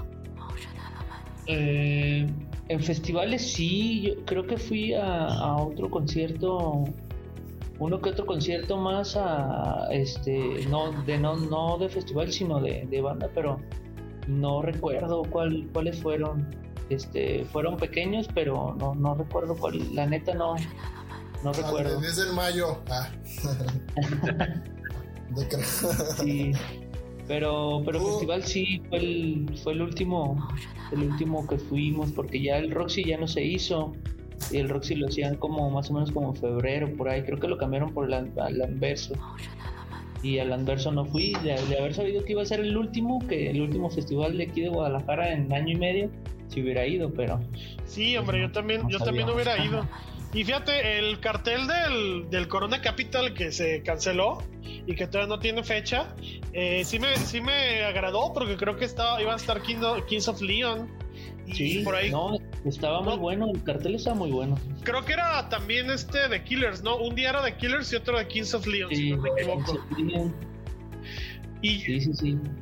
Eh, 1.46 2.26
en 2.68 2.80
festivales 2.80 3.52
sí, 3.52 4.02
yo 4.02 4.24
creo 4.24 4.46
que 4.46 4.56
fui 4.56 4.94
a, 4.94 5.56
otro 5.56 5.90
concierto, 5.90 6.84
uno 7.78 8.00
que 8.00 8.10
otro 8.10 8.26
concierto 8.26 8.76
más 8.76 9.16
a 9.16 9.88
este, 9.90 10.66
no 10.68 10.92
de 11.02 11.18
no, 11.18 11.36
no 11.36 11.78
de 11.78 11.88
festival 11.88 12.32
sino 12.32 12.60
de, 12.60 13.00
banda, 13.00 13.28
pero 13.34 13.60
no 14.28 14.62
recuerdo 14.62 15.22
cuál, 15.30 15.68
cuáles 15.72 16.00
fueron. 16.00 16.65
Este, 16.88 17.44
fueron 17.46 17.76
pequeños, 17.76 18.28
pero 18.34 18.76
no, 18.78 18.94
no 18.94 19.14
recuerdo 19.14 19.56
cuál, 19.56 19.94
la 19.94 20.06
neta 20.06 20.34
no, 20.34 20.54
no 21.42 21.52
recuerdo. 21.52 22.00
Desde 22.00 22.28
el 22.28 22.32
mayo. 22.32 22.80
Ah. 22.88 23.08
sí. 26.16 26.52
Pero, 27.28 27.82
pero 27.84 28.00
festival 28.00 28.44
sí 28.44 28.82
fue 28.88 28.98
el, 28.98 29.58
fue 29.62 29.72
el 29.72 29.82
último, 29.82 30.48
el 30.92 31.02
último 31.02 31.46
que 31.46 31.58
fuimos, 31.58 32.12
porque 32.12 32.40
ya 32.40 32.58
el 32.58 32.70
Roxy 32.70 33.04
ya 33.04 33.18
no 33.18 33.26
se 33.26 33.44
hizo. 33.44 33.92
Y 34.50 34.58
el 34.58 34.68
Roxy 34.68 34.94
lo 34.94 35.08
hacían 35.08 35.36
como 35.36 35.70
más 35.70 35.90
o 35.90 35.94
menos 35.94 36.12
como 36.12 36.28
en 36.28 36.36
febrero, 36.36 36.94
por 36.96 37.08
ahí. 37.08 37.22
Creo 37.22 37.38
que 37.38 37.48
lo 37.48 37.58
cambiaron 37.58 37.92
por 37.92 38.06
el, 38.06 38.14
al 38.14 38.62
Anverso. 38.62 39.14
Y 40.22 40.38
al 40.38 40.52
Anverso 40.52 40.92
no 40.92 41.04
fui. 41.04 41.32
De, 41.42 41.54
haber 41.54 41.94
sabido 41.94 42.24
que 42.24 42.32
iba 42.32 42.42
a 42.42 42.46
ser 42.46 42.60
el 42.60 42.76
último, 42.76 43.18
que 43.26 43.50
el 43.50 43.60
último 43.60 43.90
festival 43.90 44.36
de 44.36 44.44
aquí 44.44 44.60
de 44.60 44.68
Guadalajara 44.68 45.32
en 45.32 45.52
año 45.52 45.72
y 45.72 45.76
medio, 45.76 46.10
si 46.48 46.62
hubiera 46.62 46.86
ido, 46.86 47.12
pero. 47.12 47.40
Sí, 47.84 48.16
hombre, 48.16 48.40
yo 48.40 48.52
también, 48.52 48.88
yo 48.88 48.98
también 48.98 49.28
hubiera 49.28 49.62
ido. 49.64 49.86
Y 50.32 50.44
fíjate, 50.44 50.98
el 50.98 51.18
cartel 51.20 51.66
del, 51.66 52.28
del, 52.30 52.48
Corona 52.48 52.82
Capital 52.82 53.32
que 53.32 53.52
se 53.52 53.82
canceló 53.82 54.42
y 54.86 54.94
que 54.94 55.06
todavía 55.06 55.34
no 55.34 55.40
tiene 55.40 55.62
fecha, 55.62 56.14
eh, 56.52 56.84
sí, 56.84 56.98
me, 56.98 57.16
sí 57.16 57.40
me 57.40 57.84
agradó 57.84 58.32
porque 58.34 58.56
creo 58.56 58.76
que 58.76 58.84
estaba, 58.84 59.20
iba 59.22 59.32
a 59.32 59.36
estar 59.36 59.62
Kings 59.62 60.28
of 60.28 60.42
Leon. 60.42 60.90
Y 61.46 61.54
sí, 61.54 61.78
por 61.84 61.94
ahí. 61.94 62.10
No, 62.10 62.36
estaba 62.64 63.00
muy 63.00 63.16
bueno, 63.16 63.50
el 63.54 63.62
cartel 63.62 63.94
estaba 63.94 64.16
muy 64.16 64.30
bueno. 64.30 64.58
Creo 64.82 65.04
que 65.04 65.12
era 65.12 65.48
también 65.48 65.90
este 65.90 66.28
de 66.28 66.42
Killers, 66.42 66.82
¿no? 66.82 66.96
Un 66.96 67.14
día 67.14 67.30
era 67.30 67.42
de 67.42 67.56
Killers 67.56 67.92
y 67.92 67.96
otro 67.96 68.18
de 68.18 68.26
Kings 68.26 68.52
of 68.52 68.66
Leon, 68.66 68.90
si 68.90 69.12
no 69.12 69.18
me 69.18 69.30
equivoco. 69.30 69.80
Y 71.62 72.00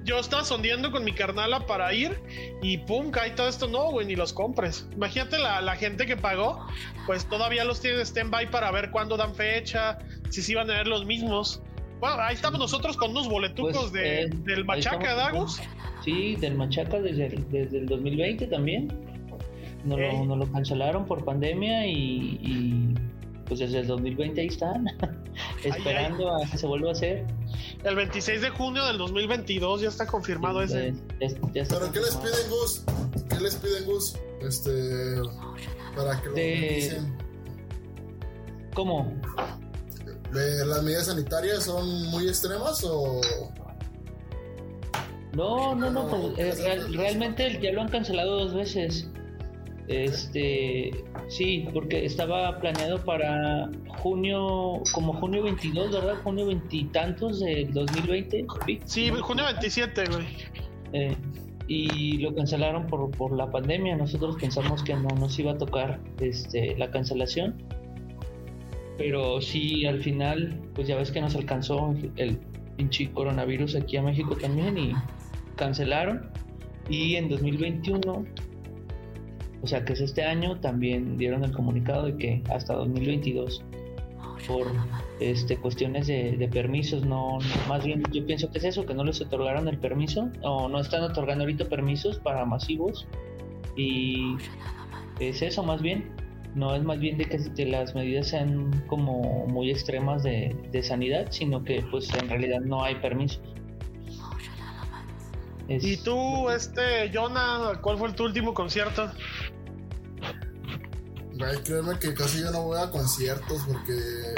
yo 0.05 0.19
estaba 0.19 0.45
sondeando 0.45 0.91
con 0.91 1.05
mi 1.05 1.13
carnala 1.13 1.67
para 1.67 1.93
ir 1.93 2.19
y 2.63 2.79
pum, 2.79 3.11
cae 3.11 3.31
todo 3.31 3.49
esto. 3.49 3.67
No, 3.67 3.91
güey, 3.91 4.07
ni 4.07 4.15
los 4.15 4.33
compres. 4.33 4.89
Imagínate 4.93 5.39
la, 5.39 5.77
gente 5.77 6.07
que 6.07 6.17
pagó, 6.17 6.67
pues 7.07 7.27
todavía 7.29 7.65
los 7.65 7.81
tienen 7.81 8.01
stand-by 8.01 8.51
para 8.51 8.71
ver 8.71 8.91
cuándo 8.91 9.17
dan 9.17 9.35
fecha, 9.35 9.99
si 10.31 10.43
se 10.43 10.53
iban 10.53 10.71
a 10.71 10.75
ver 10.75 10.87
los 10.87 11.05
mismos. 11.05 11.61
Bueno, 12.01 12.17
ahí 12.21 12.35
estamos 12.35 12.61
nosotros 12.61 12.97
con 12.97 13.11
unos 13.11 13.29
boletucos 13.29 13.77
pues, 13.77 13.93
de, 13.93 14.23
eh, 14.23 14.31
del 14.45 14.65
Machaca, 14.65 15.15
Dagos. 15.15 15.61
Sí, 16.05 16.37
del 16.37 16.55
Machaca 16.55 17.01
desde 17.01 17.27
el, 17.27 17.51
desde 17.51 17.79
el 17.79 17.87
2020 17.87 18.47
también. 18.47 18.89
Nos, 19.85 19.99
lo, 19.99 20.37
lo, 20.37 20.53
cancelaron 20.53 21.05
por 21.05 21.25
pandemia 21.25 21.87
y, 21.87 22.95
pues 23.47 23.61
desde 23.61 23.81
el 23.81 23.87
2020 23.87 24.41
ahí 24.41 24.47
están, 24.47 24.87
esperando 25.65 26.35
a 26.35 26.47
que 26.49 26.57
se 26.57 26.67
vuelva 26.67 26.91
a 26.91 26.93
hacer. 26.93 27.27
El 27.83 27.97
26 27.97 28.41
de 28.41 28.51
junio 28.51 28.85
del 28.87 28.99
2022 28.99 29.83
ya 29.83 29.89
está 29.89 30.07
confirmado 30.07 30.63
ese. 30.63 30.95
¿Pero 31.19 31.93
qué 31.93 32.01
les 32.01 32.17
piden, 32.17 32.51
Gus? 32.51 32.83
¿Qué 33.29 33.41
les 33.41 33.57
piden, 33.57 33.85
Gus? 33.85 34.17
Este. 34.41 35.17
Para 35.97 36.21
que 36.21 36.29
lo 36.29 36.35
dicen. 36.35 37.19
¿Cómo? 38.75 39.15
¿Las 40.33 40.83
medidas 40.83 41.07
sanitarias 41.07 41.65
son 41.65 42.11
muy 42.11 42.29
extremas 42.29 42.83
o.? 42.85 43.21
No, 45.35 45.75
no, 45.75 45.91
no, 45.91 46.09
pues, 46.09 46.59
eh, 46.59 46.81
realmente 46.93 47.59
ya 47.61 47.73
lo 47.73 47.83
han 47.83 47.89
cancelado 47.89 48.39
dos 48.45 48.55
veces. 48.55 49.09
Este, 49.89 51.05
sí, 51.35 51.69
porque 51.73 52.05
estaba 52.05 52.59
planeado 52.61 53.05
para 53.05 53.71
junio, 53.99 54.83
como 54.93 55.13
junio 55.15 55.43
22, 55.43 55.91
¿verdad? 55.93 56.15
Junio 56.23 56.47
veintitantos 56.47 57.41
del 57.41 57.73
2020. 57.73 58.47
Sí, 58.85 59.11
junio 59.11 59.45
27, 59.45 60.05
güey. 60.11 60.27
Eh, 60.93 61.17
y 61.67 62.19
lo 62.19 62.35
cancelaron 62.35 62.87
por, 62.87 63.11
por 63.11 63.33
la 63.33 63.51
pandemia. 63.51 63.97
Nosotros 63.97 64.37
pensamos 64.41 64.83
que 64.83 64.95
no 64.95 65.09
nos 65.19 65.39
iba 65.39 65.53
a 65.53 65.59
tocar 65.59 66.01
este, 66.21 66.77
la 66.77 66.91
cancelación. 66.91 67.63
Pero 68.97 69.41
sí, 69.41 69.87
al 69.87 70.01
final, 70.03 70.61
pues 70.75 70.87
ya 70.87 70.97
ves 70.97 71.11
que 71.11 71.21
nos 71.21 71.35
alcanzó 71.35 71.95
el 72.17 72.39
pinche 72.77 73.11
coronavirus 73.11 73.75
aquí 73.77 73.97
a 73.97 74.03
México 74.03 74.37
también 74.37 74.79
y 74.79 74.93
cancelaron. 75.57 76.31
Y 76.89 77.17
en 77.17 77.29
2021 77.29 78.25
o 79.65 79.67
sea 79.67 79.83
que 79.83 79.95
es 79.95 80.03
este 80.03 80.23
año, 80.23 80.61
también 80.61 81.17
dieron 81.17 81.43
el 81.43 81.51
comunicado 81.51 82.05
de 82.05 82.19
que 82.19 82.43
hasta 82.51 82.75
2022 82.75 83.65
por 84.47 84.67
este 85.21 85.57
cuestiones 85.57 86.07
de, 86.07 86.51
permisos, 86.53 87.07
no, 87.07 87.39
más 87.67 87.83
bien 87.83 88.03
yo 88.13 88.27
pienso 88.27 88.51
que 88.51 88.59
es 88.59 88.65
eso, 88.65 88.85
que 88.85 88.93
no 88.93 89.05
les 89.05 89.23
otorgaron 89.23 89.67
el 89.67 89.79
permiso 89.79 90.29
o 90.43 90.69
no 90.69 90.81
están 90.81 91.03
otorgando 91.03 91.45
ahorita 91.45 91.65
permisos 91.71 92.19
para 92.19 92.45
masivos 92.45 93.07
y 93.75 94.37
es 95.19 95.41
eso 95.41 95.63
más 95.63 95.81
bien, 95.81 96.11
no 96.55 96.75
es 96.75 96.83
más 96.83 96.99
bien 96.99 97.17
de 97.17 97.25
que 97.25 97.65
las 97.65 97.95
medidas 97.95 98.29
sean 98.29 98.85
como 98.87 99.47
muy 99.47 99.71
extremas 99.71 100.23
de, 100.23 100.55
de 100.73 100.83
sanidad, 100.83 101.29
sino 101.31 101.65
que 101.65 101.83
pues 101.91 102.13
en 102.13 102.29
realidad 102.29 102.61
no 102.61 102.85
hay 102.85 102.97
permisos. 102.97 103.41
¿Y 105.69 105.97
tú, 105.99 106.51
este, 106.51 107.11
Jonah, 107.13 107.81
cuál 107.81 107.97
fue 107.97 108.13
tu 108.13 108.25
último 108.25 108.53
concierto? 108.53 109.11
Ay, 111.41 111.59
créeme 111.65 111.99
que 111.99 112.15
casi 112.15 112.41
yo 112.41 112.51
no 112.51 112.63
voy 112.63 112.79
a 112.81 112.91
conciertos 112.91 113.63
porque. 113.67 114.35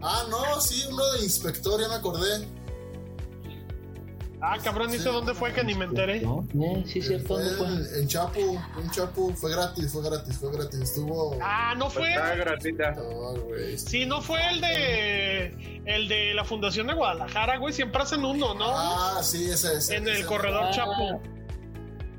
Ah, 0.00 0.24
no, 0.30 0.60
sí, 0.60 0.84
uno 0.90 1.04
de 1.12 1.24
inspector, 1.24 1.80
ya 1.80 1.88
me 1.88 1.94
acordé. 1.94 2.46
Ah, 4.40 4.56
cabrón, 4.62 4.94
¿y 4.94 4.98
dónde 4.98 5.34
fue 5.34 5.52
que 5.52 5.64
ni 5.64 5.74
me 5.74 5.86
enteré? 5.86 6.20
No, 6.20 6.46
sí, 6.86 7.02
cierto, 7.02 7.34
fue, 7.34 7.44
fue? 7.56 7.66
En, 8.00 8.06
Chapu, 8.06 8.56
en 8.80 8.90
Chapu, 8.92 9.32
fue 9.34 9.50
gratis, 9.50 9.90
fue 9.90 10.02
gratis, 10.02 10.38
fue 10.38 10.52
gratis, 10.52 10.78
estuvo... 10.78 11.36
Ah, 11.42 11.74
¿no 11.76 11.90
fue? 11.90 12.08
Está 12.08 12.36
gratuita. 12.36 12.94
sí, 13.76 14.06
no 14.06 14.22
fue 14.22 14.40
el 14.50 14.60
de... 14.60 15.82
El 15.86 16.06
de 16.06 16.34
la 16.34 16.44
Fundación 16.44 16.86
de 16.86 16.94
Guadalajara, 16.94 17.56
güey, 17.56 17.72
siempre 17.72 18.02
hacen 18.02 18.24
uno, 18.24 18.54
¿no? 18.54 18.66
Ah, 18.68 19.20
sí, 19.22 19.50
ese, 19.50 19.78
es. 19.78 19.90
En 19.90 20.06
el 20.06 20.24
corredor 20.26 20.70
Chapu. 20.70 21.20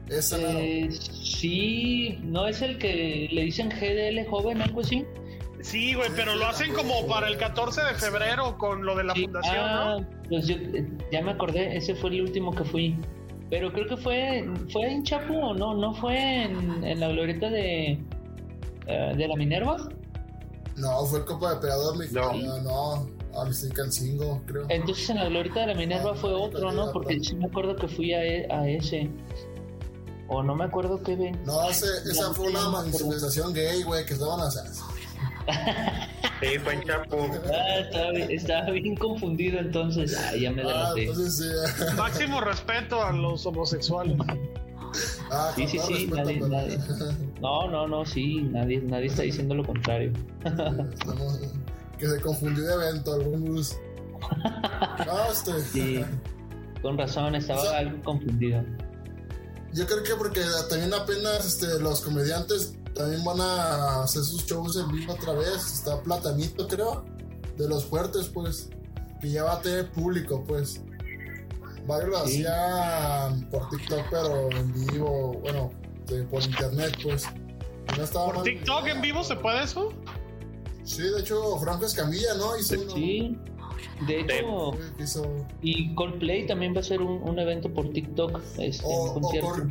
Eh, 0.09 0.89
sí, 0.91 2.17
¿no 2.23 2.47
es 2.47 2.61
el 2.61 2.77
que 2.77 3.29
le 3.31 3.43
dicen 3.43 3.69
GDL 3.69 4.27
joven, 4.29 4.61
algo 4.61 4.81
así? 4.81 5.05
Sí, 5.61 5.93
güey, 5.93 6.09
pero 6.15 6.35
lo 6.35 6.47
hacen 6.47 6.73
como 6.73 7.05
para 7.07 7.27
el 7.27 7.37
14 7.37 7.81
de 7.81 7.93
febrero 7.95 8.57
con 8.57 8.85
lo 8.85 8.95
de 8.95 9.03
la 9.03 9.13
fundación, 9.13 9.57
ah, 9.59 9.97
Pues 10.29 10.47
yo 10.47 10.55
eh, 10.55 10.87
ya 11.11 11.21
me 11.21 11.31
acordé, 11.31 11.75
ese 11.75 11.95
fue 11.95 12.11
el 12.11 12.21
último 12.21 12.53
que 12.53 12.63
fui. 12.63 12.97
Pero 13.49 13.73
creo 13.73 13.87
que 13.87 13.97
fue 13.97 14.47
fue 14.71 14.91
en 14.91 15.03
Chapu 15.03 15.35
o 15.35 15.53
no, 15.53 15.73
no 15.73 15.93
fue 15.95 16.43
en, 16.43 16.99
la 16.99 17.09
glorieta 17.09 17.49
de, 17.49 17.99
eh, 18.87 19.13
de 19.17 19.27
la 19.27 19.35
Minerva. 19.35 19.89
No, 20.77 21.05
fue 21.05 21.19
el 21.19 21.25
Copa 21.25 21.51
de 21.51 21.57
Operador 21.57 22.11
No, 22.11 22.33
no, 22.33 22.61
no. 22.61 23.19
Cancingo, 23.73 24.41
creo. 24.45 24.65
Entonces 24.69 25.09
en 25.09 25.17
la 25.17 25.29
glorieta 25.29 25.61
de 25.61 25.67
la 25.67 25.75
Minerva 25.75 26.11
ah, 26.13 26.15
fue 26.15 26.31
otro, 26.31 26.71
¿no? 26.71 26.91
Porque 26.91 27.19
sí 27.21 27.35
me 27.35 27.45
acuerdo 27.45 27.75
que 27.75 27.87
fui 27.87 28.13
a, 28.13 28.23
e, 28.23 28.47
a 28.51 28.67
ese. 28.67 29.09
O 30.29 30.43
no 30.43 30.55
me 30.55 30.65
acuerdo 30.65 31.01
qué 31.01 31.15
ven. 31.15 31.43
No, 31.45 31.69
esa 31.69 32.33
fue 32.33 32.49
una 32.49 32.69
manifestación 32.69 33.53
gay, 33.53 33.83
güey, 33.83 34.05
que 34.05 34.13
estaban 34.13 34.39
haciendo. 34.39 34.71
Sí, 36.39 36.59
fue 36.63 36.73
en 36.73 36.83
Chapo. 36.83 37.17
Ah, 37.51 38.11
estaba, 38.29 38.71
bien, 38.71 38.95
confundido 38.95 39.59
entonces. 39.59 40.15
Ah, 40.17 40.35
ya 40.35 40.51
me 40.51 40.61
ah, 40.61 40.93
delaté. 40.95 41.93
Máximo 41.97 42.41
respeto 42.41 43.03
a 43.03 43.11
los 43.11 43.45
homosexuales. 43.45 44.15
Ah, 45.31 45.51
sí, 45.55 45.67
sí, 45.67 45.79
sí, 45.79 46.07
nadie, 46.07 46.39
nadie. 46.39 46.79
No, 47.41 47.67
no, 47.69 47.87
no, 47.87 48.05
sí, 48.05 48.41
nadie, 48.41 48.81
nadie 48.81 49.07
está 49.07 49.23
diciendo 49.23 49.55
lo 49.55 49.65
contrario. 49.65 50.13
que 51.97 52.07
se 52.07 52.21
confundió 52.21 52.63
de 52.63 52.73
evento, 52.73 53.13
algún 53.13 53.45
bus. 53.45 53.77
No, 55.05 55.31
este. 55.31 55.59
Sí, 55.61 56.05
con 56.81 56.97
razón, 56.97 57.35
estaba 57.35 57.77
algo 57.77 58.01
confundido. 58.03 58.63
Yo 59.73 59.85
creo 59.85 60.03
que 60.03 60.15
porque 60.15 60.41
también 60.69 60.93
apenas 60.93 61.45
este, 61.45 61.79
los 61.79 62.01
comediantes 62.01 62.73
también 62.95 63.23
van 63.23 63.39
a 63.39 64.03
hacer 64.03 64.23
sus 64.23 64.45
shows 64.45 64.77
en 64.77 64.91
vivo 64.91 65.13
otra 65.13 65.33
vez. 65.33 65.55
Está 65.73 66.01
Platanito, 66.01 66.67
creo, 66.67 67.05
de 67.57 67.67
los 67.67 67.85
fuertes, 67.85 68.27
pues, 68.27 68.69
que 69.21 69.31
ya 69.31 69.43
va 69.43 69.53
a 69.53 69.61
tener 69.61 69.91
público, 69.91 70.43
pues. 70.47 70.81
Varios 71.87 72.09
lo 72.09 72.17
hacían 72.19 73.49
por 73.49 73.69
TikTok, 73.69 74.05
pero 74.11 74.51
en 74.51 74.73
vivo, 74.73 75.39
bueno, 75.41 75.71
por 76.29 76.43
internet, 76.43 76.97
pues. 77.03 77.25
¿Por 78.13 78.43
TikTok 78.43 78.87
en 78.87 79.01
vivo 79.01 79.23
se 79.23 79.35
puede 79.35 79.63
eso? 79.63 79.91
Sí, 80.83 81.03
de 81.03 81.21
hecho, 81.21 81.57
Franco 81.59 81.85
Escamilla, 81.85 82.35
¿no? 82.35 82.57
Hizo 82.57 82.75
sí. 82.93 83.37
De 84.07 84.21
hecho, 84.21 84.71
y 85.61 85.93
Coldplay 85.95 86.47
también 86.47 86.75
va 86.75 86.79
a 86.79 86.83
ser 86.83 87.01
un, 87.01 87.39
evento 87.39 87.73
por 87.73 87.89
TikTok, 87.89 88.41
este, 88.57 88.83
o, 88.85 89.13
concierto. 89.13 89.67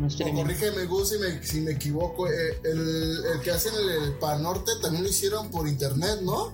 O 0.00 0.34
corrígeme, 0.34 0.86
Gus, 0.86 1.10
si 1.10 1.18
me, 1.18 1.42
si 1.42 1.60
me 1.60 1.72
equivoco. 1.72 2.28
Eh, 2.28 2.32
el, 2.64 3.40
que 3.42 3.50
hacen 3.50 3.72
el, 3.74 4.08
el 4.08 4.12
Pan 4.18 4.42
Norte 4.42 4.72
también 4.82 5.04
lo 5.04 5.08
hicieron 5.08 5.50
por 5.50 5.68
internet, 5.68 6.20
¿no? 6.22 6.52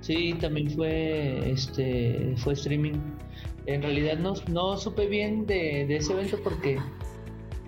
Sí, 0.00 0.34
también 0.40 0.70
fue 0.70 1.50
este 1.50 2.34
fue 2.36 2.52
streaming. 2.52 3.00
En 3.66 3.82
realidad 3.82 4.18
no, 4.18 4.34
no 4.48 4.76
supe 4.76 5.06
bien 5.06 5.46
de, 5.46 5.86
de 5.86 5.96
ese 5.96 6.12
evento 6.12 6.38
porque 6.44 6.78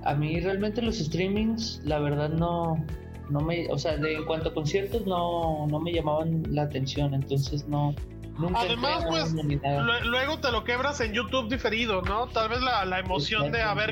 a 0.04 0.14
mí 0.14 0.38
realmente 0.40 0.82
los 0.82 0.98
streamings, 0.98 1.80
la 1.84 1.98
verdad 1.98 2.28
no, 2.28 2.84
no 3.30 3.40
me, 3.40 3.66
o 3.70 3.78
sea, 3.78 3.96
de 3.96 4.14
en 4.14 4.24
cuanto 4.24 4.50
a 4.50 4.54
conciertos 4.54 5.06
no, 5.06 5.66
no 5.66 5.80
me 5.80 5.92
llamaban 5.92 6.42
la 6.50 6.62
atención, 6.62 7.14
entonces 7.14 7.66
no, 7.66 7.94
Además, 8.54 9.04
pues, 9.08 9.34
luego 10.04 10.38
te 10.40 10.52
lo 10.52 10.64
quebras 10.64 11.00
en 11.00 11.12
YouTube 11.12 11.48
diferido, 11.48 12.02
¿no? 12.02 12.26
Tal 12.28 12.48
vez 12.48 12.60
la, 12.60 12.84
la 12.84 12.98
emoción 12.98 13.50
de 13.52 13.62
a 13.62 13.74
ver 13.74 13.90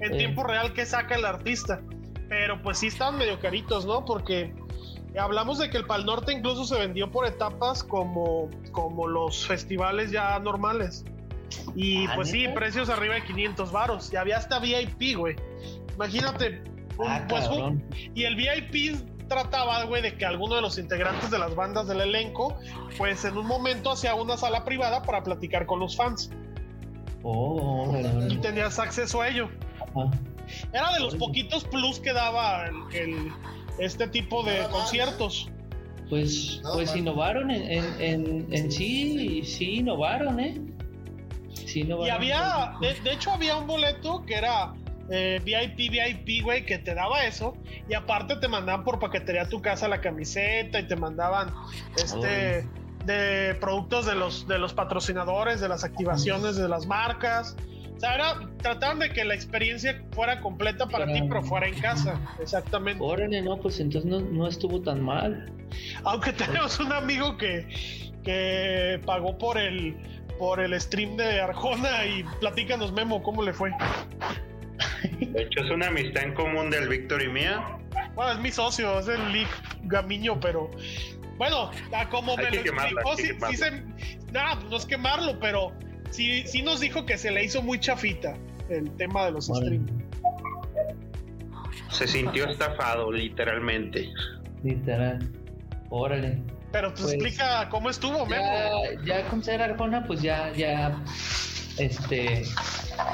en 0.00 0.16
tiempo 0.16 0.44
real 0.44 0.72
qué 0.72 0.86
saca 0.86 1.14
el 1.14 1.24
artista. 1.24 1.80
Pero 2.28 2.62
pues 2.62 2.78
sí 2.78 2.86
están 2.86 3.18
medio 3.18 3.40
caritos, 3.40 3.86
¿no? 3.86 4.04
Porque 4.04 4.54
hablamos 5.18 5.58
de 5.58 5.70
que 5.70 5.78
el 5.78 5.86
Pal 5.86 6.06
Norte 6.06 6.32
incluso 6.32 6.64
se 6.64 6.78
vendió 6.78 7.10
por 7.10 7.26
etapas 7.26 7.82
como, 7.82 8.48
como 8.72 9.08
los 9.08 9.46
festivales 9.46 10.10
ya 10.10 10.38
normales. 10.38 11.04
Y 11.74 12.06
ah, 12.06 12.12
pues 12.14 12.30
sí, 12.30 12.46
precios 12.54 12.88
arriba 12.88 13.14
de 13.14 13.24
500 13.24 13.72
varos. 13.72 14.12
Y 14.12 14.16
había 14.16 14.36
hasta 14.36 14.60
VIP, 14.60 15.16
güey. 15.16 15.36
Imagínate. 15.94 16.62
Ah, 17.04 17.24
pues, 17.28 17.48
y 18.14 18.24
el 18.24 18.36
VIP 18.36 18.96
trataba, 19.30 19.84
güey, 19.84 20.02
de 20.02 20.16
que 20.16 20.26
alguno 20.26 20.56
de 20.56 20.60
los 20.60 20.76
integrantes 20.76 21.30
de 21.30 21.38
las 21.38 21.54
bandas 21.54 21.86
del 21.86 22.00
elenco, 22.00 22.58
pues 22.98 23.24
en 23.24 23.38
un 23.38 23.46
momento 23.46 23.92
hacía 23.92 24.14
una 24.16 24.36
sala 24.36 24.64
privada 24.64 25.02
para 25.02 25.22
platicar 25.22 25.64
con 25.64 25.78
los 25.78 25.96
fans. 25.96 26.30
Oh, 27.22 27.96
y 28.28 28.36
tenías 28.38 28.78
acceso 28.78 29.22
a 29.22 29.28
ello. 29.28 29.48
Era 30.72 30.92
de 30.94 31.00
los 31.00 31.14
poquitos 31.14 31.64
plus 31.64 32.00
que 32.00 32.12
daba 32.12 32.66
el, 32.92 33.32
este 33.78 34.08
tipo 34.08 34.42
de 34.42 34.66
conciertos. 34.70 35.48
Pues, 36.08 36.60
pues 36.74 36.96
innovaron 36.96 37.52
en, 37.52 38.52
en, 38.52 38.72
sí, 38.72 39.44
sí 39.44 39.76
innovaron, 39.76 40.40
¿eh? 40.40 40.60
Sí 41.54 41.82
innovaron. 41.82 42.08
Y 42.08 42.10
había, 42.10 42.72
de, 42.80 43.12
hecho 43.12 43.30
había 43.30 43.56
un 43.56 43.68
boleto 43.68 44.24
que 44.26 44.34
era 44.34 44.74
eh, 45.10 45.40
VIP, 45.44 45.90
VIP, 45.90 46.44
güey, 46.44 46.64
que 46.64 46.78
te 46.78 46.94
daba 46.94 47.24
eso. 47.24 47.54
Y 47.88 47.94
aparte 47.94 48.36
te 48.36 48.48
mandaban 48.48 48.84
por 48.84 48.98
paquetería 48.98 49.42
a 49.42 49.48
tu 49.48 49.60
casa 49.60 49.88
la 49.88 50.00
camiseta 50.00 50.78
y 50.78 50.86
te 50.86 50.96
mandaban 50.96 51.52
este 51.96 52.66
de 53.04 53.56
productos 53.60 54.06
de 54.06 54.14
los, 54.14 54.46
de 54.46 54.58
los 54.58 54.74
patrocinadores, 54.74 55.60
de 55.60 55.68
las 55.68 55.84
activaciones 55.84 56.56
de 56.56 56.68
las 56.68 56.86
marcas. 56.86 57.56
O 57.96 58.00
sea, 58.00 58.14
era, 58.14 58.40
trataban 58.62 58.98
de 59.00 59.10
que 59.10 59.24
la 59.24 59.34
experiencia 59.34 60.02
fuera 60.12 60.40
completa 60.40 60.86
para 60.86 61.06
ti, 61.06 61.22
pero 61.28 61.42
fuera 61.42 61.66
en 61.66 61.78
casa. 61.80 62.18
Exactamente. 62.40 63.02
Órale, 63.02 63.42
no, 63.42 63.58
pues 63.58 63.80
entonces 63.80 64.10
no, 64.10 64.20
no 64.20 64.46
estuvo 64.46 64.80
tan 64.80 65.02
mal. 65.02 65.52
Aunque 66.04 66.32
tenemos 66.32 66.78
un 66.80 66.92
amigo 66.92 67.36
que, 67.36 67.66
que 68.22 69.00
pagó 69.04 69.36
por 69.36 69.58
el 69.58 69.96
por 70.38 70.58
el 70.58 70.80
stream 70.80 71.18
de 71.18 71.38
Arjona 71.38 72.06
y 72.06 72.24
platícanos 72.40 72.92
Memo 72.92 73.22
cómo 73.22 73.42
le 73.42 73.52
fue. 73.52 73.72
De 75.20 75.42
hecho, 75.42 75.60
es 75.60 75.70
una 75.70 75.88
amistad 75.88 76.24
en 76.24 76.34
común 76.34 76.70
del 76.70 76.88
Víctor 76.88 77.22
y 77.22 77.28
mía. 77.28 77.78
Bueno, 78.14 78.32
es 78.32 78.38
mi 78.38 78.50
socio, 78.50 78.98
es 78.98 79.08
el 79.08 79.32
Lick 79.32 79.48
Gamiño, 79.84 80.38
pero 80.40 80.70
bueno, 81.36 81.70
como 82.10 82.36
me 82.36 82.50
lo 82.50 82.56
explicó, 82.56 83.16
sí, 83.16 83.56
se, 83.56 83.82
no 84.68 84.76
es 84.76 84.84
quemarlo, 84.84 85.38
pero 85.40 85.72
sí, 86.10 86.46
sí 86.46 86.60
nos 86.60 86.80
dijo 86.80 87.06
que 87.06 87.16
se 87.16 87.30
le 87.30 87.44
hizo 87.44 87.62
muy 87.62 87.80
chafita 87.80 88.36
el 88.68 88.90
tema 88.96 89.24
de 89.24 89.32
los 89.32 89.46
streams. 89.46 89.90
Se 91.90 92.06
sintió 92.06 92.48
estafado, 92.48 93.10
literalmente. 93.10 94.12
Literal. 94.62 95.26
Órale. 95.88 96.38
Pero 96.72 96.94
pues, 96.94 97.14
explica 97.14 97.68
cómo 97.68 97.90
estuvo, 97.90 98.28
ya, 98.28 98.70
Ya 99.04 99.28
con 99.28 99.42
ser 99.42 99.60
Arjona, 99.62 100.04
pues 100.04 100.22
ya, 100.22 100.52
ya, 100.52 100.94
este, 101.80 102.44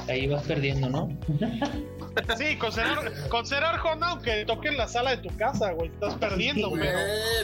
ahí 0.09 0.27
vas 0.27 0.43
perdiendo, 0.43 0.89
¿no? 0.89 1.09
Sí, 2.39 2.57
con 2.57 2.73
ser, 2.73 2.87
con 3.29 3.47
ser 3.47 3.63
Arjona, 3.63 4.09
aunque 4.13 4.47
toque 4.47 4.69
en 4.69 4.79
la 4.79 4.89
sala 4.89 5.11
de 5.11 5.19
tu 5.19 5.37
casa, 5.37 5.73
güey, 5.73 5.91
estás 5.91 6.15
perdiendo, 6.15 6.71
güey. 6.71 6.89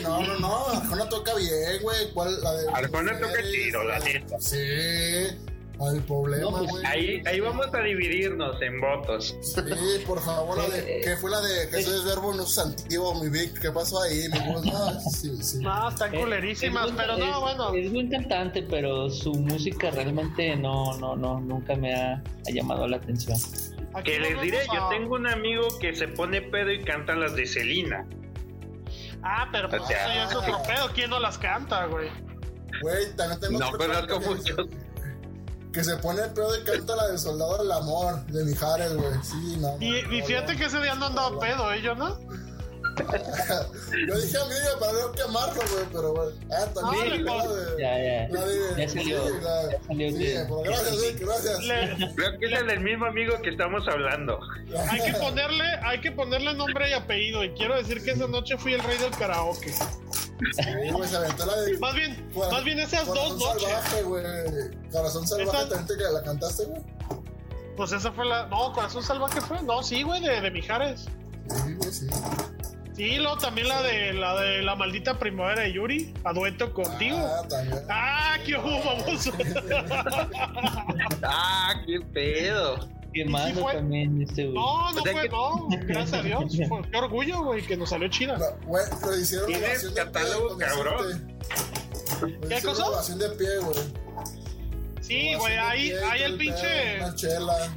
No, 0.02 0.22
no, 0.22 0.38
no, 0.38 0.66
Arjona 0.68 1.06
toca 1.10 1.34
bien, 1.34 1.82
güey. 1.82 2.10
¿Cuál, 2.14 2.42
la 2.42 2.52
de 2.54 2.68
Arjona 2.72 3.18
toca 3.18 3.42
chido, 3.50 3.84
la 3.84 3.98
neta. 3.98 4.40
Sí. 4.40 5.51
Al 5.80 6.00
problema, 6.04 6.58
pues, 6.58 6.70
güey. 6.70 6.86
ahí, 6.86 7.22
ahí 7.26 7.40
vamos 7.40 7.66
a 7.72 7.80
dividirnos 7.80 8.60
en 8.62 8.80
votos. 8.80 9.36
Sí, 9.42 10.04
por 10.06 10.22
favor, 10.22 10.58
la 10.58 10.68
de, 10.68 11.00
¿qué 11.02 11.16
fue 11.16 11.30
la 11.30 11.40
de 11.40 11.66
Jesús 11.68 11.94
es 11.94 12.04
verbo 12.04 12.32
no 12.34 12.44
sustantivo, 12.44 13.14
mi 13.20 13.28
Vic? 13.28 13.58
¿Qué 13.58 13.70
pasó 13.72 14.00
ahí? 14.02 14.28
Mi 14.32 14.52
voz, 14.52 14.64
no, 14.64 15.00
sí, 15.10 15.36
sí. 15.42 15.58
No, 15.60 15.88
están 15.88 16.14
culerísimas, 16.14 16.92
pero 16.96 17.16
no, 17.16 17.40
bueno. 17.40 17.74
Es 17.74 17.92
buen 17.92 18.08
cantante, 18.10 18.62
pero 18.62 19.10
su 19.10 19.32
música 19.34 19.90
realmente 19.90 20.54
no, 20.56 20.96
no, 20.98 21.16
no, 21.16 21.40
nunca 21.40 21.74
me 21.74 21.94
ha, 21.94 22.14
ha 22.14 22.50
llamado 22.52 22.86
la 22.86 22.98
atención. 22.98 23.38
Que 24.04 24.20
les 24.20 24.40
diré, 24.40 24.60
yo 24.72 24.88
tengo 24.88 25.16
un 25.16 25.26
amigo 25.26 25.66
que 25.80 25.94
se 25.94 26.08
pone 26.08 26.42
pedo 26.42 26.70
y 26.70 26.82
canta 26.82 27.14
las 27.14 27.34
de 27.34 27.46
Celina. 27.46 28.06
Ah, 29.22 29.48
pero 29.52 29.68
pues 29.68 29.82
eso 29.82 29.90
ya 29.92 30.24
es 30.28 30.34
otro 30.34 30.62
pedo. 30.66 30.90
¿Quién 30.94 31.10
no 31.10 31.20
las 31.20 31.38
canta, 31.38 31.86
güey? 31.86 32.08
Güey, 32.80 33.14
también 33.16 33.40
tengo 33.40 33.58
No, 33.58 33.70
pero 33.78 33.98
es 33.98 34.06
como 34.06 34.36
yo 34.36 34.56
que 35.72 35.82
se 35.82 35.96
pone 35.96 36.22
el 36.22 36.30
pedo 36.30 36.56
y 36.58 36.64
canta 36.64 36.96
la 36.96 37.08
del 37.08 37.18
soldado 37.18 37.58
del 37.58 37.72
amor 37.72 38.24
de 38.26 38.44
Mijares, 38.44 38.94
güey. 38.94 39.10
Sí, 39.22 39.56
no. 39.58 39.76
Y, 39.80 40.22
fíjate 40.22 40.56
que 40.56 40.66
ese 40.66 40.80
día 40.80 40.94
no 40.94 41.06
andaba 41.06 41.38
pedo, 41.40 41.72
¿eh? 41.72 41.80
Yo 41.82 41.94
no. 41.94 42.18
Yo 44.06 44.20
dije 44.20 44.36
a 44.36 44.44
Miriam 44.44 44.78
para 44.78 44.92
no 44.92 45.12
quemarlo, 45.12 45.62
güey, 45.72 45.84
pero 45.90 46.12
güey. 46.12 46.28
Ah, 46.52 46.66
también. 46.74 47.26
Ah, 47.26 47.46
de, 47.46 47.82
ya, 47.82 47.98
ya. 47.98 48.28
La 48.28 48.44
de, 48.44 48.76
ya 48.76 48.88
salió. 48.88 49.26
Sí, 49.26 49.32
la, 49.40 49.70
ya 49.70 49.82
salió 49.86 50.10
sí, 50.10 50.16
que, 50.18 50.44
gracias, 50.64 51.00
Vic, 51.00 51.20
gracias. 51.20 52.14
Creo 52.14 52.38
que 52.38 52.46
es 52.46 52.52
el 52.52 52.66
del 52.66 52.80
mismo 52.80 53.06
amigo 53.06 53.40
que 53.42 53.48
estamos 53.48 53.88
hablando. 53.88 54.40
hay 54.90 55.00
que 55.00 55.18
ponerle, 55.18 55.64
hay 55.84 56.00
que 56.02 56.12
ponerle 56.12 56.52
nombre 56.52 56.90
y 56.90 56.92
apellido. 56.92 57.44
Y 57.44 57.54
quiero 57.54 57.76
decir 57.76 58.04
que 58.04 58.10
esa 58.10 58.26
noche 58.26 58.58
fui 58.58 58.74
el 58.74 58.82
rey 58.82 58.98
del 58.98 59.12
karaoke. 59.12 59.72
Más 61.80 61.94
bien, 61.94 62.32
más 62.34 62.64
bien 62.64 62.78
esas 62.80 63.06
dos 63.06 63.38
noches. 63.38 63.62
salvaje, 63.62 64.02
güey. 64.02 64.24
Corazón 64.90 65.26
salvaje 65.26 65.66
también 65.68 65.86
te 65.86 66.10
la 66.10 66.22
cantaste, 66.22 66.64
güey. 66.64 66.82
Pues 67.76 67.92
esa 67.92 68.12
fue 68.12 68.26
la. 68.26 68.46
No, 68.46 68.72
Corazón 68.72 69.02
salvaje 69.02 69.40
fue. 69.40 69.62
No, 69.62 69.82
sí, 69.82 70.02
güey, 70.02 70.20
de, 70.20 70.40
de 70.40 70.50
Mijares. 70.50 71.06
Sí, 71.48 71.74
güey, 71.74 71.92
sí. 71.92 72.06
Sí, 72.94 73.16
luego 73.16 73.38
también 73.38 73.68
la 73.68 73.82
de 73.82 74.12
la 74.12 74.38
de 74.38 74.62
la 74.62 74.76
maldita 74.76 75.18
primavera 75.18 75.62
de 75.62 75.72
Yuri, 75.72 76.12
a 76.24 76.32
dueto 76.34 76.74
contigo. 76.74 77.16
Ah, 77.18 77.48
también. 77.48 77.78
Ah, 77.88 78.36
qué 78.44 78.56
vamos. 78.56 79.30
ah, 81.22 81.74
qué 81.86 82.00
pedo. 82.12 82.88
Quemando 83.12 83.64
también 83.66 84.22
este 84.22 84.44
güey. 84.44 84.54
No, 84.54 84.92
no 84.92 85.02
fue, 85.02 85.28
no, 85.28 85.68
gracias 85.86 86.20
a 86.20 86.22
Dios. 86.22 86.56
Fue, 86.68 86.82
qué 86.90 86.96
orgullo, 86.96 87.44
güey, 87.44 87.62
que 87.62 87.76
nos 87.76 87.90
salió 87.90 88.08
chida. 88.08 88.38
Güey, 88.64 88.84
lo 89.02 89.18
hicieron 89.18 89.46
¿Tienes 89.46 89.84
catálogo, 89.90 90.56
cabrón? 90.56 91.36
¿Qué 92.48 92.62
cosa? 92.62 92.84
Grabación 92.88 93.18
de 93.18 93.28
pie, 93.30 93.58
güey. 93.58 94.02
Sí, 95.02 95.34
güey, 95.34 95.58
ahí, 95.58 95.92
ahí 96.10 96.22
el 96.22 96.38
pinche. 96.38 96.98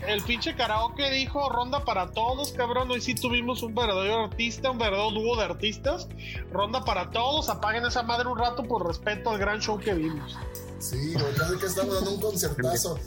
El 0.07 0.21
pinche 0.25 0.55
karaoke 0.55 1.09
dijo 1.09 1.49
ronda 1.49 1.83
para 1.83 2.11
todos, 2.11 2.51
cabrón. 2.51 2.91
Hoy 2.91 3.01
sí 3.01 3.15
tuvimos 3.15 3.63
un 3.63 3.73
verdadero 3.73 4.25
artista, 4.25 4.69
un 4.69 4.77
verdadero 4.77 5.11
dúo 5.11 5.36
de 5.36 5.43
artistas. 5.43 6.07
Ronda 6.51 6.86
para 6.86 7.09
todos, 7.09 7.49
apaguen 7.49 7.83
esa 7.83 8.03
madre 8.03 8.29
un 8.29 8.38
rato 8.38 8.63
por 8.63 8.88
respeto 8.88 9.31
al 9.31 9.39
gran 9.39 9.59
show 9.59 9.79
que 9.79 9.93
vimos. 9.93 10.38
Sí, 10.77 11.13
güey, 11.13 11.33
casi 11.36 11.57
que 11.57 11.65
estamos 11.65 11.95
dando 11.95 12.11
un 12.11 12.21
concertazo. 12.21 12.99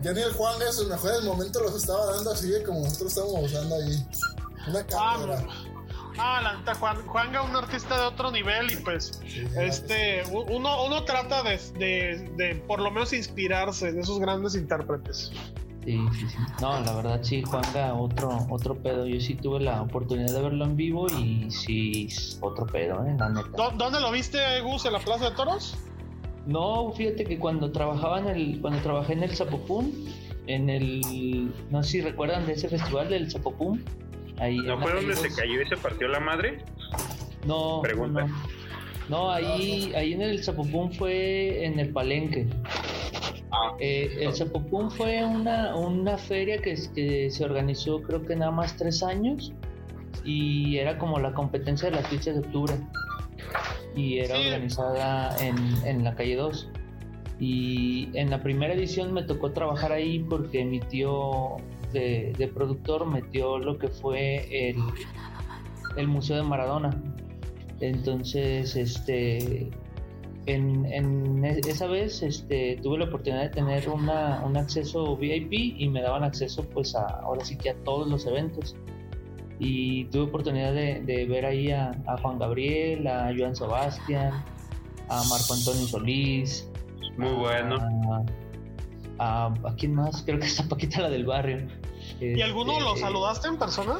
Ya 0.00 0.12
ni 0.12 0.20
el 0.20 0.32
Juan 0.32 0.60
en 0.62 0.72
sus 0.72 0.88
mejores 0.88 1.22
momentos 1.24 1.60
los 1.60 1.74
estaba 1.74 2.14
dando 2.14 2.30
así 2.30 2.52
como 2.64 2.80
nosotros 2.80 3.08
estábamos 3.08 3.44
usando 3.44 3.74
ahí. 3.74 4.06
Una 4.68 4.86
cámara. 4.86 5.44
Ah, 6.20 6.40
la 6.42 6.56
neta, 6.56 6.74
Juan, 6.74 7.06
Juanga, 7.06 7.42
un 7.42 7.54
artista 7.54 8.00
de 8.00 8.06
otro 8.06 8.30
nivel 8.32 8.72
y 8.72 8.76
pues 8.76 9.20
este 9.56 10.24
uno, 10.32 10.84
uno 10.84 11.04
trata 11.04 11.44
de, 11.44 11.58
de, 11.78 12.30
de, 12.36 12.54
por 12.66 12.80
lo 12.80 12.90
menos 12.90 13.12
inspirarse 13.12 13.88
en 13.88 14.00
esos 14.00 14.18
grandes 14.18 14.54
intérpretes. 14.56 15.32
Sí, 15.84 15.98
sí, 16.12 16.28
sí. 16.28 16.36
No, 16.60 16.80
la 16.80 16.92
verdad 16.92 17.20
sí, 17.22 17.42
Juanga, 17.42 17.94
otro, 17.94 18.46
otro 18.50 18.76
pedo. 18.76 19.06
Yo 19.06 19.20
sí 19.20 19.36
tuve 19.36 19.60
la 19.60 19.80
oportunidad 19.82 20.34
de 20.34 20.42
verlo 20.42 20.64
en 20.64 20.76
vivo 20.76 21.06
y 21.06 21.50
sí, 21.50 22.08
otro 22.40 22.66
pedo, 22.66 23.04
¿eh? 23.06 23.14
La 23.18 23.28
neta. 23.30 23.70
¿Dónde 23.76 24.00
lo 24.00 24.10
viste, 24.10 24.38
Gus? 24.60 24.84
¿En 24.84 24.92
la 24.92 24.98
Plaza 24.98 25.30
de 25.30 25.36
Toros? 25.36 25.76
No, 26.48 26.92
fíjate 26.92 27.24
que 27.24 27.38
cuando 27.38 27.70
trabajaba 27.70 28.18
en 28.20 28.28
el, 28.28 28.60
cuando 28.60 28.80
trabajé 28.80 29.12
en 29.12 29.22
el 29.22 29.36
Zapopum, 29.36 29.92
en 30.46 30.70
el, 30.70 31.52
no 31.70 31.82
sé 31.82 31.90
si 31.90 32.00
recuerdan 32.00 32.46
de 32.46 32.54
ese 32.54 32.68
festival 32.68 33.10
del 33.10 33.30
Zapopum, 33.30 33.78
¿No 34.38 34.80
fue 34.80 34.94
donde 34.94 35.16
se 35.16 35.34
cayó 35.34 35.60
y 35.60 35.66
se 35.66 35.76
partió 35.76 36.08
la 36.08 36.20
madre? 36.20 36.58
No. 37.46 37.80
Pregunta. 37.82 38.28
No, 39.08 39.30
ahí, 39.30 39.92
ahí 39.96 40.12
en 40.12 40.22
el 40.22 40.42
Zapopum 40.44 40.92
fue 40.92 41.64
en 41.64 41.78
el 41.78 41.90
Palenque. 41.90 42.46
Ah. 43.50 43.74
Eh, 43.80 44.18
el 44.20 44.34
Zapopum 44.34 44.90
fue 44.90 45.24
una, 45.24 45.74
una 45.74 46.18
feria 46.18 46.58
que, 46.60 46.76
se 46.76 47.44
organizó 47.44 48.02
creo 48.02 48.24
que 48.24 48.36
nada 48.36 48.50
más 48.50 48.76
tres 48.76 49.02
años 49.02 49.52
y 50.24 50.76
era 50.76 50.98
como 50.98 51.18
la 51.18 51.32
competencia 51.32 51.90
de 51.90 51.96
las 51.96 52.06
fichas 52.08 52.34
de 52.34 52.40
octubre 52.40 52.74
y 53.98 54.20
era 54.20 54.38
organizada 54.38 55.36
en, 55.44 55.56
en 55.84 56.04
la 56.04 56.14
calle 56.14 56.36
2 56.36 56.70
y 57.40 58.08
en 58.14 58.30
la 58.30 58.42
primera 58.42 58.74
edición 58.74 59.12
me 59.12 59.22
tocó 59.22 59.52
trabajar 59.52 59.92
ahí 59.92 60.20
porque 60.20 60.64
mi 60.64 60.80
tío 60.80 61.56
de, 61.92 62.50
productor 62.54 63.06
metió 63.06 63.58
lo 63.58 63.78
que 63.78 63.88
fue 63.88 64.70
el, 64.70 64.76
el, 65.96 66.08
Museo 66.08 66.36
de 66.36 66.42
Maradona. 66.42 66.90
Entonces, 67.80 68.74
este, 68.74 69.70
en, 70.46 70.84
en, 70.86 71.44
esa 71.44 71.86
vez 71.86 72.22
este, 72.22 72.78
tuve 72.82 72.98
la 72.98 73.04
oportunidad 73.04 73.42
de 73.42 73.50
tener 73.50 73.88
una, 73.88 74.42
un 74.44 74.56
acceso 74.56 75.16
VIP 75.16 75.52
y 75.52 75.88
me 75.88 76.02
daban 76.02 76.24
acceso 76.24 76.64
pues 76.64 76.96
a, 76.96 77.06
ahora 77.06 77.44
sí 77.44 77.56
que 77.56 77.70
a 77.70 77.74
todos 77.84 78.08
los 78.08 78.26
eventos. 78.26 78.74
Y 79.58 80.04
tuve 80.06 80.22
oportunidad 80.22 80.72
de, 80.72 81.26
ver 81.28 81.46
ahí 81.46 81.70
a, 81.70 81.92
Juan 82.22 82.38
Gabriel, 82.38 83.06
a 83.06 83.32
Joan 83.36 83.56
Sebastián, 83.56 84.44
a 85.08 85.22
Marco 85.24 85.54
Antonio 85.54 85.86
Solís. 85.86 86.68
Muy 87.16 87.32
bueno 87.32 88.24
a, 89.18 89.46
a 89.46 89.74
quién 89.76 89.94
más, 89.94 90.22
creo 90.22 90.38
que 90.38 90.46
es 90.46 90.60
a 90.60 90.68
Paquita 90.68 91.02
la 91.02 91.10
del 91.10 91.26
barrio. 91.26 91.68
¿Y 92.20 92.40
alguno 92.40 92.80
lo 92.80 92.90
este, 92.90 93.00
saludaste 93.00 93.48
en 93.48 93.58
persona? 93.58 93.98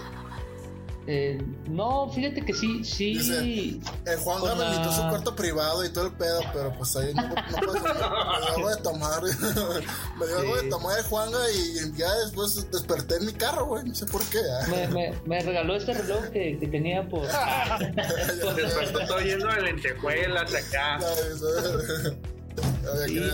Eh, 1.11 1.39
no, 1.71 2.11
fíjate 2.11 2.45
que 2.45 2.53
sí, 2.53 2.85
sí. 2.85 3.81
el 4.05 4.13
eh, 4.13 4.17
Juan 4.23 4.59
me 4.59 4.65
invitó 4.67 4.91
a 4.91 4.93
su 4.93 5.01
cuarto 5.09 5.35
privado 5.35 5.83
y 5.83 5.89
todo 5.89 6.09
el 6.09 6.13
pedo, 6.13 6.41
pero 6.53 6.71
pues 6.77 6.95
ahí 6.97 7.15
no, 7.15 7.23
no 7.23 7.35
puedo, 7.35 7.73
me 7.73 7.95
dio 7.95 8.55
algo 8.55 8.69
de 8.69 8.77
tomar. 8.83 9.23
me 10.21 10.27
dio 10.27 10.39
algo 10.39 10.57
de 10.57 10.69
tomar 10.69 10.99
el 10.99 11.05
Juanga 11.07 11.39
y 11.51 11.97
ya 11.97 12.15
después 12.25 12.71
desperté 12.71 13.17
en 13.17 13.25
mi 13.25 13.33
carro, 13.33 13.65
güey. 13.65 13.85
No 13.85 13.95
sé 13.95 14.05
por 14.05 14.23
qué. 14.25 14.39
Me, 14.69 14.87
me, 14.89 15.15
me, 15.25 15.41
regaló 15.41 15.77
este 15.77 15.95
reloj 15.95 16.29
que, 16.31 16.59
que 16.59 16.67
tenía 16.67 17.09
por. 17.09 17.27
despertó 18.57 19.07
todo 19.07 19.21
lleno 19.21 19.51
de 19.55 19.63
lentejuelas 19.63 20.55
acá 20.55 20.99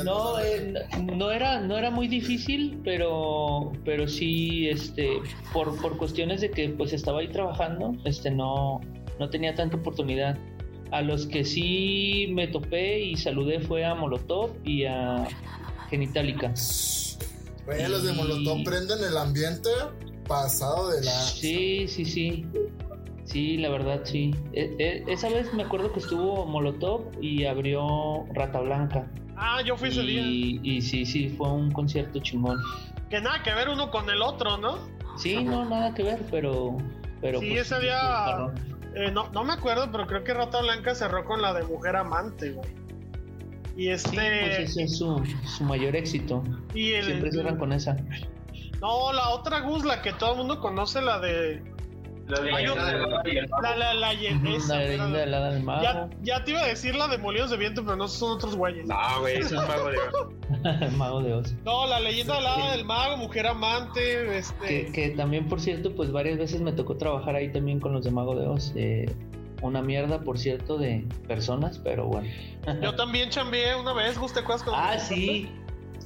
no, 0.05 0.39
eh, 0.41 0.75
no, 1.17 1.31
era, 1.31 1.61
no 1.61 1.77
era 1.77 1.91
muy 1.91 2.09
difícil, 2.09 2.81
pero, 2.85 3.73
pero 3.85 4.09
sí, 4.09 4.69
este, 4.69 5.09
por, 5.53 5.81
por 5.81 5.97
cuestiones 5.97 6.41
de 6.41 6.51
que 6.51 6.69
pues 6.71 6.93
estaba 6.93 7.21
ahí 7.21 7.29
trabajando, 7.29 7.95
este, 8.05 8.31
no, 8.31 8.81
no 9.19 9.31
tenía 9.31 9.55
tanta 9.55 9.77
oportunidad. 9.77 10.39
A 10.91 11.03
los 11.03 11.27
que 11.27 11.45
sí 11.45 12.29
me 12.31 12.47
topé 12.47 13.01
y 13.01 13.17
saludé 13.17 13.61
fue 13.61 13.85
a 13.85 13.95
Molotov 13.95 14.51
y 14.65 14.85
a 14.85 15.27
Genitalica. 15.91 16.53
los 17.89 18.05
de 18.05 18.13
Molotov 18.13 18.63
prenden 18.65 19.03
el 19.03 19.17
ambiente 19.17 19.71
pasado 20.29 20.91
de 20.91 21.05
la. 21.05 21.13
Sí, 21.13 21.87
sí, 21.89 22.05
sí. 22.05 22.47
Sí, 23.25 23.57
la 23.57 23.71
verdad, 23.71 24.03
sí. 24.05 24.35
E, 24.53 24.77
e, 24.79 25.13
esa 25.13 25.29
vez 25.31 25.53
me 25.55 25.63
acuerdo 25.63 25.93
que 25.93 25.99
estuvo 25.99 26.47
Molotov 26.47 27.11
y 27.21 27.45
abrió 27.47 28.25
Rata 28.35 28.61
Blanca. 28.61 29.11
Ah, 29.37 29.61
yo 29.63 29.77
fui 29.77 29.89
ese 29.89 30.03
día. 30.03 30.23
Y 30.23 30.81
sí, 30.83 31.05
sí, 31.05 31.29
fue 31.29 31.51
un 31.51 31.71
concierto 31.71 32.21
chingón. 32.21 32.61
Que 33.11 33.21
nada 33.21 33.43
que 33.43 33.53
ver 33.55 33.69
uno 33.69 33.91
con 33.91 34.09
el 34.11 34.23
otro, 34.23 34.57
¿no? 34.59 34.79
Sí, 35.17 35.43
no, 35.45 35.65
nada 35.65 35.95
que 35.95 36.03
ver, 36.03 36.21
pero. 36.31 36.77
pero 37.21 37.41
sí, 37.41 37.51
pues, 37.51 37.71
ese 37.71 37.81
día. 37.81 38.53
Eh, 38.95 39.11
no, 39.11 39.29
no 39.31 39.43
me 39.43 39.53
acuerdo, 39.53 39.91
pero 39.91 40.07
creo 40.07 40.25
que 40.25 40.35
Rata 40.35 40.61
Blanca 40.61 40.95
cerró 40.95 41.25
con 41.25 41.43
la 41.43 41.53
de 41.53 41.65
Mujer 41.65 41.97
Amante, 41.97 42.53
güey. 42.53 42.69
Y 43.77 43.89
este. 43.89 44.11
Sí, 44.11 44.17
pues 44.17 44.59
ese 44.71 44.83
es 44.85 44.99
su, 44.99 45.23
su 45.45 45.65
mayor 45.65 45.97
éxito. 45.97 46.45
Y 46.75 46.93
el, 46.93 47.07
Siempre 47.07 47.33
cierran 47.33 47.59
con 47.59 47.73
esa. 47.73 47.97
No, 48.81 49.13
la 49.13 49.31
otra 49.31 49.61
Gus, 49.61 49.85
la 49.85 50.03
que 50.03 50.13
todo 50.13 50.33
el 50.33 50.39
mundo 50.39 50.61
conoce, 50.61 51.01
la 51.01 51.19
de 51.19 51.63
la 52.27 52.41
leyenda 52.41 52.85
de 52.87 52.99
la, 52.99 53.77
la, 53.77 53.95
la, 53.95 54.13
leyenda 54.13 55.27
la 55.27 55.51
del 55.51 55.63
mago. 55.63 55.83
Ya, 55.83 56.09
ya, 56.23 56.45
te 56.45 56.53
iba 56.53 56.61
a 56.61 56.67
decir 56.67 56.95
la 56.95 57.09
de 57.09 57.19
Molinos 57.19 57.51
de 57.51 57.57
Viento, 57.57 57.85
pero 57.85 57.97
no 57.97 58.09
son 58.09 58.33
otros 58.33 58.57
güeyes. 58.57 58.87
No, 58.87 58.97
güey, 59.21 59.39
es 59.39 59.53
Mago 59.53 59.91
de 59.91 59.99
Oz. 59.99 60.93
mago 60.97 61.23
de 61.23 61.33
Oz. 61.35 61.55
No, 61.65 61.87
la 61.87 62.01
leyenda 62.01 62.37
de 62.37 62.43
la 62.43 62.71
del 62.73 62.85
mago, 62.85 63.17
mujer 63.19 63.47
amante. 63.47 64.39
Este... 64.39 64.67
Que, 64.67 64.93
que, 64.93 65.09
también, 65.11 65.49
por 65.49 65.61
cierto, 65.61 65.95
pues 65.95 66.13
varias 66.13 66.39
veces 66.39 66.61
me 66.61 66.73
tocó 66.73 66.97
trabajar 66.97 67.37
ahí 67.37 67.53
también 67.53 67.81
con 67.81 67.93
los 67.93 68.05
de 68.05 68.11
Mago 68.11 68.35
de 68.35 68.47
Oz. 68.47 68.73
Eh, 68.75 69.15
una 69.61 69.83
mierda, 69.83 70.21
por 70.21 70.39
cierto, 70.39 70.79
de 70.79 71.07
personas, 71.27 71.79
pero 71.79 72.07
bueno. 72.07 72.29
Yo 72.83 72.95
también 72.95 73.31
chambeé 73.31 73.75
una 73.75 73.93
vez, 73.93 74.15
¿te 74.33 74.41
acuerdas? 74.41 74.63
Con 74.63 74.75
ah, 74.75 74.99
sí. 74.99 75.51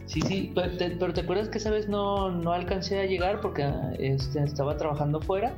Sí, 0.07 0.23
sí, 0.23 0.53
pero 0.55 0.71
te, 0.71 0.91
pero 0.91 1.12
te, 1.12 1.21
acuerdas 1.21 1.51
que 1.51 1.59
esa 1.59 1.71
vez 1.71 1.87
no, 1.87 2.31
no 2.31 2.53
alcancé 2.53 2.99
a 2.99 3.05
llegar 3.05 3.43
porque 3.43 3.71
este, 3.99 4.43
estaba 4.43 4.75
trabajando 4.79 5.21
fuera 5.21 5.55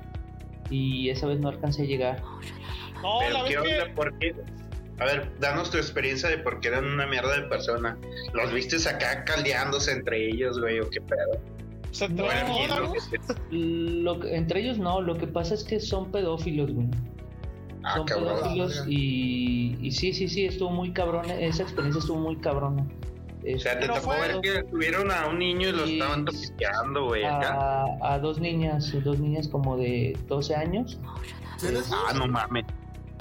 y 0.70 1.10
esa 1.10 1.26
vez 1.26 1.40
no 1.40 1.48
alcancé 1.48 1.82
a 1.82 1.86
llegar. 1.86 2.22
No, 3.02 3.18
Pero 3.20 3.44
¿qué 3.46 3.58
onda? 3.58 3.94
¿Por 3.94 4.18
qué? 4.18 4.34
A 4.98 5.04
ver, 5.06 5.32
danos 5.40 5.70
tu 5.70 5.78
experiencia 5.78 6.28
de 6.28 6.38
por 6.38 6.60
qué 6.60 6.68
eran 6.68 6.84
una 6.84 7.06
mierda 7.06 7.34
de 7.40 7.48
persona. 7.48 7.96
¿Los 8.34 8.52
viste 8.52 8.76
acá 8.88 9.24
caldeándose 9.24 9.92
entre 9.92 10.28
ellos, 10.28 10.60
güey, 10.60 10.78
o 10.80 10.90
qué 10.90 11.00
pedo? 11.00 11.40
¿Se 11.90 12.08
lo 13.50 14.24
entre 14.26 14.60
ellos 14.60 14.78
no, 14.78 15.00
lo 15.00 15.16
que 15.16 15.26
pasa 15.26 15.54
es 15.54 15.64
que 15.64 15.80
son 15.80 16.12
pedófilos, 16.12 16.72
güey. 16.72 16.86
Ah, 17.82 17.96
son 17.96 18.06
pedófilos 18.06 18.84
y, 18.86 19.76
y 19.80 19.90
sí, 19.90 20.12
sí, 20.12 20.28
sí, 20.28 20.44
estuvo 20.44 20.70
muy 20.70 20.92
cabrón. 20.92 21.30
Esa 21.30 21.62
experiencia 21.62 22.00
estuvo 22.00 22.18
muy 22.18 22.36
cabrona. 22.36 22.86
O 23.42 23.58
sea, 23.58 23.78
te 23.78 23.86
tocó 23.86 24.10
ver 24.10 24.40
que 24.42 24.62
tuvieron 24.64 25.10
a 25.10 25.26
un 25.26 25.38
niño 25.38 25.68
y 25.68 25.72
lo 25.72 25.84
estaban 25.84 26.24
toqueteando, 26.24 27.06
güey. 27.06 27.24
A, 27.24 27.84
a, 28.02 28.18
dos 28.18 28.38
niñas, 28.38 28.92
dos 29.02 29.18
niñas 29.18 29.48
como 29.48 29.76
de 29.76 30.16
12 30.28 30.54
años. 30.54 30.98
Ah, 31.92 32.12
no 32.14 32.26
mames. 32.26 32.64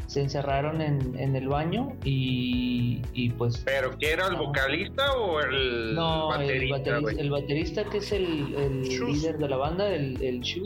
Se 0.07 0.22
encerraron 0.22 0.82
en, 0.82 1.17
en 1.20 1.36
el 1.36 1.47
baño 1.47 1.95
y, 2.03 3.01
y, 3.13 3.30
pues. 3.30 3.59
¿Pero 3.63 3.95
qué 3.97 4.13
era 4.13 4.28
el 4.28 4.38
vocalista 4.38 5.13
o 5.13 5.39
el 5.39 5.93
no, 5.93 6.30
baterista? 6.30 6.97
El, 6.97 7.20
el 7.20 7.30
baterista 7.30 7.84
que 7.86 7.99
es 7.99 8.11
el, 8.11 8.55
el 8.55 8.82
líder 8.82 9.38
de 9.38 9.47
la 9.47 9.57
banda, 9.57 9.88
el, 9.89 10.22
el 10.22 10.43
Sí. 10.43 10.61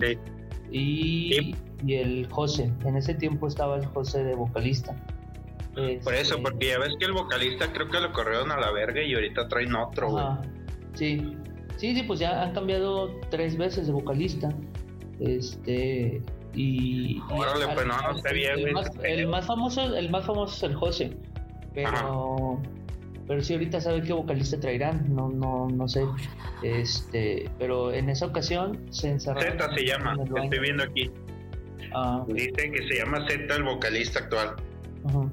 Y, 0.71 1.55
y 1.85 1.93
el 1.95 2.27
José. 2.29 2.71
En 2.85 2.95
ese 2.95 3.13
tiempo 3.13 3.47
estaba 3.47 3.75
el 3.77 3.85
José 3.87 4.23
de 4.23 4.33
vocalista. 4.33 4.95
Por 5.73 6.13
eso, 6.13 6.35
este, 6.35 6.41
porque 6.41 6.67
ya 6.67 6.79
ves 6.79 6.93
que 6.99 7.05
el 7.05 7.13
vocalista 7.13 7.71
creo 7.73 7.89
que 7.89 7.99
lo 7.99 8.11
corrieron 8.11 8.51
a 8.51 8.59
la 8.59 8.71
verga 8.71 9.01
y 9.01 9.13
ahorita 9.13 9.47
traen 9.47 9.75
otro, 9.75 10.11
güey. 10.11 10.25
Sí, 10.93 11.35
sí, 11.77 11.95
sí, 11.95 12.03
pues 12.03 12.19
ya 12.19 12.43
han 12.43 12.53
cambiado 12.53 13.19
tres 13.31 13.57
veces 13.57 13.87
de 13.87 13.93
vocalista. 13.93 14.49
Este 15.19 16.21
y, 16.53 17.19
Órale, 17.31 17.67
pues 17.73 17.87
no, 17.87 17.99
no 17.99 18.17
sé 18.19 18.33
bien, 18.33 18.59
el, 18.59 18.73
más, 18.73 18.91
el 19.03 19.27
más 19.27 19.47
famoso, 19.47 19.95
el 19.95 20.09
más 20.11 20.25
famoso 20.25 20.55
es 20.55 20.71
el 20.71 20.75
José, 20.75 21.17
pero 21.73 22.61
pero 23.27 23.41
sí 23.41 23.53
ahorita 23.53 23.79
sabe 23.79 24.01
qué 24.03 24.13
vocalista 24.13 24.59
traerán, 24.59 25.15
no, 25.15 25.29
no, 25.29 25.67
no 25.69 25.87
sé. 25.87 26.05
Este, 26.61 27.49
pero 27.57 27.93
en 27.93 28.09
esa 28.09 28.25
ocasión 28.25 28.85
se 28.91 29.11
encerraron. 29.11 29.57
Z 29.57 29.75
se 29.75 29.85
llama, 29.85 30.15
estoy 30.43 30.59
viendo 30.59 30.83
aquí. 30.83 31.09
Ah. 31.95 32.23
Dice 32.27 32.71
que 32.71 32.87
se 32.87 32.97
llama 32.97 33.25
Z 33.27 33.55
el 33.55 33.63
vocalista 33.63 34.19
actual. 34.19 34.55
Ajá. 35.05 35.29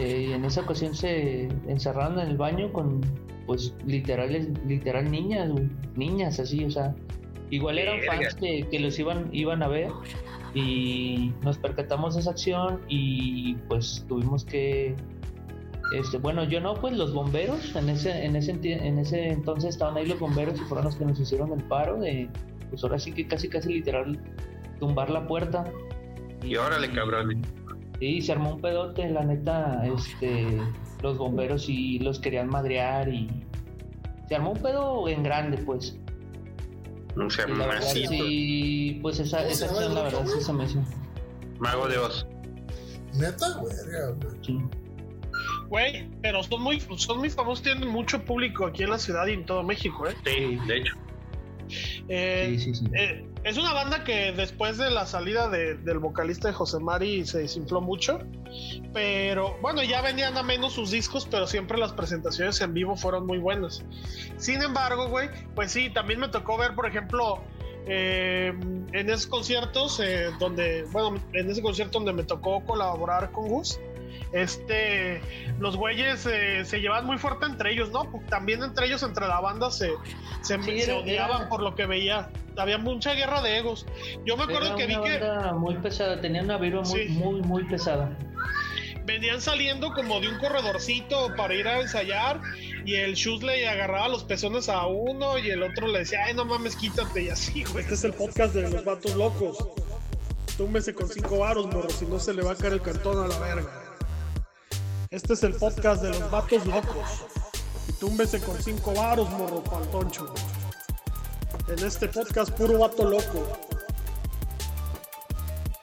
Eh, 0.00 0.32
en 0.32 0.46
esa 0.46 0.62
ocasión 0.62 0.94
se 0.94 1.48
encerraron 1.68 2.18
en 2.18 2.28
el 2.28 2.36
baño 2.38 2.72
con 2.72 3.02
pues 3.46 3.74
literal, 3.84 4.54
literal 4.66 5.10
niñas, 5.10 5.50
niñas 5.94 6.40
así, 6.40 6.64
o 6.64 6.70
sea, 6.70 6.94
igual 7.50 7.78
eran 7.78 8.00
fans 8.02 8.34
que, 8.36 8.66
que 8.70 8.80
los 8.80 8.98
iban, 8.98 9.28
iban 9.32 9.62
a 9.62 9.68
ver 9.68 9.90
y 10.54 11.32
nos 11.42 11.58
percatamos 11.58 12.14
de 12.14 12.20
esa 12.20 12.30
acción 12.30 12.80
y 12.88 13.56
pues 13.68 14.06
tuvimos 14.08 14.44
que 14.44 14.96
este, 15.92 16.18
bueno, 16.18 16.44
yo 16.44 16.60
no, 16.60 16.74
pues 16.74 16.96
los 16.96 17.12
bomberos, 17.12 17.74
en 17.74 17.90
ese, 17.90 18.24
en 18.24 18.36
ese, 18.36 18.52
en 18.52 18.98
ese 18.98 19.28
entonces 19.28 19.70
estaban 19.70 19.96
ahí 19.96 20.06
los 20.06 20.18
bomberos 20.18 20.58
y 20.58 20.62
fueron 20.64 20.86
los 20.86 20.96
que 20.96 21.04
nos 21.04 21.20
hicieron 21.20 21.52
el 21.52 21.62
paro 21.64 21.98
de, 21.98 22.28
pues 22.70 22.82
ahora 22.84 22.98
sí 22.98 23.12
que 23.12 23.26
casi, 23.26 23.48
casi 23.48 23.72
literal, 23.72 24.18
tumbar 24.78 25.10
la 25.10 25.26
puerta. 25.26 25.64
Y, 26.42 26.56
órale, 26.56 26.88
cabrón. 26.90 27.42
Sí, 28.00 28.22
se 28.22 28.32
armó 28.32 28.54
un 28.54 28.60
pedote, 28.62 29.08
la 29.10 29.24
neta, 29.24 29.86
este, 29.86 30.58
los 31.02 31.18
bomberos 31.18 31.68
y 31.68 31.98
los 31.98 32.18
querían 32.18 32.48
madrear 32.48 33.08
y 33.08 33.28
se 34.26 34.36
armó 34.36 34.52
un 34.52 34.62
pedo 34.62 35.06
en 35.06 35.22
grande, 35.22 35.58
pues. 35.58 35.98
No 37.14 37.28
se 37.28 37.42
armó 37.42 37.64
Sí, 37.82 38.98
pues 39.02 39.20
esa, 39.20 39.46
esa 39.46 39.66
acción, 39.66 39.94
la 39.94 40.02
verdad, 40.04 40.26
sí 40.26 40.40
se 40.40 40.52
me 40.52 40.64
hizo. 40.64 40.82
Mago 41.58 41.88
de 41.88 41.98
Oz. 41.98 42.26
Neta, 43.14 43.58
güey. 43.58 43.74
Sí. 44.40 44.58
Güey, 45.68 46.08
pero 46.22 46.42
son 46.42 46.62
muy, 46.62 46.80
son 46.96 47.18
muy 47.18 47.28
famosos, 47.28 47.62
tienen 47.62 47.88
mucho 47.88 48.24
público 48.24 48.66
aquí 48.66 48.82
en 48.82 48.90
la 48.90 48.98
ciudad 48.98 49.26
y 49.26 49.32
en 49.32 49.44
todo 49.44 49.62
México, 49.62 50.08
¿eh? 50.08 50.14
Sí, 50.24 50.58
de 50.66 50.76
hecho. 50.78 50.96
Eh, 52.08 52.56
sí, 52.58 52.74
sí, 52.74 52.84
eh, 52.94 53.24
es 53.44 53.56
una 53.56 53.72
banda 53.72 54.04
que 54.04 54.32
después 54.32 54.76
de 54.76 54.90
la 54.90 55.06
salida 55.06 55.48
del 55.48 55.98
vocalista 55.98 56.48
de 56.48 56.54
José 56.54 56.78
Mari 56.78 57.26
se 57.26 57.38
desinfló 57.38 57.80
mucho, 57.80 58.18
pero 58.92 59.56
bueno, 59.62 59.82
ya 59.82 60.02
venían 60.02 60.36
a 60.36 60.42
menos 60.42 60.74
sus 60.74 60.90
discos, 60.90 61.26
pero 61.30 61.46
siempre 61.46 61.78
las 61.78 61.92
presentaciones 61.92 62.60
en 62.60 62.74
vivo 62.74 62.96
fueron 62.96 63.26
muy 63.26 63.38
buenas. 63.38 63.82
Sin 64.36 64.62
embargo, 64.62 65.08
güey, 65.08 65.30
pues 65.54 65.72
sí, 65.72 65.90
también 65.90 66.20
me 66.20 66.28
tocó 66.28 66.58
ver, 66.58 66.74
por 66.74 66.86
ejemplo, 66.86 67.42
eh, 67.86 68.52
en 68.92 69.10
esos 69.10 69.26
conciertos 69.26 70.00
donde, 70.38 70.84
bueno, 70.92 71.18
en 71.32 71.50
ese 71.50 71.62
concierto 71.62 71.98
donde 71.98 72.12
me 72.12 72.24
tocó 72.24 72.64
colaborar 72.64 73.30
con 73.30 73.48
Gus, 73.48 73.80
este, 74.32 75.20
los 75.58 75.76
güeyes 75.76 76.24
eh, 76.26 76.64
se 76.64 76.80
llevan 76.80 77.04
muy 77.04 77.18
fuerte 77.18 77.46
entre 77.46 77.72
ellos, 77.72 77.90
¿no? 77.90 78.04
También 78.28 78.62
entre 78.62 78.86
ellos, 78.86 79.02
entre 79.02 79.26
la 79.26 79.40
banda, 79.40 79.70
se, 79.70 79.90
se, 80.42 80.54
odiaban 80.92 81.48
por 81.48 81.62
lo 81.62 81.74
que 81.74 81.86
veía. 81.86 82.30
Había 82.56 82.78
mucha 82.78 83.14
guerra 83.14 83.40
de 83.42 83.58
egos. 83.58 83.86
Yo 84.24 84.36
me 84.36 84.44
acuerdo 84.44 84.76
que 84.76 84.86
vi 84.86 85.00
que. 85.00 85.20
Muy 85.54 85.76
pesada, 85.76 86.20
tenía 86.20 86.42
una 86.42 86.58
vibra 86.58 86.82
muy, 86.82 87.08
muy, 87.08 87.40
muy 87.42 87.64
pesada. 87.64 88.16
Venían 89.04 89.40
saliendo 89.40 89.92
como 89.94 90.20
de 90.20 90.28
un 90.28 90.38
corredorcito 90.38 91.34
para 91.36 91.54
ir 91.54 91.66
a 91.66 91.80
ensayar 91.80 92.40
y 92.84 92.94
el 92.96 93.14
Shoes 93.14 93.42
le 93.42 93.68
agarraba 93.68 94.08
los 94.08 94.24
pezones 94.24 94.68
a 94.68 94.86
uno 94.86 95.38
y 95.38 95.50
el 95.50 95.62
otro 95.62 95.88
le 95.88 96.00
decía, 96.00 96.24
ay, 96.24 96.34
no 96.34 96.44
mames, 96.44 96.76
quítate 96.76 97.24
y 97.24 97.28
así, 97.28 97.64
güey. 97.72 97.84
Este 97.84 97.94
es 97.94 98.04
el 98.04 98.12
podcast 98.12 98.54
de 98.54 98.70
los 98.70 98.84
vatos 98.84 99.14
locos. 99.14 99.58
Túmbese 100.56 100.94
con 100.94 101.08
cinco 101.08 101.38
varos, 101.38 101.66
morro, 101.66 101.88
si 101.90 102.04
no 102.04 102.18
se 102.18 102.34
le 102.34 102.42
va 102.42 102.52
a 102.52 102.54
caer 102.54 102.74
el 102.74 102.82
cartón 102.82 103.24
a 103.24 103.28
la 103.28 103.38
verga. 103.38 103.70
Este 105.10 105.32
es 105.32 105.42
el 105.42 105.54
podcast 105.54 106.02
de 106.02 106.10
los 106.10 106.30
vatos 106.30 106.66
locos. 106.66 107.24
Y 107.88 107.92
túmbese 107.94 108.40
con 108.40 108.62
cinco 108.62 108.92
varos, 108.94 109.28
morro 109.30 109.64
pantoncho. 109.64 110.32
En 111.70 111.86
este 111.86 112.08
podcast, 112.08 112.50
puro 112.50 112.80
vato 112.80 113.08
loco. 113.08 113.46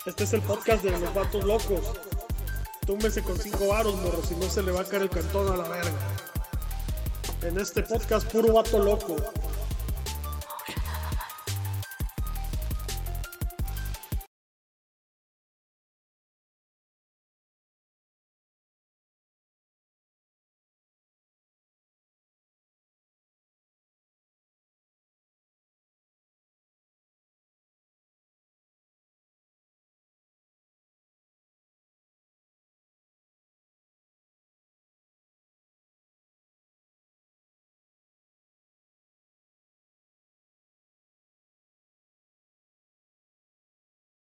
Este 0.05 0.25
es 0.25 0.33
el 0.33 0.41
podcast 0.41 0.83
de 0.83 0.91
los 0.91 1.13
vatos 1.13 1.45
locos. 1.45 1.79
Túmbese 2.85 3.23
con 3.23 3.39
cinco 3.39 3.69
varos, 3.69 3.95
morro, 3.95 4.21
si 4.21 4.35
no 4.35 4.49
se 4.49 4.63
le 4.63 4.73
va 4.73 4.81
a 4.81 4.83
caer 4.83 5.03
el 5.03 5.09
cantón 5.09 5.49
a 5.49 5.55
la 5.55 5.69
verga. 5.69 5.93
En 7.43 7.57
este 7.57 7.83
podcast, 7.83 8.29
puro 8.29 8.51
vato 8.51 8.79
loco. 8.79 9.15